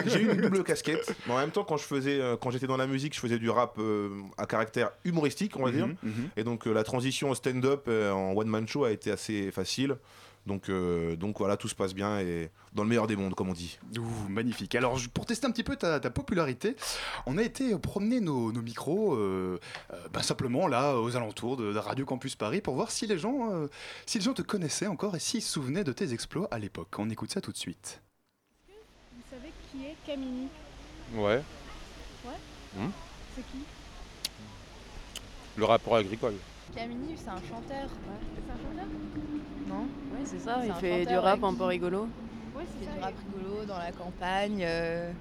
J'ai- 0.07 0.21
eu 0.21 0.31
une 0.33 0.41
double 0.41 0.63
casquette. 0.63 1.15
Mais 1.27 1.33
en 1.33 1.37
même 1.37 1.51
temps, 1.51 1.63
quand 1.63 1.77
je 1.77 1.83
faisais, 1.83 2.19
euh, 2.19 2.37
quand 2.37 2.51
j'étais 2.51 2.67
dans 2.67 2.77
la 2.77 2.87
musique, 2.87 3.13
je 3.15 3.19
faisais 3.19 3.37
du 3.39 3.49
rap 3.49 3.75
euh, 3.79 4.09
à 4.37 4.45
caractère 4.45 4.91
humoristique, 5.03 5.57
on 5.57 5.63
va 5.63 5.71
Mhm, 5.71 5.75
dire. 5.75 5.87
mhm. 6.03 6.29
Et 6.37 6.43
donc 6.43 6.67
euh, 6.67 6.73
la 6.73 6.83
transition 6.83 7.29
au 7.29 7.35
stand-up 7.35 7.85
euh, 7.87 8.11
en 8.11 8.33
one 8.33 8.47
man 8.47 8.67
show 8.67 8.83
a 8.85 8.91
été 8.91 9.11
assez 9.11 9.51
facile. 9.51 9.97
Donc, 10.47 10.69
donc 11.17 11.39
voilà, 11.39 11.57
tout 11.57 11.67
se 11.67 11.73
passe 11.73 11.95
bien 11.95 12.19
et 12.19 12.51
dans 12.71 12.83
le 12.83 12.89
meilleur 12.89 13.07
des 13.07 13.15
mondes, 13.15 13.33
comme 13.33 13.49
on 13.49 13.53
dit. 13.53 13.79
Ouh, 13.97 14.29
magnifique. 14.29 14.75
Alors, 14.75 14.95
pour 15.11 15.25
tester 15.25 15.47
un 15.47 15.49
petit 15.49 15.63
peu 15.63 15.75
ta, 15.75 15.99
ta 15.99 16.11
popularité, 16.11 16.75
on 17.25 17.39
a 17.39 17.41
été 17.41 17.75
promener 17.79 18.19
nos, 18.21 18.51
nos 18.51 18.61
micros 18.61 19.17
ben, 20.13 20.21
simplement 20.21 20.67
là, 20.67 20.97
aux 20.99 21.15
alentours 21.15 21.57
de, 21.57 21.73
de 21.73 21.79
Radio 21.79 22.05
Campus 22.05 22.35
Paris, 22.35 22.61
pour 22.61 22.75
voir 22.75 22.91
si 22.91 23.07
les, 23.07 23.17
gens, 23.17 23.49
si 24.05 24.19
les 24.19 24.23
gens 24.23 24.33
te 24.35 24.43
connaissaient 24.43 24.85
encore 24.85 25.15
et 25.15 25.19
s'ils 25.19 25.41
se 25.41 25.51
souvenaient 25.51 25.83
de 25.83 25.91
tes 25.93 26.13
exploits 26.13 26.47
à 26.51 26.59
l'époque. 26.59 26.89
On 26.99 27.09
écoute 27.09 27.31
ça 27.31 27.41
tout 27.41 27.51
de 27.51 27.57
suite. 27.57 28.03
Qui 29.75 29.85
est 29.85 29.95
Camini 30.05 30.47
Ouais. 31.13 31.41
Ouais 32.25 32.31
Hmm. 32.77 32.89
C'est 33.35 33.41
qui? 33.51 33.63
Le 35.57 35.65
rapport 35.65 35.95
agricole. 35.95 36.35
Camini, 36.75 37.15
c'est 37.17 37.29
un 37.29 37.35
chanteur. 37.37 37.89
C'est 37.89 38.51
un 38.51 38.57
chanteur? 38.57 38.85
Non 39.67 39.81
Ouais, 40.13 40.25
c'est 40.25 40.39
ça, 40.39 40.59
C'est 40.61 40.67
il 40.67 40.73
fait 40.73 41.05
du 41.05 41.15
rap 41.17 41.41
ouais, 41.41 41.47
un 41.47 41.53
peu 41.53 41.63
rigolo. 41.65 42.07
Ouais, 42.55 42.63
Il 42.63 42.67
c'est 42.73 42.85
fait 42.85 42.91
ça. 42.91 42.97
du 42.97 43.03
rap 43.03 43.13
rigolo 43.33 43.65
dans 43.65 43.77
la 43.77 43.91
campagne. 43.91 44.61
euh, 44.63 45.11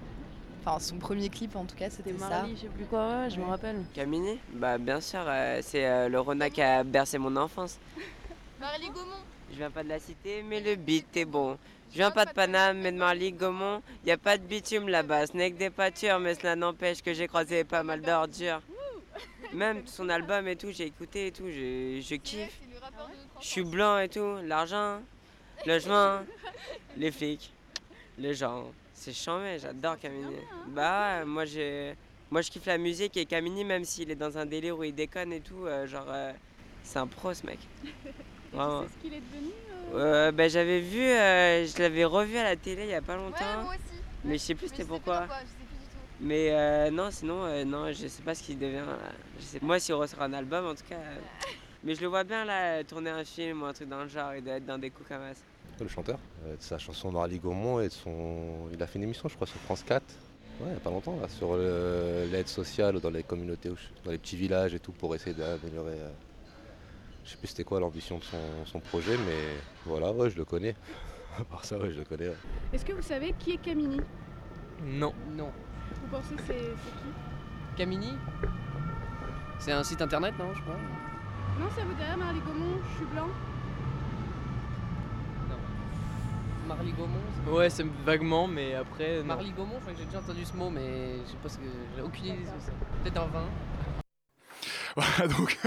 Enfin, 0.67 0.79
son 0.81 0.97
premier 0.97 1.29
clip 1.29 1.55
en 1.57 1.65
tout 1.67 1.77
cas, 1.77 1.91
c'était 1.91 2.17
ça. 2.19 2.29
Marley, 2.31 2.55
je 2.57 2.63
sais 2.63 2.69
plus 2.69 2.87
quoi, 2.87 3.07
ouais, 3.25 3.31
je 3.31 3.39
me 3.39 3.45
rappelle. 3.45 3.85
Camini? 3.93 4.39
Bah 4.55 4.79
bien 4.79 4.99
sûr, 5.01 5.21
euh, 5.27 5.61
c'est 5.63 5.85
euh, 5.87 6.09
le 6.09 6.19
Rona 6.19 6.49
qui 6.49 6.63
a 6.63 6.83
bercé 6.83 7.19
mon 7.19 7.37
enfance. 7.37 7.79
Marley 8.61 8.87
Gaumont 8.87 9.23
Je 9.53 9.57
viens 9.57 9.71
pas 9.71 9.85
de 9.85 9.91
la 9.91 9.99
cité, 10.01 10.43
mais 10.43 10.61
le 10.63 10.75
beat 10.77 11.15
est 11.19 11.27
bon. 11.27 11.59
Je 11.95 11.99
viens 11.99 12.11
pas 12.11 12.25
de 12.25 12.33
Paname, 12.33 12.79
mais 12.79 12.91
de 12.91 12.97
Marly 12.97 13.31
Gaumont. 13.31 13.81
Y 14.05 14.11
a 14.11 14.19
pas 14.19 14.37
de 14.37 14.43
bitume 14.43 14.89
là-bas, 14.89 15.29
ce 15.29 15.37
n'est 15.37 15.53
que 15.53 15.59
des 15.59 15.71
pâtures, 15.71 16.19
mais 16.19 16.35
cela 16.35 16.57
n'empêche 16.57 17.01
que 17.01 17.15
j'ai 17.15 17.29
croisé 17.29 17.63
pas 17.63 17.85
mal 17.85 18.01
d'ordures. 18.01 18.61
Même 19.53 19.87
son 19.87 20.09
album 20.09 20.49
et 20.49 20.57
tout, 20.57 20.73
j'ai 20.73 20.87
écouté 20.87 21.29
et 21.29 21.31
tout, 21.31 21.47
je, 21.47 22.01
je 22.05 22.15
kiffe. 22.17 22.59
Je 23.41 23.47
suis 23.47 23.63
blanc 23.63 24.01
et 24.01 24.09
tout, 24.09 24.39
l'argent, 24.43 25.03
logement, 25.67 26.19
les 26.97 27.13
flics, 27.13 27.53
les 28.19 28.35
gens. 28.35 28.73
C'est 28.93 29.13
chambé, 29.13 29.61
j'adore 29.61 29.97
Camini. 29.97 30.35
Bah 30.71 31.21
ouais, 31.21 31.25
moi 31.25 31.45
je, 31.45 31.93
moi 32.29 32.43
je 32.43 32.51
kiffe 32.51 32.67
la 32.67 32.79
musique 32.79 33.17
et 33.17 33.25
Camini, 33.25 33.63
même 33.63 33.85
s'il 33.85 34.11
est 34.11 34.17
dans 34.17 34.37
un 34.37 34.47
délire 34.47 34.77
où 34.77 34.83
il 34.83 34.97
déconne 34.97 35.33
et 35.33 35.41
tout, 35.41 35.65
euh, 35.65 35.87
genre 35.87 36.09
euh, 36.09 36.33
c'est 36.83 36.99
un 36.99 37.07
pro 37.07 37.33
ce 37.33 37.47
mec. 37.47 37.61
Vraiment. 38.53 38.83
C'est 38.83 38.89
ce 38.89 39.03
qu'il 39.03 39.15
est 39.15 39.21
devenu? 39.21 39.53
Euh, 39.95 40.33
bah, 40.33 40.49
j'avais 40.49 40.81
vu, 40.81 41.01
euh, 41.03 41.67
je 41.67 41.79
l'avais 41.81 42.05
revu 42.05 42.37
à 42.37 42.43
la 42.43 42.57
télé 42.57 42.83
il 42.85 42.89
y 42.91 42.95
a 42.95 43.03
pas 43.03 43.17
longtemps. 43.17 43.63
moi 43.63 43.75
aussi. 43.75 44.03
Mais 44.25 44.35
je 44.35 44.39
sais 44.43 44.55
plus 44.55 44.69
c'était 44.69 44.85
pourquoi. 44.85 45.27
Mais 46.21 46.51
euh, 46.53 46.91
non, 46.91 47.11
sinon, 47.11 47.45
euh, 47.45 47.65
non, 47.65 47.93
je 47.93 48.07
sais 48.09 48.23
pas 48.23 48.35
ce 48.35 48.43
qu'il 48.43 48.59
devient. 48.59 48.79
euh, 48.79 48.97
Je 49.39 49.45
sais, 49.45 49.59
moi, 49.63 49.79
s'il 49.79 49.95
ressort 49.95 50.23
un 50.23 50.33
album, 50.33 50.67
en 50.67 50.75
tout 50.75 50.85
cas. 50.89 50.97
euh, 50.97 51.17
mais 51.85 51.95
je 51.95 52.01
le 52.01 52.07
vois 52.09 52.25
bien 52.25 52.45
là, 52.45 52.83
tourner 52.85 53.11
un 53.11 53.25
film 53.25 53.63
ou 53.63 53.67
un 53.67 53.73
truc 53.73 53.89
dans 53.89 54.03
le 54.03 54.09
genre 54.09 54.33
et 54.33 54.41
d'être 54.41 54.65
dans 54.67 54.79
des 54.79 54.91
coups 54.91 55.09
comme 55.09 55.19
ça. 55.33 55.41
Le 55.81 55.89
chanteur, 55.89 56.19
euh, 56.47 56.57
de 56.57 56.63
sa 56.63 56.79
chanson 56.79 57.11
Marly 57.13 57.39
Gaumont 57.39 57.81
et 57.81 57.89
de 57.89 57.93
son. 57.93 58.69
Il 58.73 58.83
a 58.83 58.87
fait 58.87 58.99
une 58.99 59.05
émission, 59.05 59.29
je 59.29 59.35
crois, 59.35 59.47
sur 59.47 59.61
France 59.61 59.83
4. 59.85 60.03
Ouais, 60.61 60.69
il 60.71 60.75
y 60.75 60.77
a 60.77 60.81
pas 60.81 60.91
longtemps, 60.91 61.19
là, 61.21 61.29
sur 61.29 61.57
le- 61.57 62.29
l'aide 62.31 62.47
sociale 62.49 63.01
dans 63.01 63.11
les 63.11 63.25
communautés, 63.25 63.71
dans 64.05 64.11
les 64.13 64.19
petits 64.19 64.37
villages 64.37 64.73
et 64.75 64.79
tout, 64.79 64.93
pour 64.93 65.15
essayer 65.17 65.35
d'améliorer. 65.35 65.99
Je 67.25 67.31
sais 67.31 67.37
plus 67.37 67.49
c'était 67.49 67.65
quoi 67.65 67.81
l'ambition 67.81 68.19
de 68.19 68.25
son, 68.25 68.39
son 68.67 68.81
projet, 68.81 69.17
mais 69.17 69.57
voilà, 69.87 70.13
ouais, 70.13 70.31
je 70.31 70.37
le 70.37 70.45
connais. 70.45 70.75
À 71.39 71.43
part 71.43 71.65
ça, 71.65 71.77
ouais, 71.79 71.91
je 71.91 71.99
le 71.99 72.05
connais. 72.05 72.29
ouais. 72.29 72.37
Est-ce 72.73 72.85
que 72.85 72.93
vous 72.93 73.03
savez 73.03 73.35
qui 73.39 73.53
est 73.53 73.57
Camini? 73.57 74.01
Non. 74.85 75.13
Non. 75.33 75.51
Vous 76.03 76.09
pensez 76.09 76.35
que 76.37 76.43
c'est 76.47 76.55
qui? 76.55 77.77
Camini? 77.77 78.13
C'est 79.59 79.73
un 79.73 79.83
site 79.83 80.01
internet, 80.01 80.35
non 80.39 80.55
Je 80.55 80.61
crois? 80.61 80.77
Non, 81.59 81.67
ça 81.77 81.83
vous 81.85 81.95
dirait 81.95 82.17
Marly 82.17 82.39
Gaumont, 82.41 82.79
je 82.89 82.97
suis 82.99 83.07
blanc. 83.07 83.29
Marly 86.69 86.93
Gaumont 86.93 87.55
Ouais, 87.57 87.69
c'est 87.69 87.85
vaguement, 88.05 88.47
mais 88.47 88.75
après. 88.75 89.23
Marly 89.23 89.51
Gaumont, 89.51 89.75
je 89.77 89.81
crois 89.81 89.93
que 89.93 89.99
j'ai 89.99 90.07
déjà 90.07 90.19
entendu 90.21 90.45
ce 90.45 90.57
mot, 90.57 90.71
mais 90.71 91.19
je 91.25 91.31
sais 91.31 91.37
pas 91.43 91.49
ce 91.49 91.59
que. 91.59 91.65
J'ai 91.97 92.03
aucune 92.03 92.25
idée 92.27 92.39
de 92.43 92.47
ce 92.47 92.51
que 92.53 92.57
c'est. 92.61 93.03
Peut-être 93.03 93.23
un 93.23 93.27
vin. 93.27 93.45
Voilà, 94.97 95.27
donc. 95.29 95.59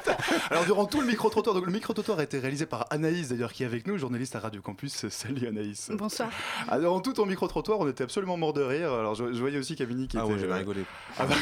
Alors, 0.50 0.64
durant 0.64 0.86
tout 0.86 1.00
le 1.00 1.06
micro-trottoir, 1.06 1.54
donc 1.54 1.66
le 1.66 1.72
micro-trottoir 1.72 2.18
a 2.18 2.22
été 2.24 2.38
réalisé 2.38 2.66
par 2.66 2.86
Anaïs, 2.90 3.28
d'ailleurs, 3.28 3.52
qui 3.52 3.62
est 3.62 3.66
avec 3.66 3.86
nous, 3.86 3.96
journaliste 3.98 4.34
à 4.36 4.40
Radio 4.40 4.60
Campus. 4.60 5.06
Salut 5.10 5.46
Anaïs. 5.46 5.90
Bonsoir. 5.92 6.28
Ah, 6.68 6.78
durant 6.78 7.00
tout 7.00 7.12
ton 7.12 7.26
micro-trottoir, 7.26 7.78
on 7.80 7.88
était 7.88 8.04
absolument 8.04 8.36
mort 8.36 8.52
de 8.52 8.62
rire. 8.62 8.92
Alors, 8.92 9.14
je, 9.14 9.32
je 9.32 9.38
voyais 9.40 9.58
aussi 9.58 9.76
Camini 9.76 10.08
qui 10.08 10.16
Ah 10.18 10.24
était. 10.24 10.32
ouais, 10.32 10.38
j'avais 10.40 10.52
euh, 10.52 10.56
rigolé. 10.56 10.84
Ah, 11.18 11.26
bah, 11.26 11.34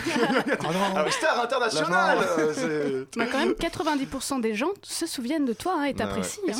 ah, 0.95 1.05
bah, 1.05 1.11
star 1.11 1.41
international 1.43 2.19
euh, 2.39 2.53
c'est- 3.09 3.19
Bah, 3.19 3.25
quand 3.31 3.39
même, 3.39 3.53
90% 3.53 4.41
des 4.41 4.55
gens 4.55 4.71
se 4.83 5.07
souviennent 5.07 5.45
de 5.47 5.53
toi 5.53 5.75
hein, 5.79 5.85
et 5.85 5.95
t'apprécient. 5.95 6.43
hein. 6.49 6.53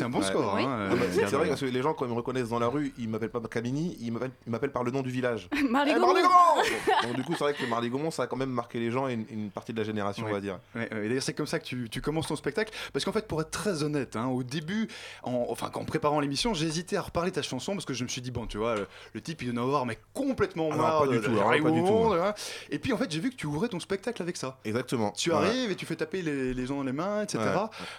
Ouais. 0.55 0.55
Oui. 0.57 0.63
Ah 0.67 0.89
bah, 0.91 0.97
c'est 1.13 1.27
c'est 1.27 1.37
vrai 1.37 1.49
parce 1.49 1.61
que 1.61 1.67
les 1.67 1.83
gens, 1.83 1.93
quand 1.95 2.05
ils 2.07 2.11
me 2.11 2.15
reconnaissent 2.17 2.49
dans 2.51 2.59
la 2.59 2.69
rue, 2.69 2.93
ils 2.99 3.09
m'appellent 3.09 3.31
pas 3.31 3.41
Camini, 3.51 3.97
ils 4.01 4.13
m'appellent 4.13 4.31
ils 4.47 4.51
m'appellent 4.51 4.73
par 4.73 4.85
le 4.85 4.91
nom 4.91 5.03
du 5.03 5.11
village. 5.11 5.49
Marly 5.69 5.93
Eh, 5.95 5.99
Gaumont. 5.99 6.15
Donc, 6.15 7.17
du 7.17 7.23
coup, 7.25 7.33
c'est 7.33 7.45
vrai 7.45 7.55
que 7.55 7.65
Marly 7.67 7.91
Gaumont, 7.91 8.11
ça 8.11 8.23
a 8.25 8.27
quand 8.27 8.37
même 8.37 8.51
marqué 8.51 8.79
les 8.79 8.91
gens 8.91 9.09
et 9.09 9.15
une, 9.15 9.27
une 9.31 9.51
partie 9.51 9.73
de 9.73 9.79
la 9.79 9.85
génération, 9.85 10.25
on 10.29 10.33
va 10.33 10.41
dire. 10.41 10.59
Ouais, 10.75 10.89
ouais, 10.93 11.09
D'ailleurs, 11.09 11.23
c'est 11.23 11.35
comme 11.35 11.47
ça 11.47 11.59
que 11.59 11.65
tu, 11.65 11.89
tu 11.91 12.01
commences 12.01 12.29
ton 12.29 12.37
spectacle. 12.37 12.73
Parce 12.93 13.05
qu'en 13.05 13.13
fait, 13.13 13.27
pour 13.27 13.41
être 13.41 13.51
très 13.51 13.83
honnête, 13.83 14.17
hein, 14.17 14.27
au 14.27 14.43
début, 14.43 14.89
en, 15.23 15.47
enfin, 15.49 15.71
en 15.75 15.85
préparant 15.85 16.21
l'émission, 16.21 16.55
j'ai 16.55 16.67
hésité 16.67 16.97
à 16.97 17.03
reparler 17.03 17.31
ta 17.33 17.43
chanson 17.43 17.73
parce 17.73 17.85
que 17.85 17.95
je 17.95 18.05
me 18.05 18.09
suis 18.09 18.21
dit, 18.23 18.31
bon, 18.31 18.47
tu 18.47 18.59
vois, 18.59 18.77
le, 18.77 18.87
le 19.15 19.21
type, 19.21 19.43
il 19.43 19.53
doit 19.53 19.63
en 19.63 19.67
avoir 19.67 19.87
mais 19.87 19.99
complètement 20.15 20.69
Ah 20.73 20.77
non, 20.77 20.83
marre. 20.83 21.01
pas 21.01 21.07
de- 21.07 21.13
du 21.13 21.19
de 21.19 21.25
tout, 21.25 21.31
alors, 21.33 21.49
Harry 21.49 21.61
pas 21.61 21.71
du 21.71 21.81
tout, 21.81 21.87
Gaumont, 21.87 22.05
moi. 22.09 22.29
hein. 22.29 22.35
Et 22.71 22.79
puis, 22.79 22.93
en 22.93 22.97
fait, 22.97 23.11
j'ai 23.11 23.21
vu 23.21 23.31
que 23.31 23.37
tu 23.37 23.47
ouvrais 23.47 23.69
ton 23.69 23.81
spectacle 23.81 24.23
avec 24.23 24.37
ça. 24.37 24.59
Exactement. 24.65 25.11
Tu 25.13 25.33
arrives 25.33 25.71
et 25.71 25.77
tu 25.77 25.87
fais 25.87 25.97
taper 25.97 26.23
les, 26.23 26.55
les 26.55 26.67
gens 26.67 26.77
dans 26.77 26.83
les 26.85 26.93
mains, 26.93 27.23
etc. 27.23 27.41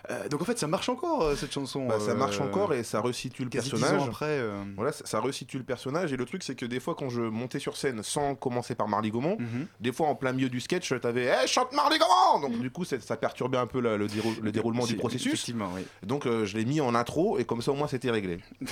Euh, 0.10 0.28
donc, 0.30 0.42
en 0.42 0.46
fait, 0.46 0.58
ça 0.58 0.68
marche 0.68 0.90
encore, 0.90 1.24
euh, 1.24 1.36
cette 1.36 1.52
chanson. 1.54 1.88
Bah, 1.88 2.00
ça 2.00 2.12
euh, 2.12 2.16
marche 2.16 2.40
encore 2.40 2.74
et 2.74 2.84
ça 2.84 3.02
resitue 3.02 3.44
le 3.44 3.50
personnage. 3.50 4.02
après. 4.08 4.26
euh, 4.28 4.64
Voilà, 4.76 4.92
ça, 4.92 5.06
ça 5.06 5.20
resitue 5.20 5.58
le 5.58 5.64
personnage. 5.64 6.14
Et 6.14 6.18
le 6.18 6.26
truc, 6.26 6.44
c'est 6.44 6.56
que 6.56 6.66
des 6.66 6.80
fois, 6.80 6.96
quand 6.96 7.10
je 7.10 7.22
montais 7.22 7.60
sur 7.60 7.76
scène 7.78 8.02
sans 8.04 8.36
commencer 8.36 8.76
par 8.76 8.88
Marly 8.88 9.12
Gaumont, 9.12 9.38
Mhm. 9.40 9.68
des 9.80 9.92
fois 9.92 10.08
en 10.08 10.16
plein 10.16 10.32
milieu 10.34 10.50
du 10.50 10.60
sketch, 10.60 10.94
t'avais 11.02 11.26
hey, 11.26 11.48
chante 11.48 11.72
Marly 11.74 11.98
Gaumont 11.98 12.48
Donc, 12.48 12.61
du 12.62 12.72
coup, 12.72 12.86
ça 12.86 13.18
perturbait 13.18 13.58
un 13.58 13.68
peu 13.68 13.82
le, 13.82 14.08
dérou- 14.08 14.40
le 14.42 14.52
déroulement 14.52 14.86
du 14.86 14.96
processus. 14.96 15.34
effectivement, 15.34 15.72
oui. 15.76 15.82
Donc, 16.04 16.26
euh, 16.26 16.46
je 16.46 16.58
l'ai 16.58 16.66
mis 16.66 16.80
en 16.82 16.96
intro 16.96 17.38
et 17.40 17.46
comme 17.46 17.62
ça, 17.62 17.72
au 17.72 17.76
moins, 17.76 17.88
c'était 17.88 18.12
réglé. 18.12 18.40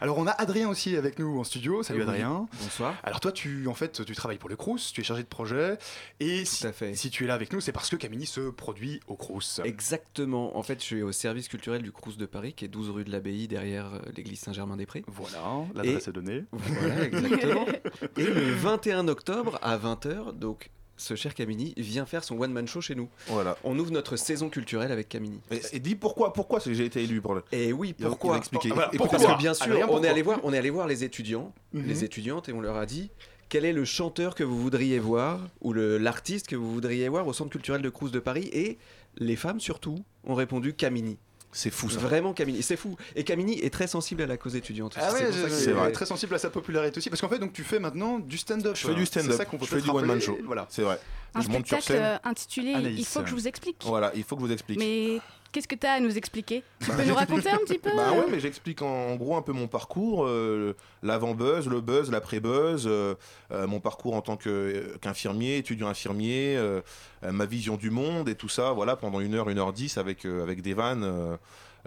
Alors 0.00 0.18
on 0.18 0.26
a 0.26 0.30
Adrien 0.32 0.68
aussi 0.68 0.96
avec 0.96 1.18
nous 1.18 1.38
en 1.38 1.44
studio. 1.44 1.82
Salut 1.82 2.00
Oui. 2.00 2.08
Adrien. 2.08 2.48
Bonsoir. 2.62 2.94
Alors 3.02 3.20
toi 3.20 3.32
tu 3.32 3.66
en 3.68 3.74
fait 3.74 4.04
tu 4.04 4.14
travailles 4.14 4.38
pour 4.38 4.48
le 4.48 4.56
Crous, 4.56 4.92
tu 4.92 5.00
es 5.00 5.04
chargé 5.04 5.22
de 5.22 5.28
projet 5.28 5.78
et 6.20 6.44
si, 6.44 6.64
si 6.94 7.10
tu 7.10 7.24
es 7.24 7.26
là 7.26 7.34
avec 7.34 7.52
nous 7.52 7.60
c'est 7.60 7.72
parce 7.72 7.88
que 7.90 7.96
Camini 7.96 8.26
se 8.26 8.50
produit 8.50 9.00
au 9.06 9.14
Crous. 9.16 9.60
Exactement. 9.64 10.56
En 10.56 10.62
fait, 10.62 10.80
je 10.80 10.84
suis 10.84 11.02
au 11.02 11.12
service 11.12 11.48
culturel 11.48 11.82
du 11.82 11.92
Crous 11.92 12.16
de 12.16 12.26
Paris, 12.26 12.52
qui 12.54 12.64
est 12.64 12.68
12 12.68 12.90
rue 12.90 13.04
de 13.04 13.10
l'Abbaye, 13.10 13.48
derrière 13.48 13.94
euh, 13.94 13.98
l'église 14.16 14.40
Saint-Germain-des-Prés. 14.40 15.04
Voilà, 15.06 15.64
l'adresse 15.74 16.06
Et- 16.06 16.10
est 16.10 16.12
donnée. 16.12 16.44
Voilà, 16.52 17.04
exactement. 17.04 17.66
Et 18.16 18.24
le 18.24 18.52
21 18.54 19.08
octobre, 19.08 19.58
à 19.62 19.76
20h, 19.78 20.32
donc, 20.36 20.70
ce 21.02 21.14
cher 21.16 21.34
Camini 21.34 21.74
vient 21.76 22.06
faire 22.06 22.24
son 22.24 22.38
one-man 22.40 22.66
show 22.66 22.80
chez 22.80 22.94
nous. 22.94 23.08
Voilà. 23.26 23.56
On 23.64 23.78
ouvre 23.78 23.90
notre 23.90 24.16
saison 24.16 24.48
culturelle 24.48 24.92
avec 24.92 25.08
Camini. 25.08 25.40
Et, 25.50 25.60
et 25.72 25.80
dis 25.80 25.94
pourquoi, 25.96 26.32
pourquoi 26.32 26.60
c'est- 26.60 26.74
j'ai 26.74 26.84
été 26.84 27.02
élu 27.02 27.20
pour 27.20 27.34
le. 27.34 27.42
Et 27.52 27.72
oui, 27.72 27.92
pourquoi 27.92 28.38
expliquer. 28.38 28.68
Pourquoi 28.68 28.90
Parce 29.18 29.24
que 29.26 29.38
bien 29.38 29.54
sûr, 29.54 29.66
Adrien, 29.66 29.88
on 29.90 30.02
est, 30.02 30.08
allé 30.08 30.22
voir, 30.22 30.40
on 30.44 30.52
est 30.52 30.58
allé 30.58 30.70
voir 30.70 30.86
les 30.86 31.04
étudiants, 31.04 31.52
Mhm. 31.72 31.86
les 31.86 32.04
étudiantes, 32.04 32.48
et 32.48 32.52
on 32.52 32.60
leur 32.60 32.76
a 32.76 32.86
dit 32.86 33.10
quel 33.48 33.64
est 33.66 33.72
le 33.72 33.84
chanteur 33.84 34.34
que 34.34 34.44
vous 34.44 34.58
voudriez 34.58 34.98
voir, 34.98 35.40
ou 35.60 35.72
le- 35.72 35.98
l'artiste 35.98 36.46
que 36.46 36.56
vous 36.56 36.72
voudriez 36.72 37.08
voir 37.08 37.26
au 37.26 37.32
Centre 37.34 37.50
culturel 37.50 37.82
de 37.82 37.90
Crous 37.90 38.10
de 38.10 38.18
Paris, 38.20 38.48
et 38.52 38.78
les 39.18 39.36
femmes 39.36 39.60
surtout 39.60 39.98
ont 40.24 40.34
répondu 40.34 40.72
Camini. 40.72 41.18
C'est 41.54 41.70
fou 41.70 41.90
ça. 41.90 41.98
Vraiment 42.00 42.32
Camini, 42.32 42.62
c'est 42.62 42.76
fou. 42.76 42.96
Et 43.14 43.24
Camini 43.24 43.60
est 43.60 43.68
très 43.70 43.86
sensible 43.86 44.22
à 44.22 44.26
la 44.26 44.36
cause 44.38 44.56
étudiante. 44.56 44.94
Ah 44.98 45.10
C'est 45.14 45.24
ouais, 45.26 45.50
c'est 45.50 45.72
vrai. 45.72 45.92
très 45.92 46.06
sensible 46.06 46.34
à 46.34 46.38
sa 46.38 46.48
popularité 46.50 46.96
aussi 46.98 47.10
parce 47.10 47.20
qu'en 47.20 47.28
fait 47.28 47.38
donc 47.38 47.52
tu 47.52 47.62
fais 47.62 47.78
maintenant 47.78 48.18
du 48.18 48.38
stand-up. 48.38 48.74
Je 48.74 48.86
fais 48.86 48.94
du 48.94 49.04
C'est 49.04 49.20
stand-up, 49.20 49.36
ça 49.36 49.44
qu'on 49.44 49.58
peut 49.58 49.66
je 49.66 49.70
fais 49.76 49.80
du 49.82 49.90
one-man 49.90 50.18
rappeler. 50.18 50.20
show. 50.24 50.38
Voilà. 50.46 50.66
C'est 50.70 50.82
vrai. 50.82 50.98
Un 51.34 51.40
je 51.42 51.48
monte 51.48 51.66
sur 51.66 51.76
spectacle 51.82 52.02
scène. 52.02 52.18
euh, 52.24 52.28
intitulé. 52.30 52.72
Il 52.96 53.04
faut 53.04 53.20
que 53.22 53.28
je 53.28 53.34
vous 53.34 53.46
explique. 53.48 53.82
Voilà, 53.84 54.12
il 54.14 54.24
faut 54.24 54.36
que 54.36 54.42
je 54.42 54.46
vous 54.46 54.52
explique. 54.52 54.78
Mais 54.78 55.20
qu'est-ce 55.52 55.68
que 55.68 55.74
tu 55.74 55.86
as 55.86 55.92
à 55.92 56.00
nous 56.00 56.16
expliquer? 56.16 56.64
Tu 56.82 56.90
peux 56.90 57.04
nous 57.04 57.14
raconter 57.14 57.50
un 57.50 57.58
petit 57.58 57.78
peu 57.78 57.90
Bah 57.94 58.12
ouais, 58.12 58.24
mais 58.30 58.40
j'explique 58.40 58.82
en, 58.82 59.10
en 59.10 59.16
gros 59.16 59.36
un 59.36 59.42
peu 59.42 59.52
mon 59.52 59.68
parcours, 59.68 60.24
euh, 60.26 60.74
l'avant-buzz, 61.02 61.68
le 61.68 61.80
buzz, 61.80 62.10
l'après-buzz, 62.10 62.86
euh, 62.86 63.14
euh, 63.52 63.66
mon 63.66 63.78
parcours 63.80 64.14
en 64.14 64.22
tant 64.22 64.38
euh, 64.46 64.96
qu'infirmier, 65.00 65.58
étudiant 65.58 65.88
infirmier, 65.88 66.56
euh, 66.56 66.80
euh, 67.24 67.32
ma 67.32 67.44
vision 67.46 67.76
du 67.76 67.90
monde 67.90 68.28
et 68.28 68.34
tout 68.34 68.48
ça, 68.48 68.72
voilà, 68.72 68.96
pendant 68.96 69.20
une 69.20 69.34
heure, 69.34 69.48
une 69.50 69.58
heure 69.58 69.72
dix 69.72 69.98
avec, 69.98 70.24
euh, 70.24 70.42
avec 70.42 70.62
des 70.62 70.74
vannes 70.74 71.38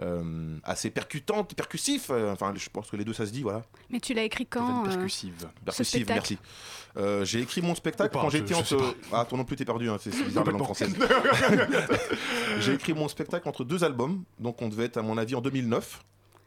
euh, 0.02 0.58
assez 0.64 0.90
percutantes, 0.90 1.54
percussifs, 1.54 2.08
euh, 2.10 2.32
enfin 2.32 2.52
je 2.54 2.68
pense 2.68 2.90
que 2.90 2.96
les 2.96 3.04
deux 3.04 3.12
ça 3.14 3.24
se 3.26 3.30
dit, 3.30 3.42
voilà. 3.42 3.62
Mais 3.90 3.98
tu 4.00 4.12
l'as 4.14 4.24
écrit 4.24 4.44
quand 4.46 4.82
euh, 4.86 4.88
Percussive. 4.88 5.46
merci. 6.08 6.38
Euh, 6.98 7.24
j'ai 7.24 7.40
écrit 7.40 7.62
mon 7.62 7.74
spectacle 7.74 8.10
pas, 8.12 8.20
quand 8.20 8.30
je- 8.30 8.38
j'étais 8.38 8.54
entre. 8.54 8.94
Ah, 9.12 9.24
toi 9.28 9.36
non 9.38 9.44
plus, 9.44 9.56
t'es 9.56 9.64
perdu, 9.64 9.88
hein, 9.90 9.96
c'est 10.00 10.10
bizarre 10.10 10.44
la 10.44 10.52
langue 10.52 10.62
française. 10.64 10.94
j'ai 12.60 12.74
écrit 12.74 12.94
mon 12.94 13.08
spectacle 13.08 13.48
entre 13.48 13.64
deux 13.64 13.84
albums, 13.84 14.22
donc 14.38 14.60
on 14.62 14.68
devait 14.68 14.84
être, 14.84 14.96
à 14.96 15.02
mon 15.02 15.18
avis, 15.18 15.34
en 15.34 15.40
2009. 15.40 16.02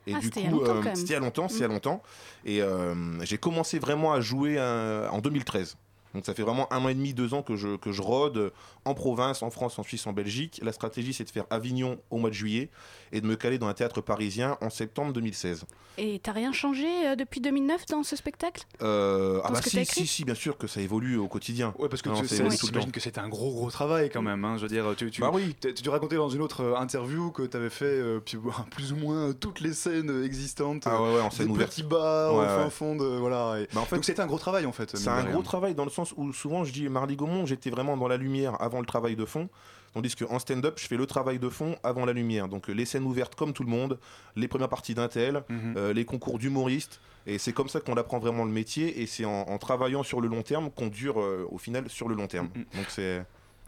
Et 0.08 0.14
Ah, 0.16 0.20
du 0.20 0.30
coup, 0.32 0.62
euh, 0.62 0.82
c'était 0.96 1.02
il 1.02 1.12
y 1.12 1.16
a 1.16 1.20
longtemps, 1.20 1.50
c'est 1.50 1.58
il 1.58 1.62
y 1.62 1.64
a 1.66 1.68
Mm. 1.68 1.72
longtemps. 1.74 2.02
Et 2.46 2.62
euh, 2.62 3.24
j'ai 3.26 3.38
commencé 3.38 3.78
vraiment 3.80 4.14
à 4.14 4.22
jouer 4.22 4.56
euh, 4.58 5.08
en 5.10 5.20
2013. 5.20 5.78
Donc 6.16 6.26
ça 6.26 6.34
fait 6.34 6.42
vraiment 6.42 6.72
un 6.74 6.84
an 6.84 6.90
et 6.90 6.96
demi, 6.96 7.14
deux 7.14 7.36
ans 7.36 7.44
que 7.44 7.56
je, 7.56 7.76
que 7.78 7.92
je 7.92 8.02
rôde 8.02 8.52
en 8.90 8.94
province, 8.94 9.42
en 9.44 9.50
France, 9.52 9.78
en 9.80 9.84
Suisse, 9.84 10.06
en 10.08 10.14
Belgique. 10.14 10.60
La 10.64 10.72
stratégie, 10.72 11.14
c'est 11.14 11.24
de 11.24 11.30
faire 11.30 11.46
Avignon 11.50 12.00
au 12.10 12.18
mois 12.18 12.30
de 12.30 12.36
juillet 12.36 12.70
et 13.12 13.22
de 13.22 13.26
me 13.28 13.36
caler 13.36 13.58
dans 13.58 13.68
un 13.68 13.74
théâtre 13.74 14.02
parisien 14.02 14.58
en 14.62 14.70
septembre 14.70 15.14
2016. 15.14 15.66
Et 15.98 16.20
t'as 16.20 16.32
rien 16.32 16.54
changé 16.54 16.88
euh, 17.08 17.16
depuis 17.16 17.42
2009 17.42 17.86
dans 17.88 18.04
ce 18.04 18.16
spectacle? 18.16 18.64
Euh, 18.82 19.42
ah 19.44 19.52
bah 19.52 19.62
si, 19.62 19.86
si, 19.86 20.08
si, 20.08 20.24
bien 20.24 20.36
sûr 20.36 20.58
que 20.58 20.66
ça 20.68 20.80
évolue 20.82 21.18
au 21.18 21.28
quotidien. 21.28 21.74
Ouais, 21.78 21.90
parce 21.90 22.02
que 22.02 22.10
Non, 22.10 22.22
le 22.22 22.28
j'imagine 22.28 22.92
que 22.92 23.00
c'était 23.02 23.20
un 23.20 23.28
gros 23.28 23.52
gros 23.52 23.70
travail 23.70 24.10
quand 24.10 24.22
même. 24.22 24.46
hein. 24.46 24.56
Je 24.58 24.62
veux 24.64 24.68
dire, 24.70 24.86
tu, 24.98 25.12
tu, 25.12 25.20
Bah 25.22 25.32
oui. 25.34 25.56
tu, 25.60 25.74
tu 25.74 25.90
racontais 25.90 26.16
dans 26.16 26.30
une 26.30 26.42
autre 26.42 26.62
euh, 26.64 26.76
interview 26.78 27.32
que 27.32 27.44
tu 27.44 27.58
avais 27.58 27.70
fait 27.70 27.86
euh, 27.86 28.20
plus 28.72 28.94
ou 28.94 28.96
moins 28.96 29.34
toutes 29.34 29.60
les 29.60 29.74
scènes 29.74 30.24
existantes. 30.24 30.84
Ah 30.86 31.02
ouais, 31.02 31.16
ouais, 31.16 31.22
en 31.22 31.30
scène 31.32 31.50
ouverte. 31.52 31.72
petits 31.72 31.84
bars 31.84 32.34
au 32.34 32.40
Ouais, 32.40 32.48
fin 32.48 32.64
ouais. 32.64 32.70
fond 32.70 32.96
de 32.96 33.06
voilà. 33.06 33.60
et- 33.60 33.68
Bah, 33.74 33.82
en 33.82 33.86
fait, 33.86 33.96
Donc 33.98 34.06
c'était 34.06 34.22
un 34.22 34.28
gros 34.28 34.40
travail 34.40 34.66
en 34.66 34.72
fait. 34.72 34.96
C'est 34.96 35.10
un 35.10 35.26
gros 35.26 35.42
travail 35.44 35.76
dans 35.76 35.86
le 35.86 35.92
sens 35.92 36.14
où 36.16 36.32
souvent 36.32 36.64
je 36.64 36.72
dis 36.72 36.88
Marly 36.88 37.18
Gaumont, 37.18 37.46
j'étais 37.46 37.70
vraiment 37.72 37.98
dans 37.98 38.08
la 38.08 38.18
lumière 38.18 38.56
avant 38.62 38.79
le 38.80 38.86
travail 38.86 39.16
de 39.16 39.26
fond. 39.26 39.50
Tandis 39.94 40.16
qu'en 40.16 40.38
stand-up, 40.38 40.78
je 40.80 40.86
fais 40.88 40.98
le 40.98 41.08
travail 41.08 41.40
de 41.40 41.50
fond 41.50 41.76
avant 41.84 42.06
la 42.06 42.14
lumière. 42.14 42.48
Donc 42.48 42.68
les 42.68 42.86
scènes 42.86 43.04
ouvertes 43.06 43.34
comme 43.36 43.54
tout 43.54 43.64
le 43.64 43.70
monde, 43.72 43.98
les 44.36 44.48
premières 44.48 44.70
parties 44.70 44.94
d'un 44.94 45.08
tel, 45.08 45.44
Mhm. 45.50 45.74
euh, 45.78 45.94
les 45.94 46.06
concours 46.06 46.38
d'humoristes. 46.38 47.00
Et 47.26 47.38
c'est 47.38 47.54
comme 47.54 47.70
ça 47.70 47.80
qu'on 47.80 47.96
apprend 47.98 48.20
vraiment 48.20 48.46
le 48.46 48.52
métier. 48.52 49.02
Et 49.02 49.08
c'est 49.08 49.26
en, 49.26 49.42
en 49.42 49.58
travaillant 49.58 50.04
sur 50.04 50.22
le 50.22 50.28
long 50.28 50.42
terme 50.44 50.70
qu'on 50.72 50.88
dure 50.88 51.20
euh, 51.20 51.48
au 51.50 51.58
final 51.58 51.90
sur 51.90 52.08
le 52.08 52.16
long 52.16 52.28
terme. 52.28 52.50
Mhm. 52.56 52.66
Donc 52.76 52.86
c'est. 52.90 53.24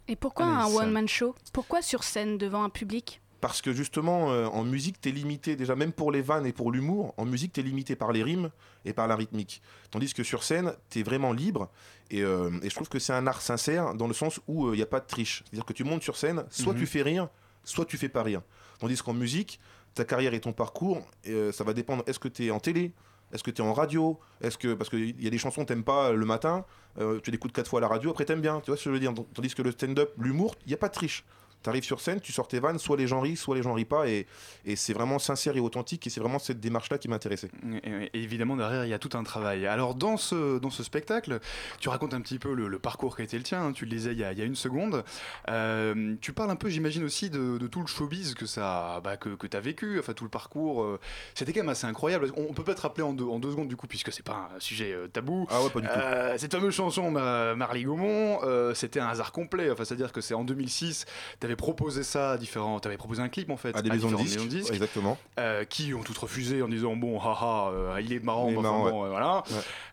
Et 0.07 0.16
pourquoi 0.16 0.45
Allez, 0.45 0.76
un 0.76 0.78
one-man 0.84 1.07
show? 1.07 1.36
Pourquoi 1.53 1.82
sur 1.82 2.03
scène 2.03 2.38
devant 2.38 2.64
un 2.64 2.70
public? 2.70 3.21
Parce 3.42 3.62
que 3.62 3.74
justement, 3.74 4.32
euh, 4.32 4.46
en 4.46 4.64
musique, 4.64 5.02
t'es 5.02 5.10
limité, 5.12 5.56
déjà 5.56 5.76
même 5.76 5.92
pour 5.92 6.12
les 6.12 6.22
vannes 6.22 6.46
et 6.46 6.54
pour 6.54 6.72
l'humour, 6.72 7.14
en 7.18 7.26
musique, 7.26 7.54
t'es 7.54 7.64
limité 7.64 7.96
par 7.96 8.12
les 8.12 8.22
rimes 8.22 8.52
et 8.86 8.94
par 8.94 9.08
la 9.08 9.16
rythmique. 9.16 9.62
Tandis 9.89 10.14
que 10.14 10.24
sur 10.24 10.44
scène, 10.44 10.74
t'es 10.89 11.02
vraiment 11.02 11.34
libre. 11.34 11.70
Et, 12.12 12.22
euh, 12.22 12.52
et 12.62 12.70
je 12.70 12.76
trouve 12.76 12.88
que 12.88 13.00
c'est 13.00 13.14
un 13.14 13.26
art 13.26 13.42
sincère 13.42 13.96
dans 13.96 14.08
le 14.08 14.14
sens 14.14 14.39
où 14.48 14.72
il 14.74 14.78
n'y 14.78 14.84
a 14.84 14.86
pas 14.86 15.00
de 15.00 15.08
triche. 15.08 15.44
C'est-à-dire 15.46 15.66
que 15.66 15.74
tu 15.74 15.84
montes 15.84 16.04
sur 16.04 16.18
scène, 16.18 16.46
soit 16.52 16.74
Mhm. 16.74 16.80
tu 16.80 16.86
fais 16.86 17.02
rire, 17.02 17.30
soit 17.64 17.86
tu 17.86 17.98
fais 17.98 18.10
pas 18.10 18.22
rire. 18.22 18.42
Tandis 18.80 18.98
qu'en 19.02 19.14
musique, 19.14 19.60
ta 19.96 20.06
carrière 20.06 20.34
et 20.36 20.39
ton 20.39 20.54
parcours, 20.54 21.02
euh, 21.28 21.52
ça 21.52 21.64
va 21.64 21.74
dépendre. 21.74 22.04
Est-ce 22.06 22.20
que 22.20 22.28
tu 22.28 22.46
es 22.46 22.52
en 22.52 22.60
télé? 22.60 22.92
Est-ce 23.34 23.44
que 23.44 23.50
tu 23.52 23.62
es 23.62 23.66
en 23.66 23.74
radio? 23.74 24.20
Est-ce 24.42 24.58
que 24.58 24.74
parce 24.76 24.89
qu'il 24.89 25.20
y 25.24 25.26
a 25.26 25.30
des 25.32 25.38
chansons 25.39 25.62
que 25.64 25.70
t'aimes 25.70 25.84
pas 25.84 26.12
le 26.12 26.26
matin, 26.26 26.64
euh, 27.00 27.20
tu 27.24 27.32
l'écoutes 27.32 27.54
quatre 27.54 27.70
fois 27.70 27.80
à 27.80 27.82
la 27.82 27.88
radio, 27.88 28.12
après 28.12 28.26
t'aimes 28.26 28.42
bien. 28.42 28.60
Tu 28.60 28.70
vois 28.70 28.78
ce 28.78 28.84
que 28.84 28.89
je 28.89 28.94
veux 28.94 29.00
dire? 29.00 29.14
Tandis 29.34 29.56
que 29.56 29.62
le 29.64 29.72
stand-up, 29.72 30.14
l'humour, 30.20 30.54
il 30.66 30.68
n'y 30.68 30.74
a 30.74 30.78
pas 30.78 30.89
de 30.89 30.94
triche. 30.94 31.24
T'arrives 31.64 31.84
sur 31.84 31.99
scène, 32.01 32.20
tu 32.20 32.32
sors 32.32 32.47
tes 32.47 32.59
vannes, 32.59 32.80
soit 32.80 32.97
les 32.97 33.07
gens 33.07 33.22
rient, 33.22 33.36
soit 33.38 33.55
les 33.55 33.62
gens 33.64 33.74
rient 33.74 33.86
pas, 33.86 34.07
et, 34.07 34.26
et 34.66 34.76
c'est 34.76 34.93
vraiment 34.93 35.20
sincère 35.20 35.55
et 35.55 35.59
authentique, 35.59 36.07
et 36.07 36.09
c'est 36.09 36.20
vraiment 36.20 36.39
cette 36.39 36.59
démarche-là 36.59 36.97
qui 36.97 37.07
m'intéressait. 37.07 37.51
Et, 37.84 38.09
et 38.14 38.24
évidemment, 38.24 38.55
derrière, 38.57 38.84
il 38.86 38.89
y 38.89 38.93
a 38.93 38.99
tout 38.99 39.16
un 39.18 39.24
travail. 39.24 39.68
Alors, 39.68 39.93
dans 39.95 40.18
ce, 40.18 40.57
dans 40.59 40.70
ce 40.72 40.84
spectacle, 40.84 41.39
tu 41.80 41.89
racontes 41.89 42.14
un 42.14 42.22
petit 42.22 42.39
peu 42.39 42.53
le, 42.53 42.68
le 42.68 42.80
parcours 42.80 43.16
qui 43.16 43.22
a 43.22 43.26
été 43.26 43.38
le 43.38 43.43
tien, 43.43 43.64
hein, 43.64 43.72
tu 43.74 43.86
le 43.86 43.91
disais 43.91 44.12
il 44.14 44.18
y 44.20 44.24
a, 44.24 44.32
il 44.32 44.39
y 44.39 44.41
a 44.41 44.45
une 44.45 44.55
seconde. 44.55 45.03
Euh, 45.49 46.16
tu 46.22 46.34
parles 46.34 46.51
un 46.51 46.55
peu, 46.55 46.70
j'imagine 46.70 47.03
aussi, 47.03 47.30
de, 47.30 47.57
de 47.57 47.68
tout 47.68 47.82
le 47.82 47.88
showbiz 47.88 48.34
que, 48.34 48.45
ça, 48.45 49.01
bah, 49.03 49.18
que, 49.18 49.30
que 49.30 49.47
tu 49.47 49.57
as 49.57 49.62
vécu, 49.62 49.99
enfin 49.99 50.14
tout 50.14 50.24
le 50.24 50.30
parcours. 50.30 50.84
euh, 50.84 50.99
C'était 51.36 51.53
quand 51.53 51.62
même 51.62 51.70
assez 51.70 51.88
incroyable. 51.88 52.32
On, 52.38 52.47
on 52.49 52.53
peut 52.53 52.64
peut-être 52.64 52.80
rappeler 52.80 53.03
en 53.03 53.14
deux, 53.14 53.26
en 53.26 53.39
deux 53.39 53.51
secondes, 53.51 53.68
du 53.68 53.76
coup, 53.76 53.88
puisque 53.88 54.12
c'est 54.12 54.26
pas 54.26 54.49
un 54.55 54.59
sujet 54.59 54.91
euh, 54.93 55.07
tabou. 55.07 55.45
Ah 55.49 55.62
ouais, 55.64 55.70
pas 55.70 55.82
du 55.82 55.88
tout. 55.88 55.93
Cette 56.38 56.51
fameuse 56.53 56.74
chanson, 56.74 57.12
Ma- 57.12 57.55
Marley 57.55 57.84
Gaumont, 57.84 58.39
c'était 58.74 58.99
un 58.99 59.07
hasard 59.07 59.32
complet. 59.32 59.70
Enfin, 59.72 59.86
c'est-à-dire 59.86 60.12
que 60.12 60.22
c'est 60.22 60.34
en 60.34 60.43
2006, 60.43 61.05
tu 61.39 61.47
avais 61.52 61.56
proposé 61.56 62.04
ça 62.04 62.32
à 62.32 62.38
différents. 62.38 62.80
Tu 62.80 62.88
avais 62.88 62.97
proposé 62.97 63.22
un 63.22 63.30
clip, 63.30 63.49
en 63.49 63.58
fait, 63.58 63.76
À 63.76 63.82
des 63.82 63.89
maisons 63.89 64.12
de 64.12 64.18
disques, 64.18 64.39
maisons 64.39 64.74
exactement. 64.74 65.18
euh, 65.39 65.64
qui 65.66 65.93
ont 65.93 66.02
toutes 66.04 66.18
refusé 66.18 66.62
en 66.62 66.68
disant 66.68 66.95
bon 66.95 67.20
haha 67.20 67.72
euh, 67.72 68.02
il 68.02 68.14
est 68.14 68.24
marrant, 68.24 68.49
Il 68.49 68.58
est 68.58 68.62
marrant, 68.62 68.89
bon, 68.89 69.06
euh, 69.06 69.10
voilà 69.10 69.43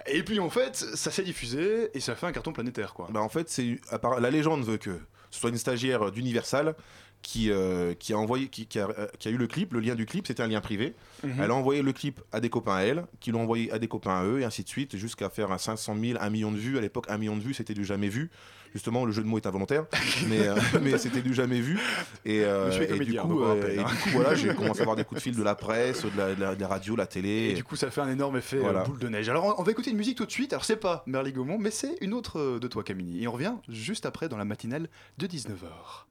et 0.06 0.22
puis 0.22 0.40
en 0.40 0.48
fait 0.50 0.74
ça 0.76 1.10
s'est 1.10 1.22
diffusé 1.22 1.90
et 1.94 2.00
ça 2.00 2.14
fait 2.14 2.26
un 2.26 2.32
carton 2.32 2.52
planétaire 2.52 2.94
quoi 2.94 3.08
Bah 3.10 3.20
en 3.20 3.28
fait, 3.28 3.50
c'est 3.50 3.80
à 3.90 3.98
part- 3.98 4.20
la 4.20 4.30
légende 4.30 4.64
veut 4.64 4.78
que 4.78 4.98
ce 5.30 5.40
soit 5.40 5.50
une 5.50 5.58
stagiaire 5.58 6.10
d'Universal 6.10 6.74
qui, 7.20 7.50
euh, 7.50 7.94
qui 7.94 8.12
a 8.12 8.18
envoyé, 8.18 8.46
qui, 8.48 8.66
qui 8.66 8.78
a, 8.78 8.88
qui 9.18 9.26
a 9.28 9.30
eu 9.32 9.36
le 9.36 9.48
clip. 9.48 9.72
Le 9.72 9.80
lien 9.80 9.96
du 9.96 10.06
clip, 10.06 10.26
c'était 10.26 10.42
un 10.42 10.46
lien 10.46 10.60
privé. 10.60 10.94
Mhm. 11.24 11.40
Elle 11.42 11.50
a 11.50 11.54
envoyé 11.54 11.82
le 11.82 11.92
clip 11.92 12.20
à 12.30 12.38
des 12.40 12.48
copains 12.48 12.76
à 12.76 12.80
elle, 12.82 13.06
qui 13.18 13.32
l'ont 13.32 13.42
envoyé 13.42 13.72
à 13.72 13.80
des 13.80 13.88
copains 13.88 14.20
à 14.20 14.24
eux, 14.24 14.40
et 14.40 14.44
ainsi 14.44 14.62
de 14.62 14.68
suite, 14.68 14.96
jusqu'à 14.96 15.28
faire 15.28 15.50
un 15.50 15.58
500 15.58 15.96
000, 16.00 16.18
1 16.22 16.30
million 16.30 16.52
de 16.52 16.56
vues. 16.56 16.78
À 16.78 16.80
l'époque, 16.80 17.06
1 17.08 17.18
million 17.18 17.36
de 17.36 17.42
vues, 17.42 17.54
c'était 17.54 17.74
du 17.74 17.84
jamais 17.84 18.08
vu. 18.08 18.30
Justement, 18.74 19.04
le 19.04 19.12
jeu 19.12 19.22
de 19.22 19.28
mots 19.28 19.38
est 19.38 19.46
involontaire, 19.46 19.86
mais, 20.28 20.46
euh, 20.46 20.54
mais 20.82 20.98
c'était 20.98 21.22
du 21.22 21.34
jamais 21.34 21.60
vu. 21.60 21.78
Et, 22.24 22.42
euh, 22.44 22.70
et 22.70 22.98
du 23.04 23.16
coup, 23.18 23.42
euh, 23.42 23.48
rappelle, 23.54 23.72
et 23.80 23.84
du 23.84 23.94
coup, 23.94 24.08
voilà, 24.12 24.34
j'ai 24.34 24.54
commencé 24.54 24.80
à 24.80 24.82
avoir 24.82 24.96
des 24.96 25.04
coups 25.04 25.20
de 25.20 25.22
fil 25.22 25.36
de 25.36 25.42
la 25.42 25.54
presse, 25.54 26.04
de 26.04 26.10
la, 26.16 26.34
de 26.34 26.40
la- 26.40 26.54
de 26.54 26.60
la 26.60 26.68
radio, 26.68 26.94
la 26.96 27.06
télé. 27.06 27.50
et 27.50 27.54
du 27.54 27.64
coup 27.64 27.76
ça 27.76 27.90
fait 27.90 28.00
un 28.00 28.10
énorme 28.10 28.36
effet 28.36 28.58
Voilà. 28.58 28.82
boule 28.84 28.98
de 28.98 29.08
neige 29.08 29.28
alors 29.28 29.54
on, 29.58 29.62
va 29.62 29.70
écouter 29.72 29.90
une 29.90 29.96
musique 29.96 30.16
tout 30.18 30.26
de 30.26 30.30
suite 30.30 30.52
alors 30.52 30.64
c'est 30.64 30.76
pas 30.76 31.02
Merly 31.06 31.32
Gaumont 31.32 31.58
mais 31.58 31.70
c'est 31.70 31.96
une 32.00 32.12
autre 32.14 32.58
de 32.58 32.68
toi 32.68 32.82
Camille 32.82 33.22
et 33.22 33.28
on 33.28 33.32
revient 33.32 33.54
juste 33.68 34.06
après 34.06 34.28
dans 34.28 34.36
la 34.36 34.44
matinale 34.44 34.88
de 35.18 35.26
19h 35.26 36.06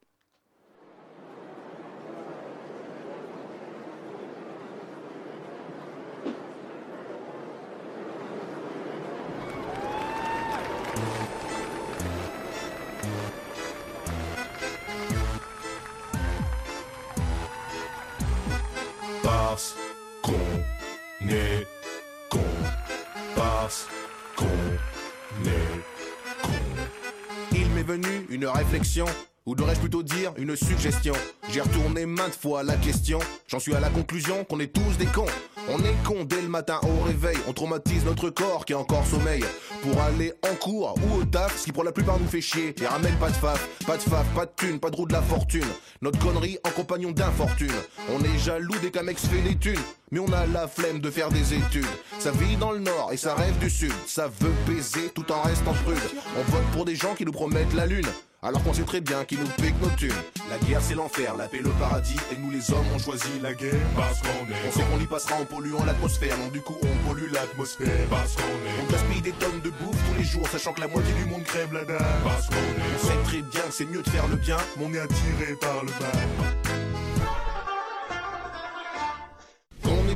Une 28.30 28.46
réflexion, 28.46 29.06
ou 29.46 29.56
devrais-je 29.56 29.80
plutôt 29.80 30.04
dire 30.04 30.34
une 30.38 30.58
suggestion. 30.58 31.14
J'ai 31.50 31.62
retourné 31.62 32.06
maintes 32.06 32.36
fois 32.36 32.62
la 32.64 32.76
question, 32.76 33.20
j'en 33.48 33.60
suis 33.60 33.74
à 33.76 33.80
la 33.80 33.90
conclusion 33.90 34.44
qu'on 34.44 34.60
est 34.60 34.74
tous 34.74 34.98
des 34.98 35.06
cons. 35.06 35.26
On 35.70 35.80
est 35.80 35.96
cons 36.06 36.24
dès 36.24 36.42
le 36.42 36.48
matin 36.48 36.80
au 36.84 37.04
réveil, 37.04 37.38
on 37.46 37.52
traumatise 37.52 38.06
notre 38.06 38.30
corps 38.30 38.64
qui 38.64 38.72
est 38.72 38.78
encore 38.78 39.06
sommeil. 39.06 39.44
Pour 39.82 40.02
aller 40.02 40.34
en 40.50 40.56
cours 40.56 40.96
ou 40.98 41.20
au 41.20 41.26
taf, 41.26 41.58
ce 41.58 41.66
qui 41.66 41.72
pour 41.74 41.84
la 41.84 41.92
plupart 41.92 42.20
nous 42.20 42.28
fait 42.28 42.40
chier. 42.42 42.74
Et 42.82 42.88
ramène 42.88 43.16
pas 43.16 43.30
de 43.30 43.36
faf, 43.36 43.68
pas 43.86 43.98
de 43.98 44.02
faf, 44.02 44.26
pas 44.34 44.46
de 44.46 44.52
thune, 44.56 44.80
pas 44.80 44.90
de 44.90 44.96
roue 44.96 45.06
de 45.06 45.14
la 45.14 45.22
fortune. 45.22 45.66
Notre 46.02 46.20
connerie 46.20 46.58
en 46.64 46.70
compagnon 46.70 47.12
d'infortune. 47.12 47.74
On 48.16 48.24
est 48.24 48.38
jaloux 48.38 48.76
dès 48.82 48.92
qu'un 48.92 49.04
mec 49.04 49.20
se 49.20 49.28
fait 49.28 49.42
des 49.42 49.58
thunes. 49.58 49.80
Mais 50.12 50.20
on 50.20 50.32
a 50.32 50.46
la 50.46 50.70
flemme 50.70 51.00
de 51.00 51.12
faire 51.12 51.30
des 51.30 51.54
études. 51.54 51.86
Ça 52.18 52.32
vit 52.32 52.56
dans 52.56 52.72
le 52.72 52.80
nord 52.80 53.10
et 53.12 53.18
ça 53.18 53.36
rêve 53.36 53.58
du 53.60 53.70
sud. 53.70 53.92
Ça 54.06 54.30
veut 54.40 54.54
baiser 54.66 55.10
tout 55.10 55.30
en 55.34 55.42
restant 55.42 55.74
prude. 55.84 55.98
On 56.38 56.52
vote 56.52 56.66
pour 56.72 56.86
des 56.86 56.96
gens 56.96 57.14
qui 57.14 57.26
nous 57.26 57.34
promettent 57.34 57.74
la 57.74 57.86
lune. 57.86 58.08
Alors 58.44 58.64
qu'on 58.64 58.72
sait 58.72 58.84
très 58.84 59.02
bien 59.02 59.26
qu'ils 59.26 59.40
nous 59.40 59.48
piquent 59.48 59.82
nos 59.82 59.90
thunes. 59.90 60.14
La 60.52 60.60
guerre 60.60 60.80
c'est 60.82 60.94
l'enfer, 60.94 61.36
la 61.36 61.48
paix 61.48 61.60
le 61.64 61.72
paradis. 61.72 62.18
Et 62.32 62.38
nous 62.38 62.52
les 62.52 62.72
hommes 62.72 62.86
on 62.94 63.00
choisit 63.00 63.42
la 63.42 63.56
guerre. 63.56 63.74
Parce 63.96 64.22
qu'on 64.22 64.28
est 64.28 64.68
On 64.68 64.72
sait 64.72 64.84
qu'on 64.84 65.00
y 65.00 65.08
passera 65.08 65.42
en 65.42 65.46
polluant 65.46 65.84
l'atmosphère. 65.86 66.38
Donc 66.38 66.52
du 66.52 66.62
coup 66.62 66.78
on 66.84 67.10
pollue 67.10 67.32
l'atmosphère. 67.32 68.08
Parce 68.12 68.36
qu'on 68.36 68.44
est 68.44 68.84
On 68.88 68.92
gaspille 68.92 69.22
des 69.22 69.32
tonnes 69.32 69.62
de 69.62 69.72
bouffe 69.72 69.98
tous 70.12 70.18
les 70.20 70.24
jours, 70.24 70.48
sachant 70.50 70.74
que 70.74 70.82
la 70.82 70.88
moitié 70.88 71.14
du 71.16 71.26
monde 71.26 71.44
crève 71.46 71.74
la 71.74 71.84
dalle. 71.84 71.98
Parce 72.24 72.48
qu'on 72.48 72.56
est 72.56 72.96
On 72.96 73.08
sait 73.08 73.24
très 73.24 73.42
bien 73.42 73.62
que 73.62 73.72
c'est 73.72 73.86
mieux 73.86 74.04
de 74.04 74.10
faire 74.10 74.28
le 74.28 74.36
bien. 74.36 74.58
On 74.80 74.94
est 74.94 75.00
attiré 75.00 75.54
par 75.60 75.84
le 75.84 75.90
mal. 75.90 76.87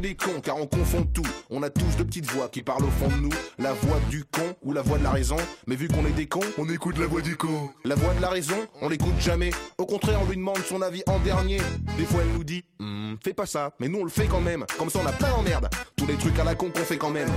Des 0.02 0.16
cons 0.16 0.42
car 0.44 0.58
on 0.58 0.68
confond 0.68 1.04
tout. 1.04 1.26
On 1.50 1.64
a 1.64 1.70
tous 1.70 1.96
de 1.98 2.04
petites 2.04 2.30
voix 2.32 2.50
qui 2.50 2.62
parlent 2.64 2.84
au 2.84 2.90
fond 2.90 3.08
de 3.08 3.22
nous. 3.22 3.30
La 3.60 3.74
voix 3.74 4.00
du 4.10 4.24
con 4.26 4.56
ou 4.64 4.74
la 4.74 4.82
voix 4.82 4.98
de 4.98 5.04
la 5.04 5.12
raison. 5.12 5.38
Mais 5.68 5.76
vu 5.76 5.88
qu'on 5.88 6.06
est 6.06 6.12
des 6.12 6.26
cons, 6.28 6.40
On 6.58 6.68
écoute 6.70 6.98
la 6.98 7.06
voix 7.08 7.22
du 7.22 7.38
con. 7.38 7.70
la 7.86 7.96
voix 7.96 8.14
de 8.14 8.22
la 8.22 8.30
raison, 8.30 8.56
on 8.82 8.90
l'écoute 8.90 9.20
jamais. 9.20 9.52
Au 9.78 9.86
contraire, 9.86 10.20
on 10.22 10.30
lui 10.30 10.36
demande 10.38 10.58
son 10.68 10.82
avis 10.82 11.04
en 11.08 11.20
dernier. 11.20 11.60
Des 11.98 12.06
fois, 12.06 12.22
elle 12.24 12.34
nous 12.34 12.44
dit 12.44 12.64
Hmm, 12.80 13.16
Fais 13.24 13.34
pas 13.34 13.46
ça, 13.46 13.72
mais 13.80 13.88
nous 13.88 14.00
on 14.00 14.04
le 14.04 14.10
fait 14.10 14.26
quand 14.28 14.42
même. 14.42 14.66
Comme 14.78 14.90
ça, 14.90 15.00
on 15.04 15.06
a 15.08 15.12
plein 15.12 15.30
d'emmerdes. 15.30 15.70
Tous 15.96 16.08
les 16.08 16.16
trucs 16.16 16.38
à 16.40 16.44
la 16.44 16.56
con 16.56 16.70
qu'on 16.72 16.80
fait 16.84 16.98
quand 16.98 17.12
même. 17.12 17.30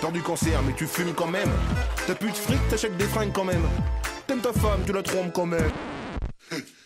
T'as 0.00 0.10
du 0.10 0.20
cancer, 0.22 0.60
mais 0.66 0.74
tu 0.74 0.86
fumes 0.86 1.14
quand 1.14 1.28
même. 1.28 1.48
T'as 2.06 2.14
plus 2.14 2.30
de 2.30 2.36
fric, 2.36 2.58
t'achètes 2.68 2.96
des 2.96 3.04
fringues 3.06 3.32
quand 3.32 3.44
même. 3.44 3.62
T'aimes 4.26 4.40
ta 4.40 4.52
femme, 4.52 4.80
tu 4.86 4.92
la 4.92 5.02
trompes 5.02 5.32
quand 5.32 5.46
même. 5.46 5.70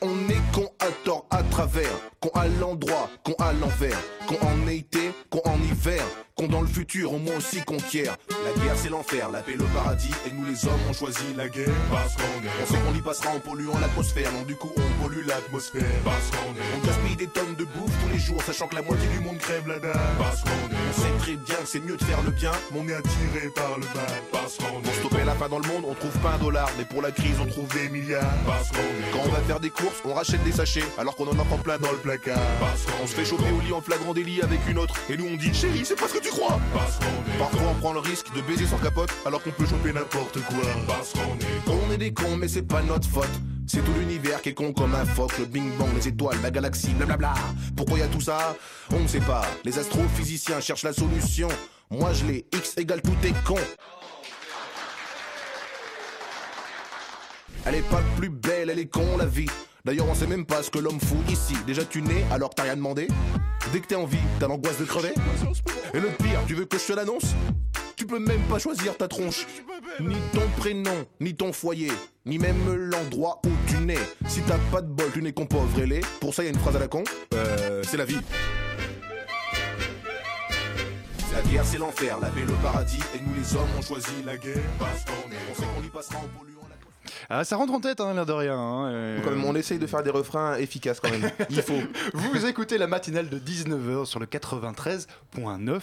On 0.00 0.28
est 0.28 0.52
con 0.54 0.68
à 0.80 0.86
tort 1.04 1.26
à 1.30 1.42
travers, 1.42 1.90
con 2.20 2.30
à 2.34 2.46
l'endroit, 2.46 3.10
con 3.24 3.34
à 3.38 3.52
l'envers, 3.52 4.00
con 4.26 4.36
en 4.42 4.68
été, 4.68 5.12
con 5.30 5.40
en 5.44 5.58
hiver, 5.62 6.04
con 6.36 6.48
dans 6.48 6.60
le 6.60 6.66
futur, 6.66 7.12
au 7.14 7.18
moins 7.18 7.36
aussi 7.36 7.62
conquiert. 7.62 8.16
La 8.44 8.62
guerre 8.62 8.76
c'est 8.76 8.90
l'enfer, 8.90 9.30
la 9.30 9.40
paix 9.40 9.54
le 9.58 9.64
paradis, 9.64 10.10
et 10.26 10.32
nous 10.32 10.44
les 10.44 10.66
hommes 10.66 10.80
on 10.88 10.92
choisit 10.92 11.34
la 11.36 11.48
guerre. 11.48 11.72
Parce 11.90 12.14
qu'on 12.14 12.22
est 12.22 12.50
On 12.62 12.66
sait 12.66 12.78
qu'on 12.78 12.94
y 12.94 13.00
passera 13.00 13.30
en 13.30 13.40
polluant 13.40 13.78
l'atmosphère, 13.80 14.30
donc 14.32 14.46
du 14.46 14.54
coup 14.54 14.70
on 14.76 15.02
pollue 15.02 15.26
l'atmosphère. 15.26 15.82
Parce 16.04 16.30
qu'on 16.30 16.52
est 16.52 16.66
On 16.76 16.86
gaspille 16.86 17.16
des 17.16 17.26
tonnes 17.26 17.54
de 17.56 17.64
bouffe 17.64 17.92
tous 18.02 18.12
les 18.12 18.18
jours, 18.18 18.42
sachant 18.42 18.68
que 18.68 18.74
la 18.74 18.82
moitié 18.82 19.08
du 19.08 19.20
monde 19.20 19.38
crève 19.38 19.66
la 19.66 19.78
dalle. 19.78 19.98
Parce 20.18 20.42
qu'on 20.42 20.50
On 20.50 20.90
est 20.90 20.92
sait 20.92 21.18
très 21.18 21.36
bien 21.36 21.56
que 21.56 21.66
c'est 21.66 21.80
mieux 21.80 21.96
de 21.96 22.04
faire 22.04 22.22
le 22.22 22.30
bien, 22.30 22.52
On 22.76 22.86
est 22.86 22.94
attiré 22.94 23.48
par 23.54 23.78
le 23.78 23.86
mal. 23.86 24.20
Parce 24.30 24.56
qu'on 24.58 24.80
pour 24.80 24.92
est 24.92 24.98
stopper 24.98 25.24
la 25.24 25.34
faim 25.34 25.48
dans 25.48 25.58
le 25.58 25.68
monde, 25.68 25.84
on 25.88 25.94
trouve 25.94 26.18
pas 26.18 26.34
un 26.34 26.38
dollar, 26.38 26.70
mais 26.76 26.84
pour 26.84 27.00
la 27.00 27.12
crise, 27.12 27.36
on 27.40 27.46
trouve 27.46 27.68
des 27.68 27.88
milliards. 27.88 28.22
Parce 28.46 28.68
qu'on 28.70 28.78
est 28.78 29.10
Quand 29.12 29.22
on 29.24 29.32
va 29.32 29.40
faire 29.40 29.60
des 29.60 29.70
courses, 29.70 30.02
on 30.04 30.12
rachète 30.12 30.42
des 30.44 30.52
sachets, 30.52 30.84
alors 30.98 31.16
qu'on 31.16 31.28
en 31.28 31.38
a 31.38 31.42
encore 31.42 31.62
plein 31.62 31.78
dans 31.78 31.92
le 31.92 31.98
placard. 31.98 32.38
Parce 32.60 32.82
qu'on 32.82 33.04
On 33.04 33.06
se 33.06 33.14
fait 33.14 33.24
choper 33.24 33.50
au 33.56 33.60
lit 33.60 33.72
en 33.72 33.80
flagrant 33.80 34.12
délit 34.12 34.42
avec 34.42 34.60
une 34.68 34.78
autre, 34.78 34.94
et 35.08 35.16
nous 35.16 35.26
on 35.32 35.36
dit 35.36 35.54
chérie, 35.54 35.84
c'est 35.84 35.96
pas 35.96 36.08
ce 36.08 36.14
que 36.14 36.18
tu 36.18 36.25
crois? 36.30 36.58
Parce 36.74 36.98
qu'on 36.98 37.06
est 37.06 37.38
Parfois 37.38 37.68
on 37.70 37.74
prend 37.74 37.92
le 37.92 38.00
risque 38.00 38.32
de 38.34 38.40
baiser 38.40 38.66
sans 38.66 38.78
capote, 38.78 39.10
alors 39.26 39.42
qu'on 39.42 39.50
peut 39.50 39.66
choper 39.66 39.92
n'importe 39.92 40.40
quoi. 40.44 40.64
Parce 40.86 41.12
qu'on 41.12 41.20
est 41.20 41.86
On 41.88 41.92
est 41.92 41.98
des 41.98 42.12
cons, 42.12 42.36
mais 42.36 42.48
c'est 42.48 42.62
pas 42.62 42.82
notre 42.82 43.08
faute. 43.08 43.28
C'est 43.66 43.84
tout 43.84 43.92
l'univers 43.98 44.40
qui 44.42 44.50
est 44.50 44.54
con 44.54 44.72
comme 44.72 44.94
un 44.94 45.04
phoque, 45.04 45.38
le 45.38 45.44
bing 45.44 45.76
bang, 45.76 45.88
les 45.94 46.08
étoiles, 46.08 46.38
la 46.42 46.50
galaxie, 46.50 46.94
blablabla. 46.94 47.34
Pourquoi 47.76 47.98
y 47.98 48.02
a 48.02 48.06
tout 48.06 48.20
ça? 48.20 48.56
On 48.92 49.00
ne 49.00 49.08
sait 49.08 49.20
pas. 49.20 49.42
Les 49.64 49.78
astrophysiciens 49.78 50.60
cherchent 50.60 50.84
la 50.84 50.92
solution. 50.92 51.48
Moi 51.90 52.12
je 52.12 52.24
l'ai, 52.24 52.46
X 52.52 52.78
égale 52.78 53.02
tout 53.02 53.16
est 53.24 53.44
con. 53.44 53.58
Elle 57.64 57.74
est 57.74 57.90
pas 57.90 58.02
plus 58.16 58.30
belle, 58.30 58.70
elle 58.70 58.78
est 58.78 58.86
con 58.86 59.16
la 59.18 59.26
vie. 59.26 59.50
D'ailleurs, 59.86 60.08
on 60.08 60.16
sait 60.16 60.26
même 60.26 60.44
pas 60.44 60.64
ce 60.64 60.70
que 60.70 60.80
l'homme 60.80 60.98
fout 60.98 61.30
ici. 61.30 61.54
Déjà, 61.64 61.84
tu 61.84 62.02
nais 62.02 62.24
alors 62.32 62.50
que 62.50 62.56
t'as 62.56 62.64
rien 62.64 62.74
demandé. 62.74 63.06
Dès 63.72 63.78
que 63.78 63.86
t'es 63.86 63.94
en 63.94 64.04
vie, 64.04 64.18
t'as 64.40 64.48
l'angoisse 64.48 64.78
de 64.78 64.84
crever. 64.84 65.14
Et 65.94 66.00
le 66.00 66.08
pire, 66.08 66.40
tu 66.48 66.54
veux 66.54 66.64
que 66.64 66.76
je 66.76 66.86
te 66.86 66.92
l'annonce? 66.92 67.36
Tu 67.94 68.04
peux 68.04 68.18
même 68.18 68.42
pas 68.48 68.58
choisir 68.58 68.96
ta 68.96 69.06
tronche. 69.06 69.46
Ni 70.00 70.16
ton 70.32 70.42
prénom, 70.56 71.06
ni 71.20 71.36
ton 71.36 71.52
foyer, 71.52 71.92
ni 72.24 72.36
même 72.36 72.90
l'endroit 72.90 73.40
où 73.46 73.50
tu 73.68 73.76
nais. 73.78 73.96
Si 74.26 74.40
t'as 74.40 74.58
pas 74.72 74.82
de 74.82 74.88
bol, 74.88 75.08
tu 75.12 75.22
n'es 75.22 75.32
qu'un 75.32 75.46
pauvre 75.46 75.80
ailé. 75.80 76.00
Pour 76.20 76.34
ça, 76.34 76.42
y 76.42 76.48
a 76.48 76.50
une 76.50 76.58
phrase 76.58 76.74
à 76.74 76.80
la 76.80 76.88
con. 76.88 77.04
Euh, 77.34 77.84
c'est 77.84 77.96
la 77.96 78.06
vie. 78.06 78.18
La 81.32 81.42
guerre, 81.42 81.64
c'est 81.64 81.78
l'enfer, 81.78 82.18
la 82.20 82.30
paix, 82.30 82.40
le 82.44 82.54
paradis. 82.54 82.98
Et 83.14 83.20
nous, 83.20 83.34
les 83.38 83.54
hommes, 83.54 83.68
on 83.78 83.82
choisit 83.82 84.24
la 84.24 84.36
guerre. 84.36 84.64
Parce 84.80 85.04
qu'on 85.04 85.30
est, 85.30 85.38
on 85.52 85.54
sait 85.54 85.68
qu'on 85.76 85.86
y 85.86 85.90
passera 85.90 86.18
en 86.18 86.38
polluant 86.38 86.65
Ah, 87.28 87.44
ça 87.44 87.56
rentre 87.56 87.72
en 87.72 87.80
tête, 87.80 88.00
hein, 88.00 88.14
l'air 88.14 88.26
de 88.26 88.32
rien. 88.32 88.58
hein, 88.58 88.88
euh. 88.90 89.20
Quand 89.22 89.30
même, 89.30 89.44
on 89.44 89.54
essaye 89.54 89.78
de 89.78 89.86
faire 89.86 90.02
des 90.02 90.10
refrains 90.10 90.56
efficaces 90.56 91.00
quand 91.00 91.10
même. 91.10 91.30
Il 91.50 91.62
faut. 91.62 91.80
Vous 92.14 92.46
écoutez 92.46 92.78
la 92.78 92.86
matinale 92.86 93.28
de 93.28 93.38
19h 93.38 94.04
sur 94.06 94.20
le 94.20 94.26
93.9. 94.26 95.80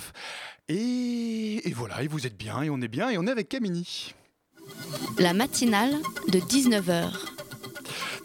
Et, 0.70 1.68
et 1.68 1.74
voilà, 1.74 2.02
et 2.04 2.08
vous 2.08 2.26
êtes 2.26 2.38
bien, 2.38 2.62
et 2.62 2.70
on 2.70 2.80
est 2.82 2.88
bien, 2.88 3.10
et 3.10 3.18
on 3.18 3.28
est 3.28 3.32
avec 3.32 3.50
Camini. 3.50 4.14
La 5.20 5.34
matinale 5.34 5.92
de 6.30 6.40
19h. 6.40 7.10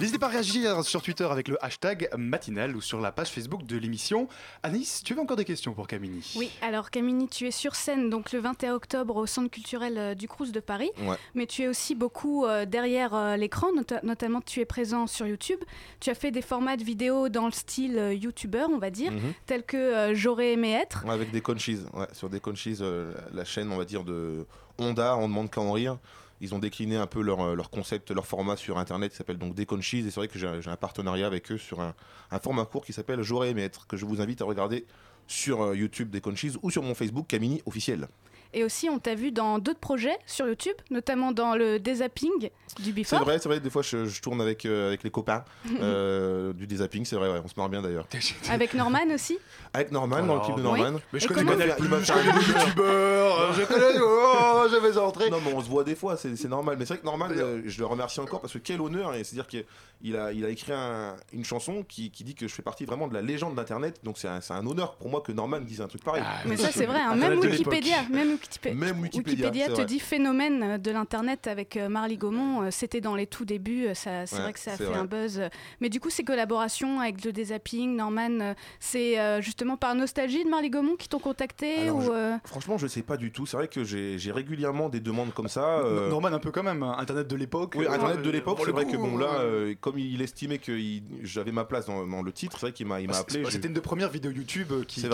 N'hésitez 0.00 0.18
pas 0.18 0.26
à 0.26 0.30
réagir 0.30 0.82
sur 0.84 1.02
Twitter 1.02 1.24
avec 1.24 1.48
le 1.48 1.62
hashtag 1.64 2.08
matinal 2.16 2.76
ou 2.76 2.80
sur 2.80 3.00
la 3.00 3.12
page 3.12 3.28
Facebook 3.30 3.64
de 3.64 3.76
l'émission. 3.76 4.28
Anaïs, 4.62 5.02
tu 5.04 5.14
veux 5.14 5.20
encore 5.20 5.36
des 5.36 5.44
questions 5.44 5.72
pour 5.74 5.86
Camini? 5.86 6.34
Oui, 6.36 6.50
alors 6.62 6.90
Camini, 6.90 7.28
tu 7.28 7.46
es 7.46 7.50
sur 7.50 7.74
scène 7.74 8.10
donc 8.10 8.32
le 8.32 8.38
21 8.40 8.74
octobre 8.74 9.16
au 9.16 9.26
Centre 9.26 9.50
culturel 9.50 9.98
euh, 9.98 10.14
du 10.14 10.28
Crous 10.28 10.52
de 10.52 10.60
Paris, 10.60 10.90
Ouais. 11.02 11.16
mais 11.34 11.46
tu 11.46 11.62
es 11.62 11.68
aussi 11.68 11.94
beaucoup 11.94 12.44
euh, 12.44 12.64
derrière 12.66 13.14
euh, 13.14 13.36
l'écran, 13.36 13.68
nota- 13.74 14.00
notamment 14.02 14.40
tu 14.40 14.60
es 14.60 14.64
présent 14.64 15.06
sur 15.06 15.26
YouTube. 15.26 15.60
Tu 16.00 16.10
as 16.10 16.14
fait 16.14 16.30
des 16.30 16.42
formats 16.42 16.76
de 16.76 16.84
vidéos 16.84 17.28
dans 17.28 17.46
le 17.46 17.52
style 17.52 17.98
euh, 17.98 18.14
YouTuber, 18.14 18.66
on 18.70 18.78
va 18.78 18.90
dire, 18.90 19.12
Mhm. 19.12 19.32
tels 19.46 19.64
que 19.64 19.76
euh, 19.76 20.14
J'aurais 20.14 20.52
aimé 20.52 20.72
être. 20.72 21.04
Ouais, 21.04 21.12
avec 21.12 21.30
des 21.30 21.40
conchies, 21.40 21.78
ouais, 21.94 22.06
sur 22.12 22.28
des 22.30 22.40
conchies, 22.40 22.76
euh, 22.80 23.12
la 23.32 23.44
chaîne, 23.44 23.70
on 23.72 23.76
va 23.76 23.84
dire, 23.84 24.04
de 24.04 24.46
Honda, 24.78 25.16
on 25.16 25.28
demande 25.28 25.50
qu'à 25.50 25.60
en 25.60 25.72
rire. 25.72 25.98
Ils 26.40 26.54
ont 26.54 26.58
décliné 26.58 26.96
un 26.96 27.06
peu 27.06 27.20
leur, 27.20 27.40
euh, 27.40 27.54
leur 27.54 27.70
concept, 27.70 28.10
leur 28.10 28.26
format 28.26 28.56
sur 28.56 28.78
internet 28.78 29.10
qui 29.10 29.16
s'appelle 29.16 29.38
donc 29.38 29.54
Déconchise. 29.54 30.06
Et 30.06 30.10
c'est 30.10 30.20
vrai 30.20 30.28
que 30.28 30.38
j'ai 30.38 30.70
un 30.70 30.76
partenariat 30.76 31.26
avec 31.26 31.50
eux 31.50 31.58
sur 31.58 31.80
un, 31.80 31.94
format 32.40 32.64
court 32.64 32.84
qui 32.84 32.92
s'appelle 32.92 33.22
J'aurais 33.22 33.50
aimé 33.50 33.62
être, 33.62 33.86
que 33.86 33.96
je 33.96 34.04
vous 34.04 34.20
invite 34.20 34.40
à 34.42 34.44
regarder 34.44 34.86
sur 35.26 35.62
euh, 35.62 35.76
YouTube 35.76 36.10
Déconchise 36.10 36.58
ou 36.62 36.70
sur 36.70 36.82
mon 36.82 36.94
Facebook 36.94 37.26
Camini 37.26 37.62
officiel. 37.66 38.08
Et 38.54 38.64
aussi, 38.64 38.88
on 38.88 38.98
t'a 38.98 39.14
vu 39.14 39.30
dans 39.30 39.58
d'autres 39.58 39.78
projets 39.78 40.16
sur 40.26 40.46
YouTube, 40.46 40.76
notamment 40.90 41.32
dans 41.32 41.54
le 41.54 41.78
dézapping 41.78 42.30
du 42.40 42.50
C'est 42.86 42.92
Before. 42.92 43.20
vrai, 43.24 43.38
c'est 43.38 43.48
vrai, 43.48 43.60
des 43.60 43.70
fois 43.70 43.82
je, 43.82 44.06
je 44.06 44.20
tourne 44.22 44.40
avec, 44.40 44.64
euh, 44.64 44.88
avec 44.88 45.02
les 45.02 45.10
copains 45.10 45.44
euh, 45.82 46.52
du 46.52 46.66
dézapping, 46.66 47.04
c'est 47.04 47.16
vrai, 47.16 47.30
ouais, 47.30 47.40
on 47.44 47.48
se 47.48 47.54
marre 47.56 47.68
bien 47.68 47.82
d'ailleurs. 47.82 48.06
Avec 48.50 48.72
Norman 48.74 49.00
aussi. 49.14 49.38
Avec 49.74 49.90
Norman, 49.92 50.22
dans 50.24 50.34
le 50.36 50.40
clip 50.40 50.56
de 50.56 50.62
Oui. 50.62 50.80
Norman. 50.80 50.98
Mais 51.12 51.18
je 51.20 51.24
Et 51.24 51.28
connais 51.28 51.40
comment- 51.44 51.52
Il 51.62 51.68
m'a- 51.68 51.74
il 51.78 51.88
m'a 51.88 52.00
je 52.02 52.12
connais 52.12 52.24
les 52.32 52.38
youtubeur. 52.38 52.64
youtubeurs, 52.66 53.52
je 53.58 53.62
connais- 53.64 54.00
oh, 54.00 54.66
je 54.70 54.76
vais 54.76 54.98
entrer. 54.98 55.30
Non, 55.30 55.38
mais 55.44 55.52
on 55.52 55.60
se 55.62 55.68
voit 55.68 55.84
des 55.84 55.94
fois, 55.94 56.16
c'est 56.16 56.34
c'est 56.36 56.48
normal. 56.48 56.76
Mais 56.78 56.86
c'est 56.86 56.94
vrai 56.94 57.00
que 57.00 57.06
Norman, 57.06 57.28
euh, 57.30 57.62
je 57.66 57.78
le 57.78 57.86
remercie 57.86 58.20
encore 58.20 58.40
parce 58.40 58.52
que 58.52 58.58
quel 58.58 58.80
honneur. 58.80 59.14
et 59.14 59.24
C'est-à-dire 59.24 59.46
qu'il 59.46 60.16
a, 60.16 60.32
il 60.32 60.44
a 60.44 60.48
écrit 60.48 60.72
un- 60.72 61.16
une 61.32 61.44
chanson 61.44 61.84
qui, 61.86 62.10
qui 62.10 62.24
dit 62.24 62.34
que 62.34 62.46
je 62.48 62.54
fais 62.54 62.62
partie 62.62 62.84
vraiment 62.84 63.08
de 63.08 63.14
la 63.14 63.22
légende 63.22 63.54
d'Internet. 63.56 64.00
Donc 64.04 64.18
c'est 64.18 64.28
un, 64.28 64.40
c'est 64.40 64.54
un 64.54 64.66
honneur 64.66 64.94
pour 64.96 65.08
moi 65.10 65.20
que 65.20 65.32
Norman 65.32 65.60
dise 65.60 65.80
un 65.80 65.88
truc 65.88 66.02
pareil. 66.04 66.22
Mais 66.46 66.56
ça, 66.56 66.70
c'est 66.72 66.86
vrai, 66.86 67.00
hein, 67.00 67.14
même 67.16 67.38
Wikipédia, 67.40 68.04
même 68.10 68.37
Wikipé- 68.38 68.74
Même 68.74 69.00
Wikipédia, 69.00 69.66
te 69.66 69.72
vrai. 69.72 69.84
dit 69.84 70.00
phénomène 70.00 70.62
euh, 70.62 70.78
de 70.78 70.90
l'internet 70.90 71.46
avec 71.46 71.76
euh, 71.76 71.88
Marly 71.88 72.16
Gaumont. 72.16 72.62
euh, 72.62 72.70
C'était 72.70 73.00
dans 73.00 73.14
les 73.14 73.26
tout 73.26 73.44
débuts, 73.44 73.88
ça, 73.94 74.26
c'est 74.26 74.36
Ouais, 74.36 74.42
vrai 74.42 74.52
que 74.52 74.58
ça 74.60 74.72
a 74.72 74.76
fait 74.76 74.84
vrai. 74.84 74.98
un 74.98 75.04
buzz. 75.04 75.42
Mais 75.80 75.88
du 75.88 76.00
coup, 76.00 76.10
ces 76.10 76.24
collaborations 76.24 77.00
avec 77.00 77.24
le 77.24 77.32
Dézapping, 77.32 77.96
Norman, 77.96 78.54
c'est 78.80 79.16
justement 79.42 79.76
par 79.76 79.94
nostalgie 79.94 80.44
de 80.44 80.48
Marly 80.48 80.70
Gaumont 80.70 80.96
qui 80.96 81.08
t'ont 81.08 81.18
contacté 81.18 81.82
Alors, 81.82 81.96
ou 81.96 82.02
je- 82.02 82.36
Franchement, 82.44 82.78
je 82.78 82.86
sais 82.86 83.02
pas 83.02 83.16
du 83.16 83.30
tout. 83.32 83.46
C'est 83.46 83.56
vrai 83.56 83.68
que 83.68 83.84
j'ai 83.84 84.32
régulièrement 84.32 84.88
des 84.88 85.00
demandes 85.00 85.32
comme 85.34 85.48
ça. 85.48 85.78
euh, 85.80 86.08
Norman 86.08 86.28
un 86.28 86.38
peu 86.38 86.50
quand 86.50 86.62
même, 86.62 86.82
Internet 86.82 87.28
de 87.28 87.36
l'époque. 87.36 87.74
Oui, 87.76 87.86
euh, 87.86 87.90
Internet 87.92 88.22
de 88.22 88.30
l'époque, 88.30 88.58
c'est 88.64 88.70
vrai 88.70 88.84
coup, 88.84 88.92
que 88.92 88.96
bon 88.96 89.16
là, 89.18 89.40
euh, 89.40 89.74
comme 89.80 89.98
il 89.98 90.20
estimait 90.22 90.58
que 90.58 90.78
j'avais 91.22 91.52
ma 91.52 91.64
place 91.64 91.86
dans, 91.86 92.06
dans 92.06 92.22
le 92.22 92.32
titre, 92.32 92.56
c'est 92.58 92.66
vrai 92.66 92.72
qu'il 92.72 92.86
m'a 92.86 93.00
il 93.00 93.06
m'a 93.06 93.14
bah, 93.14 93.18
appelé. 93.20 93.44
C'était 93.50 93.68
une 93.68 93.74
des 93.74 93.80
premières 93.80 94.10
vidéos 94.10 94.30
YouTube 94.30 94.72
qui, 94.86 95.04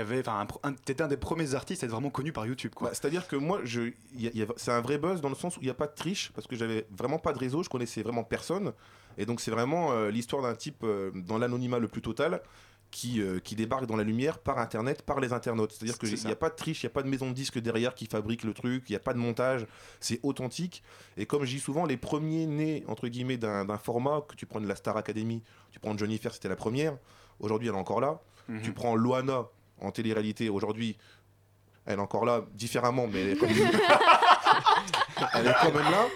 avait. 0.00 0.20
Enfin, 0.20 0.40
un 0.40 0.46
pro- 0.46 0.60
un- 0.62 0.72
t'étais 0.72 1.02
un 1.02 1.08
des 1.08 1.16
premiers 1.16 1.54
artistes 1.54 1.82
à 1.82 1.86
être 1.86 1.92
vraiment 1.92 2.10
connu 2.10 2.32
par 2.32 2.46
YouTube. 2.46 2.72
Bah, 2.80 2.90
C'est-à-dire 2.92 3.26
que 3.28 3.36
moi, 3.36 3.60
je, 3.64 3.92
y 4.16 4.26
a- 4.28 4.30
y 4.34 4.42
a- 4.42 4.46
c'est 4.56 4.70
un 4.72 4.80
vrai 4.80 4.98
buzz 4.98 5.20
dans 5.20 5.28
le 5.28 5.34
sens 5.34 5.56
où 5.56 5.60
il 5.60 5.64
n'y 5.64 5.70
a 5.70 5.74
pas 5.74 5.86
de 5.86 5.94
triche, 5.94 6.32
parce 6.34 6.46
que 6.46 6.56
j'avais 6.56 6.86
vraiment 6.90 7.18
pas 7.18 7.32
de 7.32 7.38
réseau, 7.38 7.62
je 7.62 7.68
connaissais 7.68 8.02
vraiment 8.02 8.24
personne. 8.24 8.72
Et 9.18 9.26
donc, 9.26 9.40
c'est 9.40 9.50
vraiment 9.50 9.92
euh, 9.92 10.10
l'histoire 10.10 10.42
d'un 10.42 10.54
type 10.54 10.82
euh, 10.82 11.10
dans 11.14 11.38
l'anonymat 11.38 11.78
le 11.78 11.88
plus 11.88 12.02
total 12.02 12.40
qui, 12.90 13.20
euh, 13.20 13.40
qui 13.40 13.56
débarque 13.56 13.86
dans 13.86 13.96
la 13.96 14.04
lumière 14.04 14.38
par 14.38 14.58
Internet, 14.58 15.02
par 15.02 15.18
les 15.18 15.32
internautes. 15.32 15.72
C'est-à-dire 15.72 15.94
C'est 16.00 16.14
qu'il 16.14 16.26
n'y 16.26 16.32
a 16.32 16.36
pas 16.36 16.48
de 16.50 16.54
triche, 16.54 16.82
il 16.82 16.86
n'y 16.86 16.90
a 16.90 16.94
pas 16.94 17.02
de 17.02 17.08
maison 17.08 17.28
de 17.28 17.32
disque 17.34 17.58
derrière 17.58 17.94
qui 17.94 18.06
fabrique 18.06 18.44
le 18.44 18.54
truc, 18.54 18.84
il 18.88 18.92
n'y 18.92 18.96
a 18.96 19.00
pas 19.00 19.12
de 19.14 19.18
montage, 19.18 19.66
c'est 20.00 20.20
authentique. 20.22 20.82
Et 21.16 21.26
comme 21.26 21.44
je 21.44 21.50
dis 21.50 21.60
souvent, 21.60 21.86
les 21.86 21.96
premiers 21.96 22.46
nés, 22.46 22.84
entre 22.86 23.08
guillemets, 23.08 23.36
d'un 23.36 23.64
d'un 23.64 23.78
format, 23.78 24.20
que 24.28 24.36
tu 24.36 24.46
prends 24.46 24.60
de 24.60 24.66
la 24.68 24.76
Star 24.76 24.96
Academy, 24.96 25.42
tu 25.72 25.80
prends 25.80 25.96
Johnny 25.98 26.18
Fair, 26.18 26.32
c'était 26.34 26.48
la 26.48 26.54
première, 26.56 26.96
aujourd'hui 27.40 27.68
elle 27.68 27.74
est 27.74 27.78
encore 27.78 28.00
là. 28.00 28.20
Mhm. 28.48 28.62
Tu 28.62 28.72
prends 28.72 28.94
Loana 28.94 29.46
en 29.80 29.90
télé-réalité, 29.90 30.48
aujourd'hui 30.48 30.96
elle 31.86 31.98
est 31.98 32.02
encore 32.02 32.24
là, 32.24 32.40
différemment, 32.52 33.06
mais 33.12 33.20
elle 33.22 33.30
est, 33.30 33.36
comme- 33.36 33.48
elle 35.34 35.46
est 35.46 35.54
quand 35.62 35.72
même 35.72 35.90
là. 35.90 36.06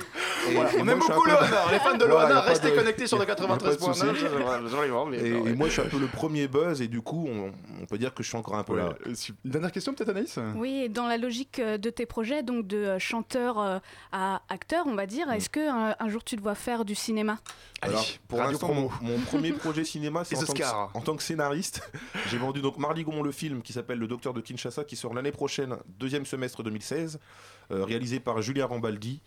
Voilà, 0.54 0.70
on 0.78 0.88
aime 0.88 0.98
beaucoup 0.98 1.22
peu- 1.22 1.30
Loana, 1.30 1.70
les 1.72 1.78
fans 1.78 1.96
de 1.96 2.04
Voilà, 2.04 2.28
Loana, 2.28 2.40
restez 2.42 2.70
de- 2.70 2.76
connectés 2.76 3.06
sur 3.06 3.18
le 3.18 3.24
y 3.24 3.30
a 3.30 3.34
pas 3.34 3.40
de 3.42 3.46
93.9, 3.46 3.78
souci. 4.16 4.24
absolument, 4.64 5.06
mais 5.06 5.18
Et, 5.18 5.32
ouais. 5.34 5.50
et 5.50 5.54
moi, 5.54 5.68
je 5.68 5.72
suis 5.72 5.82
un 5.82 5.86
peu 5.86 5.98
le 5.98 6.06
premier 6.06 6.48
buzz, 6.48 6.80
et 6.82 6.88
du 6.88 7.00
coup, 7.02 7.28
on, 7.30 7.52
on 7.82 7.86
peut 7.86 7.98
dire 7.98 8.14
que 8.14 8.22
je 8.22 8.28
suis 8.28 8.36
encore 8.38 8.56
un 8.56 8.64
peu 8.64 8.76
là. 8.76 8.90
Une 9.06 9.50
dernière 9.50 9.72
question 9.72 9.94
peut-être 9.94 10.10
Anaïs? 10.10 10.38
Oui, 10.56 10.88
dans 10.88 11.06
la 11.06 11.16
logique 11.16 11.58
euh, 11.58 11.78
de 11.78 11.90
tes 11.90 12.06
projets, 12.06 12.42
donc 12.42 12.66
de 12.66 12.76
euh, 12.76 12.98
chanteur 12.98 13.58
euh, 13.58 13.78
à 14.12 14.42
acteur, 14.48 14.86
on 14.86 14.94
va 14.94 15.04
Mm. 15.04 15.06
dire, 15.08 15.30
est-ce 15.32 15.48
que 15.50 15.60
euh, 15.60 15.92
un 15.98 16.08
jour 16.08 16.22
tu 16.24 16.36
te 16.36 16.42
vois 16.42 16.54
faire 16.54 16.84
du 16.84 16.94
cinéma? 16.94 17.38
Alors, 17.82 18.04
pour 18.28 18.38
l'instant, 18.40 18.72
mon, 18.74 18.90
mon 19.00 19.18
premier 19.20 19.52
projet 19.52 19.84
cinéma, 19.84 20.24
c'est 20.24 20.36
en, 20.36 20.40
que- 20.52 20.96
en 20.96 21.00
tant 21.00 21.16
que 21.16 21.22
scénariste. 21.22 21.80
J'ai 22.30 22.38
vendu 22.38 22.60
donc 22.60 22.78
Marly 22.78 23.04
Gaumont 23.04 23.22
le 23.22 23.32
film 23.32 23.62
qui 23.62 23.72
s'appelle 23.72 23.98
Le 23.98 24.06
Docteur 24.06 24.34
de 24.34 24.40
Kinshasa, 24.40 24.84
qui 24.84 24.96
sort 24.96 25.14
l'année 25.14 25.32
prochaine, 25.32 25.76
deuxième 25.98 26.26
semestre 26.26 26.62
2016, 26.62 27.18
euh, 27.70 27.84
réalisé 27.84 28.20
par 28.20 28.40
Julien 28.42 28.66
Rambaldi. 28.66 29.20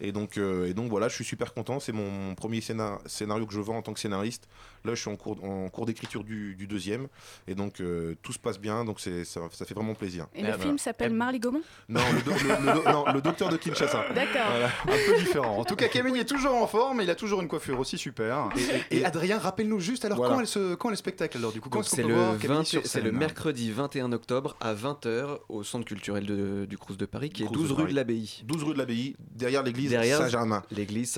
Et 0.00 0.12
donc, 0.12 0.38
euh, 0.38 0.66
et 0.68 0.74
donc 0.74 0.90
voilà, 0.90 1.08
je 1.08 1.14
suis 1.14 1.24
super 1.24 1.54
content. 1.54 1.80
C'est 1.80 1.92
mon, 1.92 2.34
premier 2.34 2.60
scénar- 2.60 3.00
scénario 3.06 3.46
que 3.46 3.52
je 3.54 3.60
vends 3.60 3.78
en 3.78 3.82
tant 3.82 3.92
que 3.92 4.00
scénariste. 4.00 4.48
Là, 4.84 4.94
je 4.94 5.00
suis 5.00 5.10
en 5.10 5.16
cours, 5.16 5.42
en 5.44 5.68
cours 5.68 5.86
d'écriture 5.86 6.24
du, 6.24 6.54
du 6.54 6.66
deuxième. 6.66 7.08
Et 7.46 7.54
donc, 7.54 7.80
euh, 7.80 8.14
tout 8.22 8.32
se 8.32 8.38
passe 8.38 8.58
bien. 8.58 8.84
Donc, 8.84 9.00
ça, 9.00 9.10
ça 9.24 9.64
fait 9.64 9.74
vraiment 9.74 9.94
plaisir. 9.94 10.26
Et 10.34 10.42
le 10.42 10.52
film 10.58 10.78
s'appelle 10.78 11.12
Marly 11.12 11.40
Gaumont 11.40 11.62
Non, 11.88 12.00
le, 12.14 12.22
do- 12.22 12.30
le- 12.32 12.66
le 12.66 12.72
do- 12.84 12.90
non, 12.90 13.04
le 13.12 13.20
docteur 13.20 13.48
de 13.48 13.56
Kinshasa. 13.56 14.04
D'accord. 14.14 14.42
Voilà. 14.50 14.66
Un 14.84 15.06
peu 15.12 15.18
différent. 15.18 15.56
En 15.58 15.64
tout 15.64 15.76
cas, 15.76 15.88
Camille 15.88 16.18
est 16.18 16.24
toujours 16.24 16.54
en 16.54 16.66
forme, 16.66 17.00
il 17.02 17.10
a 17.10 17.14
toujours 17.14 17.40
une 17.42 17.48
coiffure 17.48 17.78
aussi 17.80 17.98
super. 17.98 18.48
Et, 18.90 18.98
et 18.98 19.04
Adrien, 19.04 19.38
rappelle-nous 19.38 19.80
juste 19.80 20.04
alors 20.04 20.18
Voilà. 20.18 20.34
quand, 20.34 20.40
est 20.40 20.46
ce, 20.46 20.74
quand 20.74 20.88
est 20.88 20.92
le 20.92 20.96
spectacle 20.96 21.36
alors 21.38 21.52
du 21.52 21.60
coup 21.60 21.68
Quand 21.68 21.78
Donc 21.78 21.86
est-ce 21.86 21.90
qu'on 21.90 21.96
c'est 21.96 22.02
peut 22.02 22.08
le, 22.08 22.14
voir 22.14 22.38
Camille 22.38 22.56
20 22.58 22.64
sur 22.64 22.86
c'est 22.86 23.00
le 23.00 23.10
scène 23.10 23.18
mercredi 23.18 23.70
21 23.72 24.12
octobre 24.12 24.56
à 24.60 24.74
20h 24.74 25.38
au 25.48 25.62
centre 25.64 25.84
culturel 25.84 26.26
de- 26.26 26.66
du 26.68 26.76
Crous 26.78 26.96
de 26.96 27.06
Paris 27.06 27.30
qui 27.30 27.42
est 27.42 27.46
Crous 27.46 27.56
de 27.56 27.62
12 27.68 27.72
rue 27.72 27.90
de 27.90 27.94
l'Abbaye. 27.94 28.42
12 28.44 28.62
rue 28.64 28.72
de 28.74 28.78
l'Abbaye, 28.78 29.16
derrière 29.34 29.62
l'église 29.62 29.92
Saint-Germain. 29.92 30.62
L'église 30.70 31.12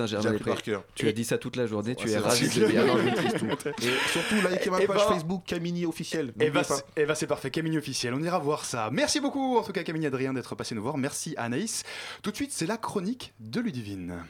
cœur. 0.63 0.83
Tu 0.95 1.07
as 1.07 1.11
dit 1.11 1.23
ça 1.25 1.37
toute 1.37 1.55
la 1.55 1.65
journée, 1.65 1.95
tu 1.95 2.09
es 2.09 2.17
ravi 2.17 2.47
de 2.47 3.50
Et 3.81 4.09
surtout, 4.11 4.35
likez 4.49 4.69
ma 4.69 4.81
Eh 4.81 4.87
page 4.87 4.97
ben- 4.97 5.07
Facebook 5.13 5.43
Camini 5.45 5.85
officiel. 5.85 6.33
Et 6.39 6.45
N'oubliez 6.45 6.49
bah, 6.51 6.63
c'est- 6.63 6.83
eh 6.97 7.05
ben, 7.05 7.15
c'est 7.15 7.27
parfait, 7.27 7.51
Camille 7.51 7.77
officiel, 7.77 8.13
on 8.13 8.21
ira 8.23 8.39
voir 8.39 8.65
ça. 8.65 8.89
Merci 8.91 9.19
beaucoup 9.19 9.57
en 9.57 9.63
tout 9.63 9.71
cas 9.73 9.83
Camille 9.83 10.03
et 10.03 10.07
Adrien 10.07 10.33
d'être 10.33 10.55
passés 10.55 10.75
nous 10.75 10.81
voir, 10.83 10.97
merci 10.97 11.33
à 11.37 11.43
Anaïs. 11.43 11.83
Tout 12.23 12.31
de 12.31 12.35
suite 12.35 12.51
c'est 12.51 12.65
la 12.67 12.77
chronique 12.77 13.33
de 13.39 13.59
Ludivine. 13.59 14.23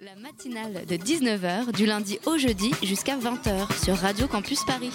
La 0.00 0.16
matinale 0.16 0.84
de 0.86 0.96
19h 0.96 1.72
du 1.72 1.86
lundi 1.86 2.18
au 2.26 2.36
jeudi 2.36 2.72
jusqu'à 2.82 3.16
20h 3.16 3.84
sur 3.84 3.96
Radio 3.96 4.26
Campus 4.26 4.64
Paris. 4.64 4.92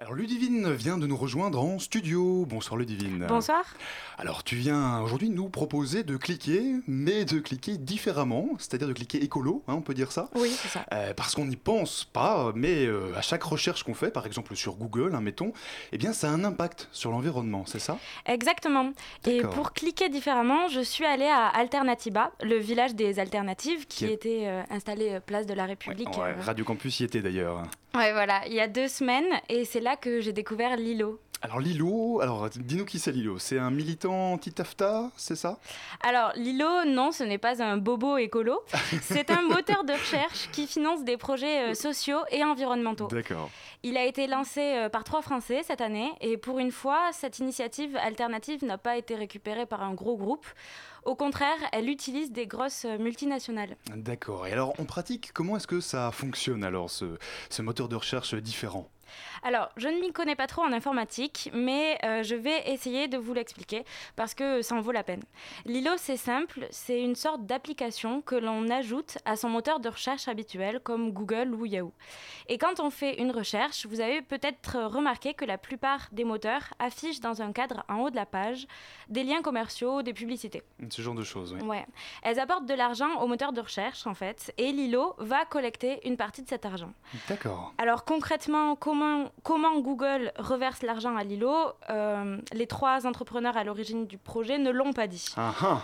Alors 0.00 0.14
Ludivine 0.14 0.72
vient 0.72 0.98
de 0.98 1.06
nous 1.06 1.16
rejoindre 1.16 1.62
en 1.62 1.78
studio. 1.78 2.44
Bonsoir 2.46 2.76
Ludivine. 2.76 3.26
Bonsoir. 3.28 3.62
Alors 4.18 4.42
tu 4.42 4.56
viens 4.56 5.00
aujourd'hui 5.00 5.30
nous 5.30 5.48
proposer 5.48 6.02
de 6.02 6.16
cliquer, 6.16 6.74
mais 6.88 7.24
de 7.24 7.38
cliquer 7.38 7.76
différemment, 7.78 8.48
c'est-à-dire 8.58 8.88
de 8.88 8.92
cliquer 8.92 9.22
écolo, 9.22 9.62
hein, 9.68 9.74
on 9.74 9.82
peut 9.82 9.94
dire 9.94 10.10
ça 10.10 10.30
Oui, 10.34 10.50
c'est 10.50 10.66
ça. 10.66 10.84
Euh, 10.92 11.14
parce 11.14 11.36
qu'on 11.36 11.44
n'y 11.46 11.54
pense 11.54 12.02
pas, 12.12 12.50
mais 12.56 12.86
euh, 12.86 13.14
à 13.16 13.22
chaque 13.22 13.44
recherche 13.44 13.84
qu'on 13.84 13.94
fait, 13.94 14.10
par 14.10 14.26
exemple 14.26 14.56
sur 14.56 14.74
Google, 14.74 15.14
hein, 15.14 15.20
mettons, 15.20 15.52
eh 15.92 15.96
bien 15.98 16.12
ça 16.12 16.28
a 16.28 16.32
un 16.32 16.42
impact 16.42 16.88
sur 16.90 17.12
l'environnement, 17.12 17.64
c'est 17.64 17.78
ça? 17.78 17.96
Exactement. 18.26 18.90
Et 19.28 19.42
pour 19.42 19.72
cliquer 19.72 20.08
différemment, 20.08 20.66
je 20.68 20.80
suis 20.80 21.04
allée 21.04 21.24
à 21.32 21.46
Alternatiba, 21.46 22.32
le 22.42 22.56
village 22.58 22.96
des 22.96 23.20
alternatives 23.20 23.86
qui 23.86 23.98
Qui 23.98 24.04
est- 24.06 24.12
était 24.14 24.42
euh, 24.46 24.62
installé 24.70 25.20
place 25.24 25.46
de 25.46 25.54
la 25.54 25.66
République. 25.66 26.08
Ouais, 26.18 26.32
Radio 26.40 26.64
Campus 26.64 26.98
y 26.98 27.04
était 27.04 27.20
d'ailleurs. 27.22 27.62
ouais, 27.94 28.12
voilà, 28.12 28.44
il 28.48 28.54
y 28.54 28.60
a 28.60 28.66
deux 28.66 28.88
semaines, 28.88 29.28
et 29.48 29.64
c'est 29.64 29.83
là 29.84 29.96
que 29.96 30.20
j'ai 30.20 30.32
découvert 30.32 30.76
Lilo. 30.76 31.20
Alors 31.42 31.60
Lilo, 31.60 32.20
alors 32.22 32.48
dis-nous 32.48 32.86
qui 32.86 32.98
c'est 32.98 33.12
Lilo 33.12 33.38
C'est 33.38 33.58
un 33.58 33.70
militant 33.70 34.32
anti-TAFTA, 34.32 35.10
c'est 35.14 35.36
ça? 35.36 35.58
Alors, 36.02 36.32
Lilo, 36.36 36.86
non, 36.86 37.12
ce 37.12 37.22
n'est 37.22 37.36
pas 37.36 37.62
un 37.62 37.76
bobo 37.76 38.16
écolo. 38.16 38.62
C'est 39.02 39.30
un 39.30 39.42
moteur 39.42 39.84
de 39.84 39.92
recherche 39.92 40.48
qui 40.52 40.66
finance 40.66 41.04
des 41.04 41.18
projets 41.18 41.72
euh, 41.72 41.74
sociaux 41.74 42.20
et 42.30 42.42
environnementaux. 42.42 43.08
D'accord. 43.08 43.50
Il 43.82 43.98
a 43.98 44.06
été 44.06 44.26
lancé 44.26 44.60
euh, 44.62 44.88
par 44.88 45.04
trois 45.04 45.20
Français 45.20 45.60
cette 45.62 45.82
année 45.82 46.10
et 46.22 46.38
pour 46.38 46.60
une 46.60 46.70
fois, 46.70 47.10
cette 47.12 47.38
initiative 47.38 47.94
alternative 47.96 48.64
n'a 48.64 48.78
pas 48.78 48.96
été 48.96 49.14
récupérée 49.14 49.66
par 49.66 49.82
un 49.82 49.92
gros 49.92 50.16
groupe. 50.16 50.46
Au 51.04 51.14
contraire, 51.14 51.58
elle 51.72 51.90
utilise 51.90 52.32
des 52.32 52.46
grosses 52.46 52.86
euh, 52.86 52.96
multinationales. 52.96 53.76
D'accord. 53.94 54.46
Et 54.46 54.52
alors 54.52 54.72
en 54.80 54.86
pratique, 54.86 55.32
comment 55.34 55.58
est-ce 55.58 55.66
que 55.66 55.80
ça 55.80 56.10
fonctionne 56.10 56.64
alors, 56.64 56.88
ce, 56.88 57.18
ce 57.50 57.60
moteur 57.60 57.90
de 57.90 57.96
recherche 57.96 58.34
différent? 58.34 58.88
Alors, 59.46 59.68
je 59.76 59.88
ne 59.88 60.00
m'y 60.00 60.10
connais 60.10 60.36
pas 60.36 60.46
trop 60.46 60.62
en 60.62 60.72
informatique, 60.72 61.50
mais 61.52 61.98
euh, 62.02 62.22
je 62.22 62.34
vais 62.34 62.70
essayer 62.70 63.08
de 63.08 63.18
vous 63.18 63.34
l'expliquer 63.34 63.84
parce 64.16 64.32
que 64.32 64.62
ça 64.62 64.74
en 64.74 64.80
vaut 64.80 64.90
la 64.90 65.04
peine. 65.04 65.22
Lilo, 65.66 65.90
c'est 65.98 66.16
simple, 66.16 66.66
c'est 66.70 67.02
une 67.02 67.14
sorte 67.14 67.44
d'application 67.44 68.22
que 68.22 68.36
l'on 68.36 68.70
ajoute 68.70 69.18
à 69.26 69.36
son 69.36 69.50
moteur 69.50 69.80
de 69.80 69.90
recherche 69.90 70.28
habituel 70.28 70.80
comme 70.80 71.12
Google 71.12 71.54
ou 71.54 71.66
Yahoo. 71.66 71.92
Et 72.48 72.56
quand 72.56 72.80
on 72.80 72.88
fait 72.88 73.20
une 73.20 73.30
recherche, 73.30 73.84
vous 73.84 74.00
avez 74.00 74.22
peut-être 74.22 74.78
remarqué 74.78 75.34
que 75.34 75.44
la 75.44 75.58
plupart 75.58 76.08
des 76.10 76.24
moteurs 76.24 76.72
affichent 76.78 77.20
dans 77.20 77.42
un 77.42 77.52
cadre 77.52 77.84
en 77.90 78.00
haut 78.00 78.10
de 78.10 78.16
la 78.16 78.26
page 78.26 78.66
des 79.10 79.24
liens 79.24 79.42
commerciaux, 79.42 80.00
des 80.00 80.14
publicités. 80.14 80.62
Ce 80.88 81.02
genre 81.02 81.14
de 81.14 81.22
choses, 81.22 81.52
oui. 81.52 81.66
Ouais. 81.66 81.86
Elles 82.22 82.40
apportent 82.40 82.66
de 82.66 82.74
l'argent 82.74 83.20
au 83.20 83.26
moteur 83.26 83.52
de 83.52 83.60
recherche, 83.60 84.06
en 84.06 84.14
fait, 84.14 84.54
et 84.56 84.72
Lilo 84.72 85.14
va 85.18 85.44
collecter 85.44 86.00
une 86.08 86.16
partie 86.16 86.42
de 86.42 86.48
cet 86.48 86.64
argent. 86.64 86.94
D'accord. 87.28 87.74
Alors 87.76 88.06
concrètement, 88.06 88.74
comment, 88.74 89.30
comment 89.42 89.78
Google 89.80 90.32
reverse 90.38 90.82
l'argent 90.82 91.16
à 91.16 91.24
Lilo 91.24 91.54
Euh, 91.90 92.38
Les 92.52 92.66
trois 92.66 93.06
entrepreneurs 93.06 93.56
à 93.56 93.64
l'origine 93.64 94.06
du 94.06 94.18
projet 94.18 94.58
ne 94.58 94.70
l'ont 94.70 94.92
pas 94.92 95.06
dit. 95.06 95.26
Ah 95.36 95.52
ah. 95.62 95.82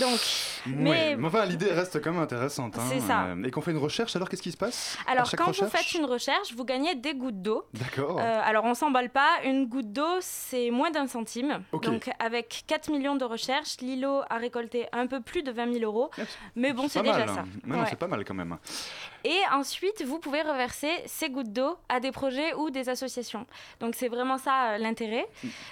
Donc, 0.00 0.20
mais 0.66 1.16
mais 1.16 1.26
enfin, 1.26 1.44
l'idée 1.44 1.72
reste 1.72 2.00
quand 2.02 2.12
même 2.12 2.22
intéressante. 2.22 2.78
hein. 2.78 2.82
C'est 2.88 3.00
ça. 3.00 3.24
Euh, 3.24 3.42
Et 3.42 3.50
qu'on 3.50 3.62
fait 3.62 3.72
une 3.72 3.78
recherche, 3.78 4.14
alors 4.14 4.28
qu'est-ce 4.28 4.42
qui 4.42 4.52
se 4.52 4.56
passe 4.56 4.96
alors 5.08 5.28
quand 5.36 5.46
recherche 5.46 5.70
vous 5.72 5.76
faites 5.76 5.94
une 5.94 6.04
recherche, 6.04 6.54
vous 6.54 6.64
gagnez 6.64 6.94
des 6.94 7.14
gouttes 7.14 7.42
d'eau. 7.42 7.64
D'accord. 7.74 8.18
Euh, 8.20 8.40
alors 8.44 8.64
on 8.64 8.74
s'emballe 8.74 9.10
pas, 9.10 9.28
une 9.44 9.66
goutte 9.66 9.92
d'eau 9.92 10.18
c'est 10.20 10.70
moins 10.70 10.90
d'un 10.92 11.08
centime. 11.08 11.62
Ok. 11.72 11.84
Donc 11.84 12.10
avec 12.20 12.62
4 12.68 12.90
millions 12.92 13.16
de 13.16 13.24
recherches, 13.24 13.78
Lilo 13.80 14.20
a 14.30 14.36
récolté 14.36 14.86
un 14.92 15.06
peu 15.08 15.20
plus 15.20 15.42
de 15.42 15.50
20 15.50 15.72
000 15.72 15.84
euros. 15.84 16.10
Mais 16.54 16.72
bon, 16.72 16.86
c'est 16.88 17.02
déjà 17.02 17.26
mal. 17.26 17.28
ça. 17.30 17.44
Ouais. 17.66 17.86
c'est 17.90 17.98
pas 17.98 18.06
mal 18.08 18.24
quand 18.24 18.34
même. 18.34 18.56
Et 19.28 19.40
ensuite, 19.52 20.02
vous 20.06 20.18
pouvez 20.18 20.40
reverser 20.40 20.88
ces 21.04 21.28
gouttes 21.28 21.52
d'eau 21.52 21.76
à 21.90 22.00
des 22.00 22.12
projets 22.12 22.54
ou 22.54 22.70
des 22.70 22.88
associations. 22.88 23.44
Donc 23.78 23.94
c'est 23.94 24.08
vraiment 24.08 24.38
ça 24.38 24.70
euh, 24.70 24.78
l'intérêt. 24.78 25.26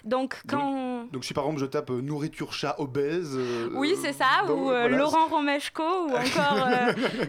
Donc 0.04 0.42
quand... 0.46 1.06
Donc 1.10 1.24
si 1.24 1.32
par 1.32 1.44
exemple 1.44 1.60
je 1.60 1.64
tape 1.64 1.88
euh, 1.88 2.02
nourriture 2.02 2.52
chat 2.52 2.74
obèse. 2.78 3.34
euh, 3.34 3.70
Oui, 3.72 3.94
c'est 4.02 4.12
ça, 4.12 4.44
donc, 4.46 4.58
ou 4.58 4.64
voilà. 4.64 4.88
Laurent 4.88 5.26
Romeshko, 5.28 5.82
ou 5.82 6.10
encore 6.10 6.68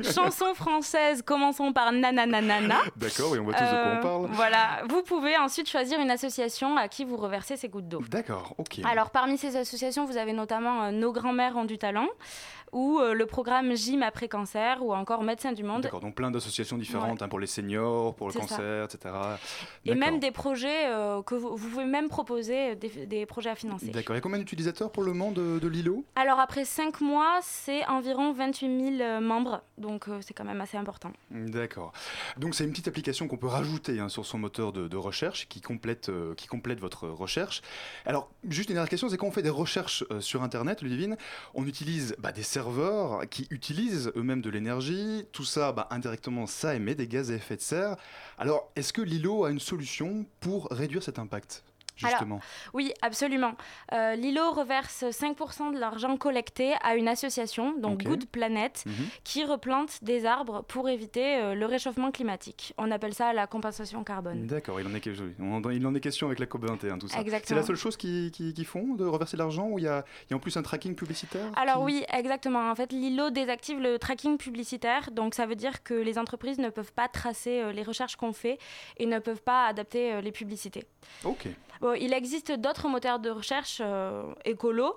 chanson 0.13 0.53
française, 0.53 1.21
commençons 1.21 1.71
par 1.71 1.93
nananana. 1.93 2.75
D'accord, 2.97 3.31
oui, 3.31 3.39
on 3.39 3.45
voit 3.45 3.53
tous 3.53 3.63
de 3.63 3.69
quoi 3.69 3.93
on 3.97 4.01
parle. 4.01 4.35
Voilà, 4.35 4.81
vous 4.89 5.03
pouvez 5.03 5.37
ensuite 5.37 5.69
choisir 5.69 5.97
une 6.01 6.11
association 6.11 6.75
à 6.75 6.89
qui 6.89 7.05
vous 7.05 7.15
reversez 7.15 7.55
ces 7.55 7.69
gouttes 7.69 7.87
d'eau. 7.87 8.01
D'accord, 8.09 8.53
ok. 8.57 8.81
Alors 8.83 9.11
parmi 9.11 9.37
ces 9.37 9.55
associations, 9.55 10.03
vous 10.03 10.17
avez 10.17 10.33
notamment 10.33 10.91
Nos 10.91 11.13
grands-mères 11.13 11.55
ont 11.55 11.63
du 11.63 11.77
talent, 11.77 12.07
ou 12.77 12.99
euh, 12.99 13.15
le 13.15 13.25
programme 13.25 13.75
Gym 13.75 14.03
après 14.03 14.27
cancer, 14.27 14.85
ou 14.85 14.93
encore 14.93 15.23
Médecins 15.23 15.51
du 15.51 15.63
Monde. 15.63 15.81
D'accord, 15.81 15.99
donc 15.99 16.13
plein 16.13 16.29
d'associations 16.29 16.77
différentes 16.77 17.23
hein, 17.23 17.27
pour 17.27 17.39
les 17.39 17.47
seniors, 17.47 18.13
pour 18.13 18.27
le 18.27 18.33
ça. 18.33 18.39
cancer, 18.39 18.83
etc. 18.83 19.15
Et 19.83 19.95
même 19.95 20.19
des 20.19 20.29
projets 20.29 20.85
euh, 20.85 21.23
que 21.23 21.33
vous, 21.33 21.55
vous 21.55 21.69
pouvez 21.69 21.85
même 21.85 22.07
proposer 22.07 22.71
euh, 22.71 22.75
des, 22.75 23.07
des 23.07 23.25
projets 23.25 23.49
à 23.49 23.55
financer. 23.55 23.87
D'accord, 23.87 24.15
il 24.15 24.17
y 24.17 24.19
a 24.19 24.21
combien 24.21 24.37
d'utilisateurs 24.37 24.91
pour 24.91 25.01
le 25.01 25.13
moment 25.13 25.31
de, 25.31 25.57
de 25.57 25.67
Lilo? 25.67 26.05
Alors 26.15 26.39
après 26.39 26.65
5 26.65 27.01
mois, 27.01 27.39
c'est 27.41 27.83
environ 27.87 28.31
28 28.31 28.97
000 28.97 29.01
euh, 29.01 29.19
membres, 29.21 29.63
donc 29.79 30.07
euh, 30.07 30.19
c'est 30.21 30.35
quand 30.35 30.45
même 30.45 30.61
assez 30.61 30.77
important. 30.77 31.11
D'accord. 31.31 31.93
Donc 32.37 32.53
c'est 32.53 32.63
une 32.63 32.69
petite 32.69 32.87
application 32.87 33.27
qu'on 33.27 33.37
peut 33.37 33.47
rajouter 33.47 33.99
hein, 33.99 34.09
sur 34.09 34.25
son 34.25 34.37
moteur 34.37 34.71
de, 34.71 34.87
de 34.87 34.97
recherche 34.97 35.47
qui 35.47 35.61
complète, 35.61 36.09
euh, 36.09 36.35
qui 36.35 36.45
complète 36.45 36.79
votre 36.79 37.07
recherche. 37.07 37.63
Alors 38.05 38.29
juste 38.47 38.69
une 38.69 38.75
dernière 38.75 38.89
question, 38.89 39.09
c'est 39.09 39.17
quand 39.17 39.27
on 39.27 39.31
fait 39.31 39.41
des 39.41 39.49
recherches 39.49 40.03
sur 40.19 40.43
Internet, 40.43 40.83
Ludivine, 40.83 41.17
on 41.55 41.65
utilise 41.65 42.15
bah, 42.19 42.31
des 42.31 42.43
qui 43.29 43.47
utilisent 43.49 44.11
eux-mêmes 44.15 44.41
de 44.41 44.49
l'énergie. 44.49 45.25
Tout 45.31 45.43
ça, 45.43 45.71
bah, 45.71 45.87
indirectement, 45.91 46.47
ça 46.47 46.75
émet 46.75 46.95
des 46.95 47.07
gaz 47.07 47.31
à 47.31 47.35
effet 47.35 47.55
de 47.55 47.61
serre. 47.61 47.95
Alors 48.37 48.71
est-ce 48.75 48.93
que 48.93 49.01
Lilo 49.01 49.45
a 49.45 49.51
une 49.51 49.59
solution 49.59 50.25
pour 50.39 50.67
réduire 50.71 51.03
cet 51.03 51.19
impact? 51.19 51.63
Justement. 51.97 52.35
Alors, 52.35 52.41
oui, 52.73 52.93
absolument. 53.01 53.53
Euh, 53.93 54.15
Lilo 54.15 54.51
reverse 54.51 55.03
5% 55.09 55.73
de 55.73 55.79
l'argent 55.79 56.15
collecté 56.17 56.73
à 56.83 56.95
une 56.95 57.07
association, 57.07 57.73
donc. 57.77 58.03
Good 58.03 58.27
Planet, 58.27 58.83
Mhm. 58.85 58.93
qui 59.23 59.43
replante 59.43 60.03
des 60.03 60.25
arbres 60.25 60.63
pour 60.67 60.87
éviter 60.89 61.37
euh, 61.41 61.55
le 61.55 61.65
réchauffement 61.65 62.11
climatique. 62.11 62.73
On 62.77 62.91
appelle 62.91 63.13
ça 63.13 63.33
la 63.33 63.47
compensation 63.47 64.03
carbone. 64.03 64.45
D'accord, 64.47 64.79
il 64.79 64.87
en, 64.87 64.93
est, 64.93 65.05
il 65.75 65.85
en 65.87 65.95
est 65.95 65.99
question 65.99 66.27
avec 66.27 66.39
la 66.39 66.45
COP21, 66.45 66.99
tout 66.99 67.07
ça. 67.07 67.19
C'est 67.43 67.55
la 67.55 67.63
seule 67.63 67.75
chose 67.75 67.97
qu'ils 67.97 68.31
qui, 68.31 68.53
qui 68.53 68.65
font, 68.65 68.93
de 68.93 69.05
reverser 69.05 69.35
de 69.37 69.41
l'argent, 69.41 69.67
ou 69.67 69.79
il 69.79 69.85
y 69.85 69.87
a, 69.87 70.05
il 70.25 70.31
y 70.31 70.33
a 70.33 70.37
en 70.37 70.39
plus 70.39 70.55
un 70.57 70.61
tracking 70.61 70.95
publicitaire 70.95 71.51
Alors 71.55 71.77
qui- 71.77 71.93
oui, 71.93 72.03
exactement. 72.13 72.69
En 72.69 72.75
fait, 72.75 72.91
Lilo 72.91 73.29
désactive 73.29 73.79
le 73.79 73.97
tracking 73.97 74.37
publicitaire, 74.37 75.09
donc 75.11 75.33
ça 75.33 75.45
veut 75.45 75.55
dire 75.55 75.83
que 75.83 75.93
les 75.93 76.17
entreprises 76.19 76.59
ne 76.59 76.69
peuvent 76.69 76.93
pas 76.93 77.07
tracer 77.07 77.61
euh, 77.61 77.71
les 77.71 77.83
recherches 77.83 78.15
qu'on 78.15 78.33
fait 78.33 78.57
et 78.97 79.05
ne 79.05 79.19
peuvent 79.19 79.41
pas 79.41 79.65
adapter 79.67 80.21
les 80.21 80.31
publicités. 80.31 80.85
Ok. 81.23 81.47
Il 81.95 82.13
existe 82.13 82.51
d'autres 82.51 82.87
moteurs 82.87 83.19
de 83.19 83.29
recherche 83.29 83.81
euh, 83.81 84.33
écolos 84.45 84.95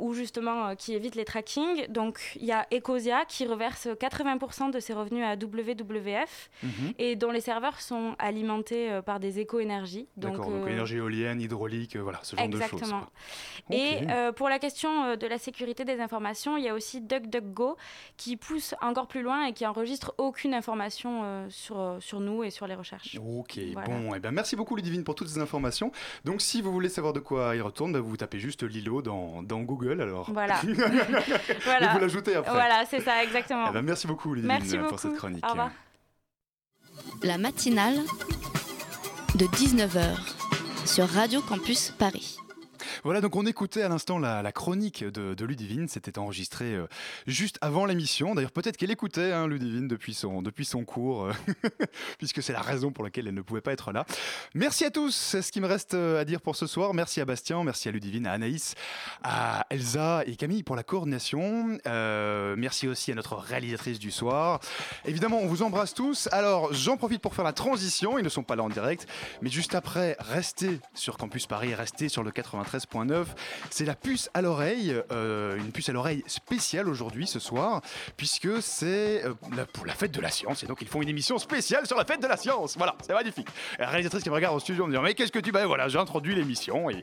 ou 0.00 0.12
justement 0.14 0.68
euh, 0.68 0.74
qui 0.74 0.94
évitent 0.94 1.14
les 1.14 1.24
trackings. 1.24 1.86
Donc 1.88 2.36
il 2.36 2.44
y 2.46 2.52
a 2.52 2.66
Ecosia 2.72 3.24
qui 3.26 3.46
reverse 3.46 3.86
80% 3.86 4.70
de 4.70 4.80
ses 4.80 4.92
revenus 4.92 5.24
à 5.24 5.34
WWF 5.36 6.50
Mhm. 6.62 6.92
et 6.98 7.16
dont 7.16 7.30
les 7.30 7.40
serveurs 7.40 7.80
sont 7.80 8.14
alimentés 8.18 8.90
euh, 8.90 9.02
par 9.02 9.20
des 9.20 9.40
éco-énergies. 9.40 10.06
D'accord, 10.16 10.50
donc 10.50 10.66
euh, 10.66 10.70
énergie 10.70 10.96
éolienne, 10.96 11.40
hydraulique, 11.40 11.96
euh, 11.96 12.00
voilà, 12.02 12.20
ce 12.22 12.36
genre 12.36 12.46
de 12.48 12.52
choses. 12.52 12.62
Exactement. 12.62 13.06
Et 13.70 13.98
euh, 14.10 14.32
pour 14.32 14.48
la 14.48 14.58
question 14.58 15.04
euh, 15.04 15.16
de 15.16 15.26
la 15.26 15.38
sécurité 15.38 15.84
des 15.84 16.00
informations, 16.00 16.56
il 16.56 16.64
y 16.64 16.68
a 16.68 16.74
aussi 16.74 17.00
DuckDuckGo 17.00 17.76
qui 18.16 18.36
pousse 18.36 18.74
encore 18.80 19.06
plus 19.08 19.22
loin 19.22 19.46
et 19.46 19.52
qui 19.52 19.66
enregistre 19.66 20.14
aucune 20.18 20.54
information 20.54 21.22
euh, 21.24 21.46
sur, 21.50 21.80
euh, 21.80 22.00
sur 22.00 22.20
nous 22.20 22.44
et 22.44 22.50
sur 22.50 22.66
les 22.66 22.74
recherches. 22.74 23.18
Ok, 23.38 23.58
Voilà. 23.72 23.88
bon, 23.88 24.14
et 24.14 24.20
ben 24.20 24.30
merci 24.30 24.56
beaucoup 24.56 24.76
Ludivine 24.76 25.04
pour 25.04 25.14
toutes 25.14 25.28
ces 25.28 25.38
informations. 25.38 25.90
Donc 26.24 26.40
si 26.42 26.60
vous 26.62 26.72
voulez 26.72 26.88
savoir 26.88 27.12
de 27.12 27.20
quoi 27.20 27.54
il 27.56 27.62
retourne, 27.62 27.92
ben, 27.92 28.00
vous 28.00 28.16
tapez 28.16 28.38
juste 28.38 28.62
Lilo 28.62 29.02
dans, 29.02 29.31
dans 29.42 29.60
Google 29.60 30.00
alors. 30.02 30.30
Voilà. 30.30 30.60
Et 30.68 30.74
Voilà. 31.64 31.92
vous 31.94 31.98
l'ajoutez 32.00 32.34
après. 32.34 32.52
Voilà, 32.52 32.84
c'est 32.84 33.00
ça, 33.00 33.22
exactement. 33.22 33.66
Eh 33.70 33.72
ben, 33.72 33.82
merci 33.82 34.06
beaucoup 34.06 34.34
Merci 34.34 34.76
pour 34.76 34.88
beaucoup. 34.88 34.98
cette 35.00 35.16
chronique. 35.16 35.46
Au 35.46 35.50
revoir. 35.50 35.70
La 37.22 37.38
matinale 37.38 37.96
de 39.36 39.46
19h 39.46 40.02
sur 40.84 41.08
Radio 41.08 41.40
Campus 41.40 41.90
Paris. 41.98 42.36
Voilà, 43.04 43.20
donc 43.20 43.36
on 43.36 43.46
écoutait 43.46 43.82
à 43.82 43.88
l'instant 43.88 44.18
la, 44.18 44.52
chronique 44.52 45.04
de, 45.04 45.34
de 45.34 45.44
Ludivine. 45.44 45.88
C'était 45.88 46.18
enregistré 46.18 46.74
euh, 46.74 46.86
juste 47.26 47.58
avant 47.60 47.86
l'émission. 47.86 48.34
D'ailleurs, 48.34 48.52
peut-être 48.52 48.76
qu'elle 48.76 48.90
écoutait 48.90 49.32
hein, 49.32 49.46
Ludivine 49.46 49.88
depuis 49.88 50.14
son, 50.14 50.42
depuis 50.42 50.64
son 50.64 50.84
cours, 50.84 51.26
euh, 51.26 51.32
puisque 52.18 52.42
c'est 52.42 52.52
la 52.52 52.60
raison 52.60 52.92
pour 52.92 53.04
laquelle 53.04 53.28
elle 53.28 53.34
ne 53.34 53.42
pouvait 53.42 53.60
pas 53.60 53.72
être 53.72 53.92
là. 53.92 54.04
Merci 54.54 54.84
à 54.84 54.90
tous. 54.90 55.14
C'est 55.14 55.42
ce 55.42 55.52
qui 55.52 55.60
me 55.60 55.66
reste 55.66 55.94
euh, 55.94 56.20
à 56.20 56.24
dire 56.24 56.40
pour 56.40 56.56
ce 56.56 56.66
soir. 56.66 56.94
Merci 56.94 57.20
à 57.20 57.24
Bastien, 57.24 57.62
merci 57.64 57.88
à 57.88 57.92
Ludivine, 57.92 58.26
à 58.26 58.32
Anaïs, 58.32 58.74
à 59.22 59.66
Elsa 59.70 60.22
et 60.26 60.36
Camille 60.36 60.62
pour 60.62 60.76
la 60.76 60.82
coordination. 60.82 61.78
Merci 62.56 62.88
aussi 62.88 63.12
à 63.12 63.14
notre 63.14 63.36
réalisatrice 63.36 63.98
du 63.98 64.10
soir. 64.10 64.60
Évidemment, 65.04 65.38
on 65.40 65.46
vous 65.46 65.62
embrasse 65.62 65.94
tous. 65.94 66.28
Alors, 66.32 66.72
j'en 66.72 66.96
profite 66.96 67.20
pour 67.20 67.34
faire 67.34 67.44
la 67.44 67.52
transition. 67.52 68.18
Ils 68.18 68.24
ne 68.24 68.28
sont 68.28 68.42
pas 68.42 68.56
là 68.56 68.62
en 68.62 68.68
direct, 68.68 69.06
mais 69.40 69.50
juste 69.50 69.74
après, 69.74 70.16
restez 70.18 70.80
sur 70.94 71.16
Campus 71.16 71.46
Paris, 71.46 71.74
restez 71.74 72.08
sur 72.08 72.22
le 72.22 72.30
93.9. 72.78 73.26
C'est 73.70 73.84
la 73.84 73.94
puce 73.94 74.30
à 74.34 74.42
l'oreille, 74.42 74.94
euh, 75.10 75.56
une 75.56 75.72
puce 75.72 75.88
à 75.88 75.92
l'oreille 75.92 76.22
spéciale 76.26 76.88
aujourd'hui, 76.88 77.26
ce 77.26 77.38
soir, 77.38 77.80
puisque 78.16 78.62
c'est 78.62 79.24
euh, 79.24 79.34
pour 79.72 79.86
la 79.86 79.94
fête 79.94 80.12
de 80.12 80.20
la 80.20 80.30
science. 80.30 80.62
Et 80.62 80.66
donc, 80.66 80.78
ils 80.82 80.88
font 80.88 81.02
une 81.02 81.08
émission 81.08 81.38
spéciale 81.38 81.86
sur 81.86 81.96
la 81.96 82.04
fête 82.04 82.22
de 82.22 82.26
la 82.26 82.36
science. 82.36 82.76
Voilà, 82.76 82.94
c'est 83.06 83.12
magnifique. 83.12 83.48
La 83.78 83.88
réalisatrice 83.88 84.22
qui 84.22 84.30
me 84.30 84.34
regarde 84.34 84.56
au 84.56 84.60
studio 84.60 84.86
me 84.86 84.96
dit 84.96 85.02
Mais 85.02 85.14
qu'est-ce 85.14 85.32
que 85.32 85.38
tu. 85.38 85.52
Ben 85.52 85.66
voilà, 85.66 85.88
j'ai 85.88 85.98
introduit 85.98 86.34
l'émission 86.34 86.88
et, 86.88 87.02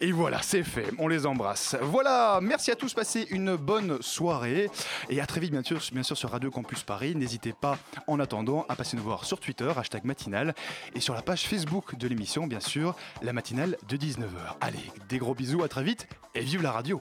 et 0.00 0.12
voilà, 0.12 0.40
c'est 0.42 0.62
fait. 0.62 0.86
On 0.98 1.08
les 1.08 1.26
embrasse. 1.26 1.76
Voilà, 1.82 2.38
merci 2.40 2.70
à 2.70 2.76
tous. 2.76 2.94
Passez 2.94 3.26
une 3.30 3.56
bonne 3.56 4.00
soirée. 4.02 4.70
Et 5.08 5.20
à 5.20 5.26
très 5.26 5.40
vite, 5.40 5.50
bien 5.50 5.62
sûr, 5.62 5.80
bien 5.92 6.02
sûr 6.02 6.16
sur 6.16 6.30
Radio 6.30 6.50
Campus 6.50 6.82
Paris. 6.82 7.14
N'hésitez 7.16 7.52
pas, 7.52 7.78
en 8.06 8.20
attendant, 8.20 8.64
à 8.68 8.76
passer 8.76 8.96
nous 8.96 9.02
voir 9.02 9.24
sur 9.24 9.40
Twitter, 9.40 9.70
hashtag 9.76 10.04
matinale, 10.04 10.54
et 10.94 11.00
sur 11.00 11.14
la 11.14 11.22
page 11.22 11.46
Facebook 11.46 11.96
de 11.96 12.08
l'émission, 12.08 12.46
bien 12.46 12.60
sûr, 12.60 12.94
la 13.22 13.32
matinale 13.32 13.76
de 13.88 13.96
19h. 13.96 14.56
Allez, 14.60 14.92
des 15.08 15.18
gros 15.18 15.34
bisous, 15.34 15.62
à 15.62 15.68
très 15.68 15.82
vite 15.82 16.06
et 16.34 16.40
vive 16.40 16.62
la 16.62 16.70
radio. 16.70 17.00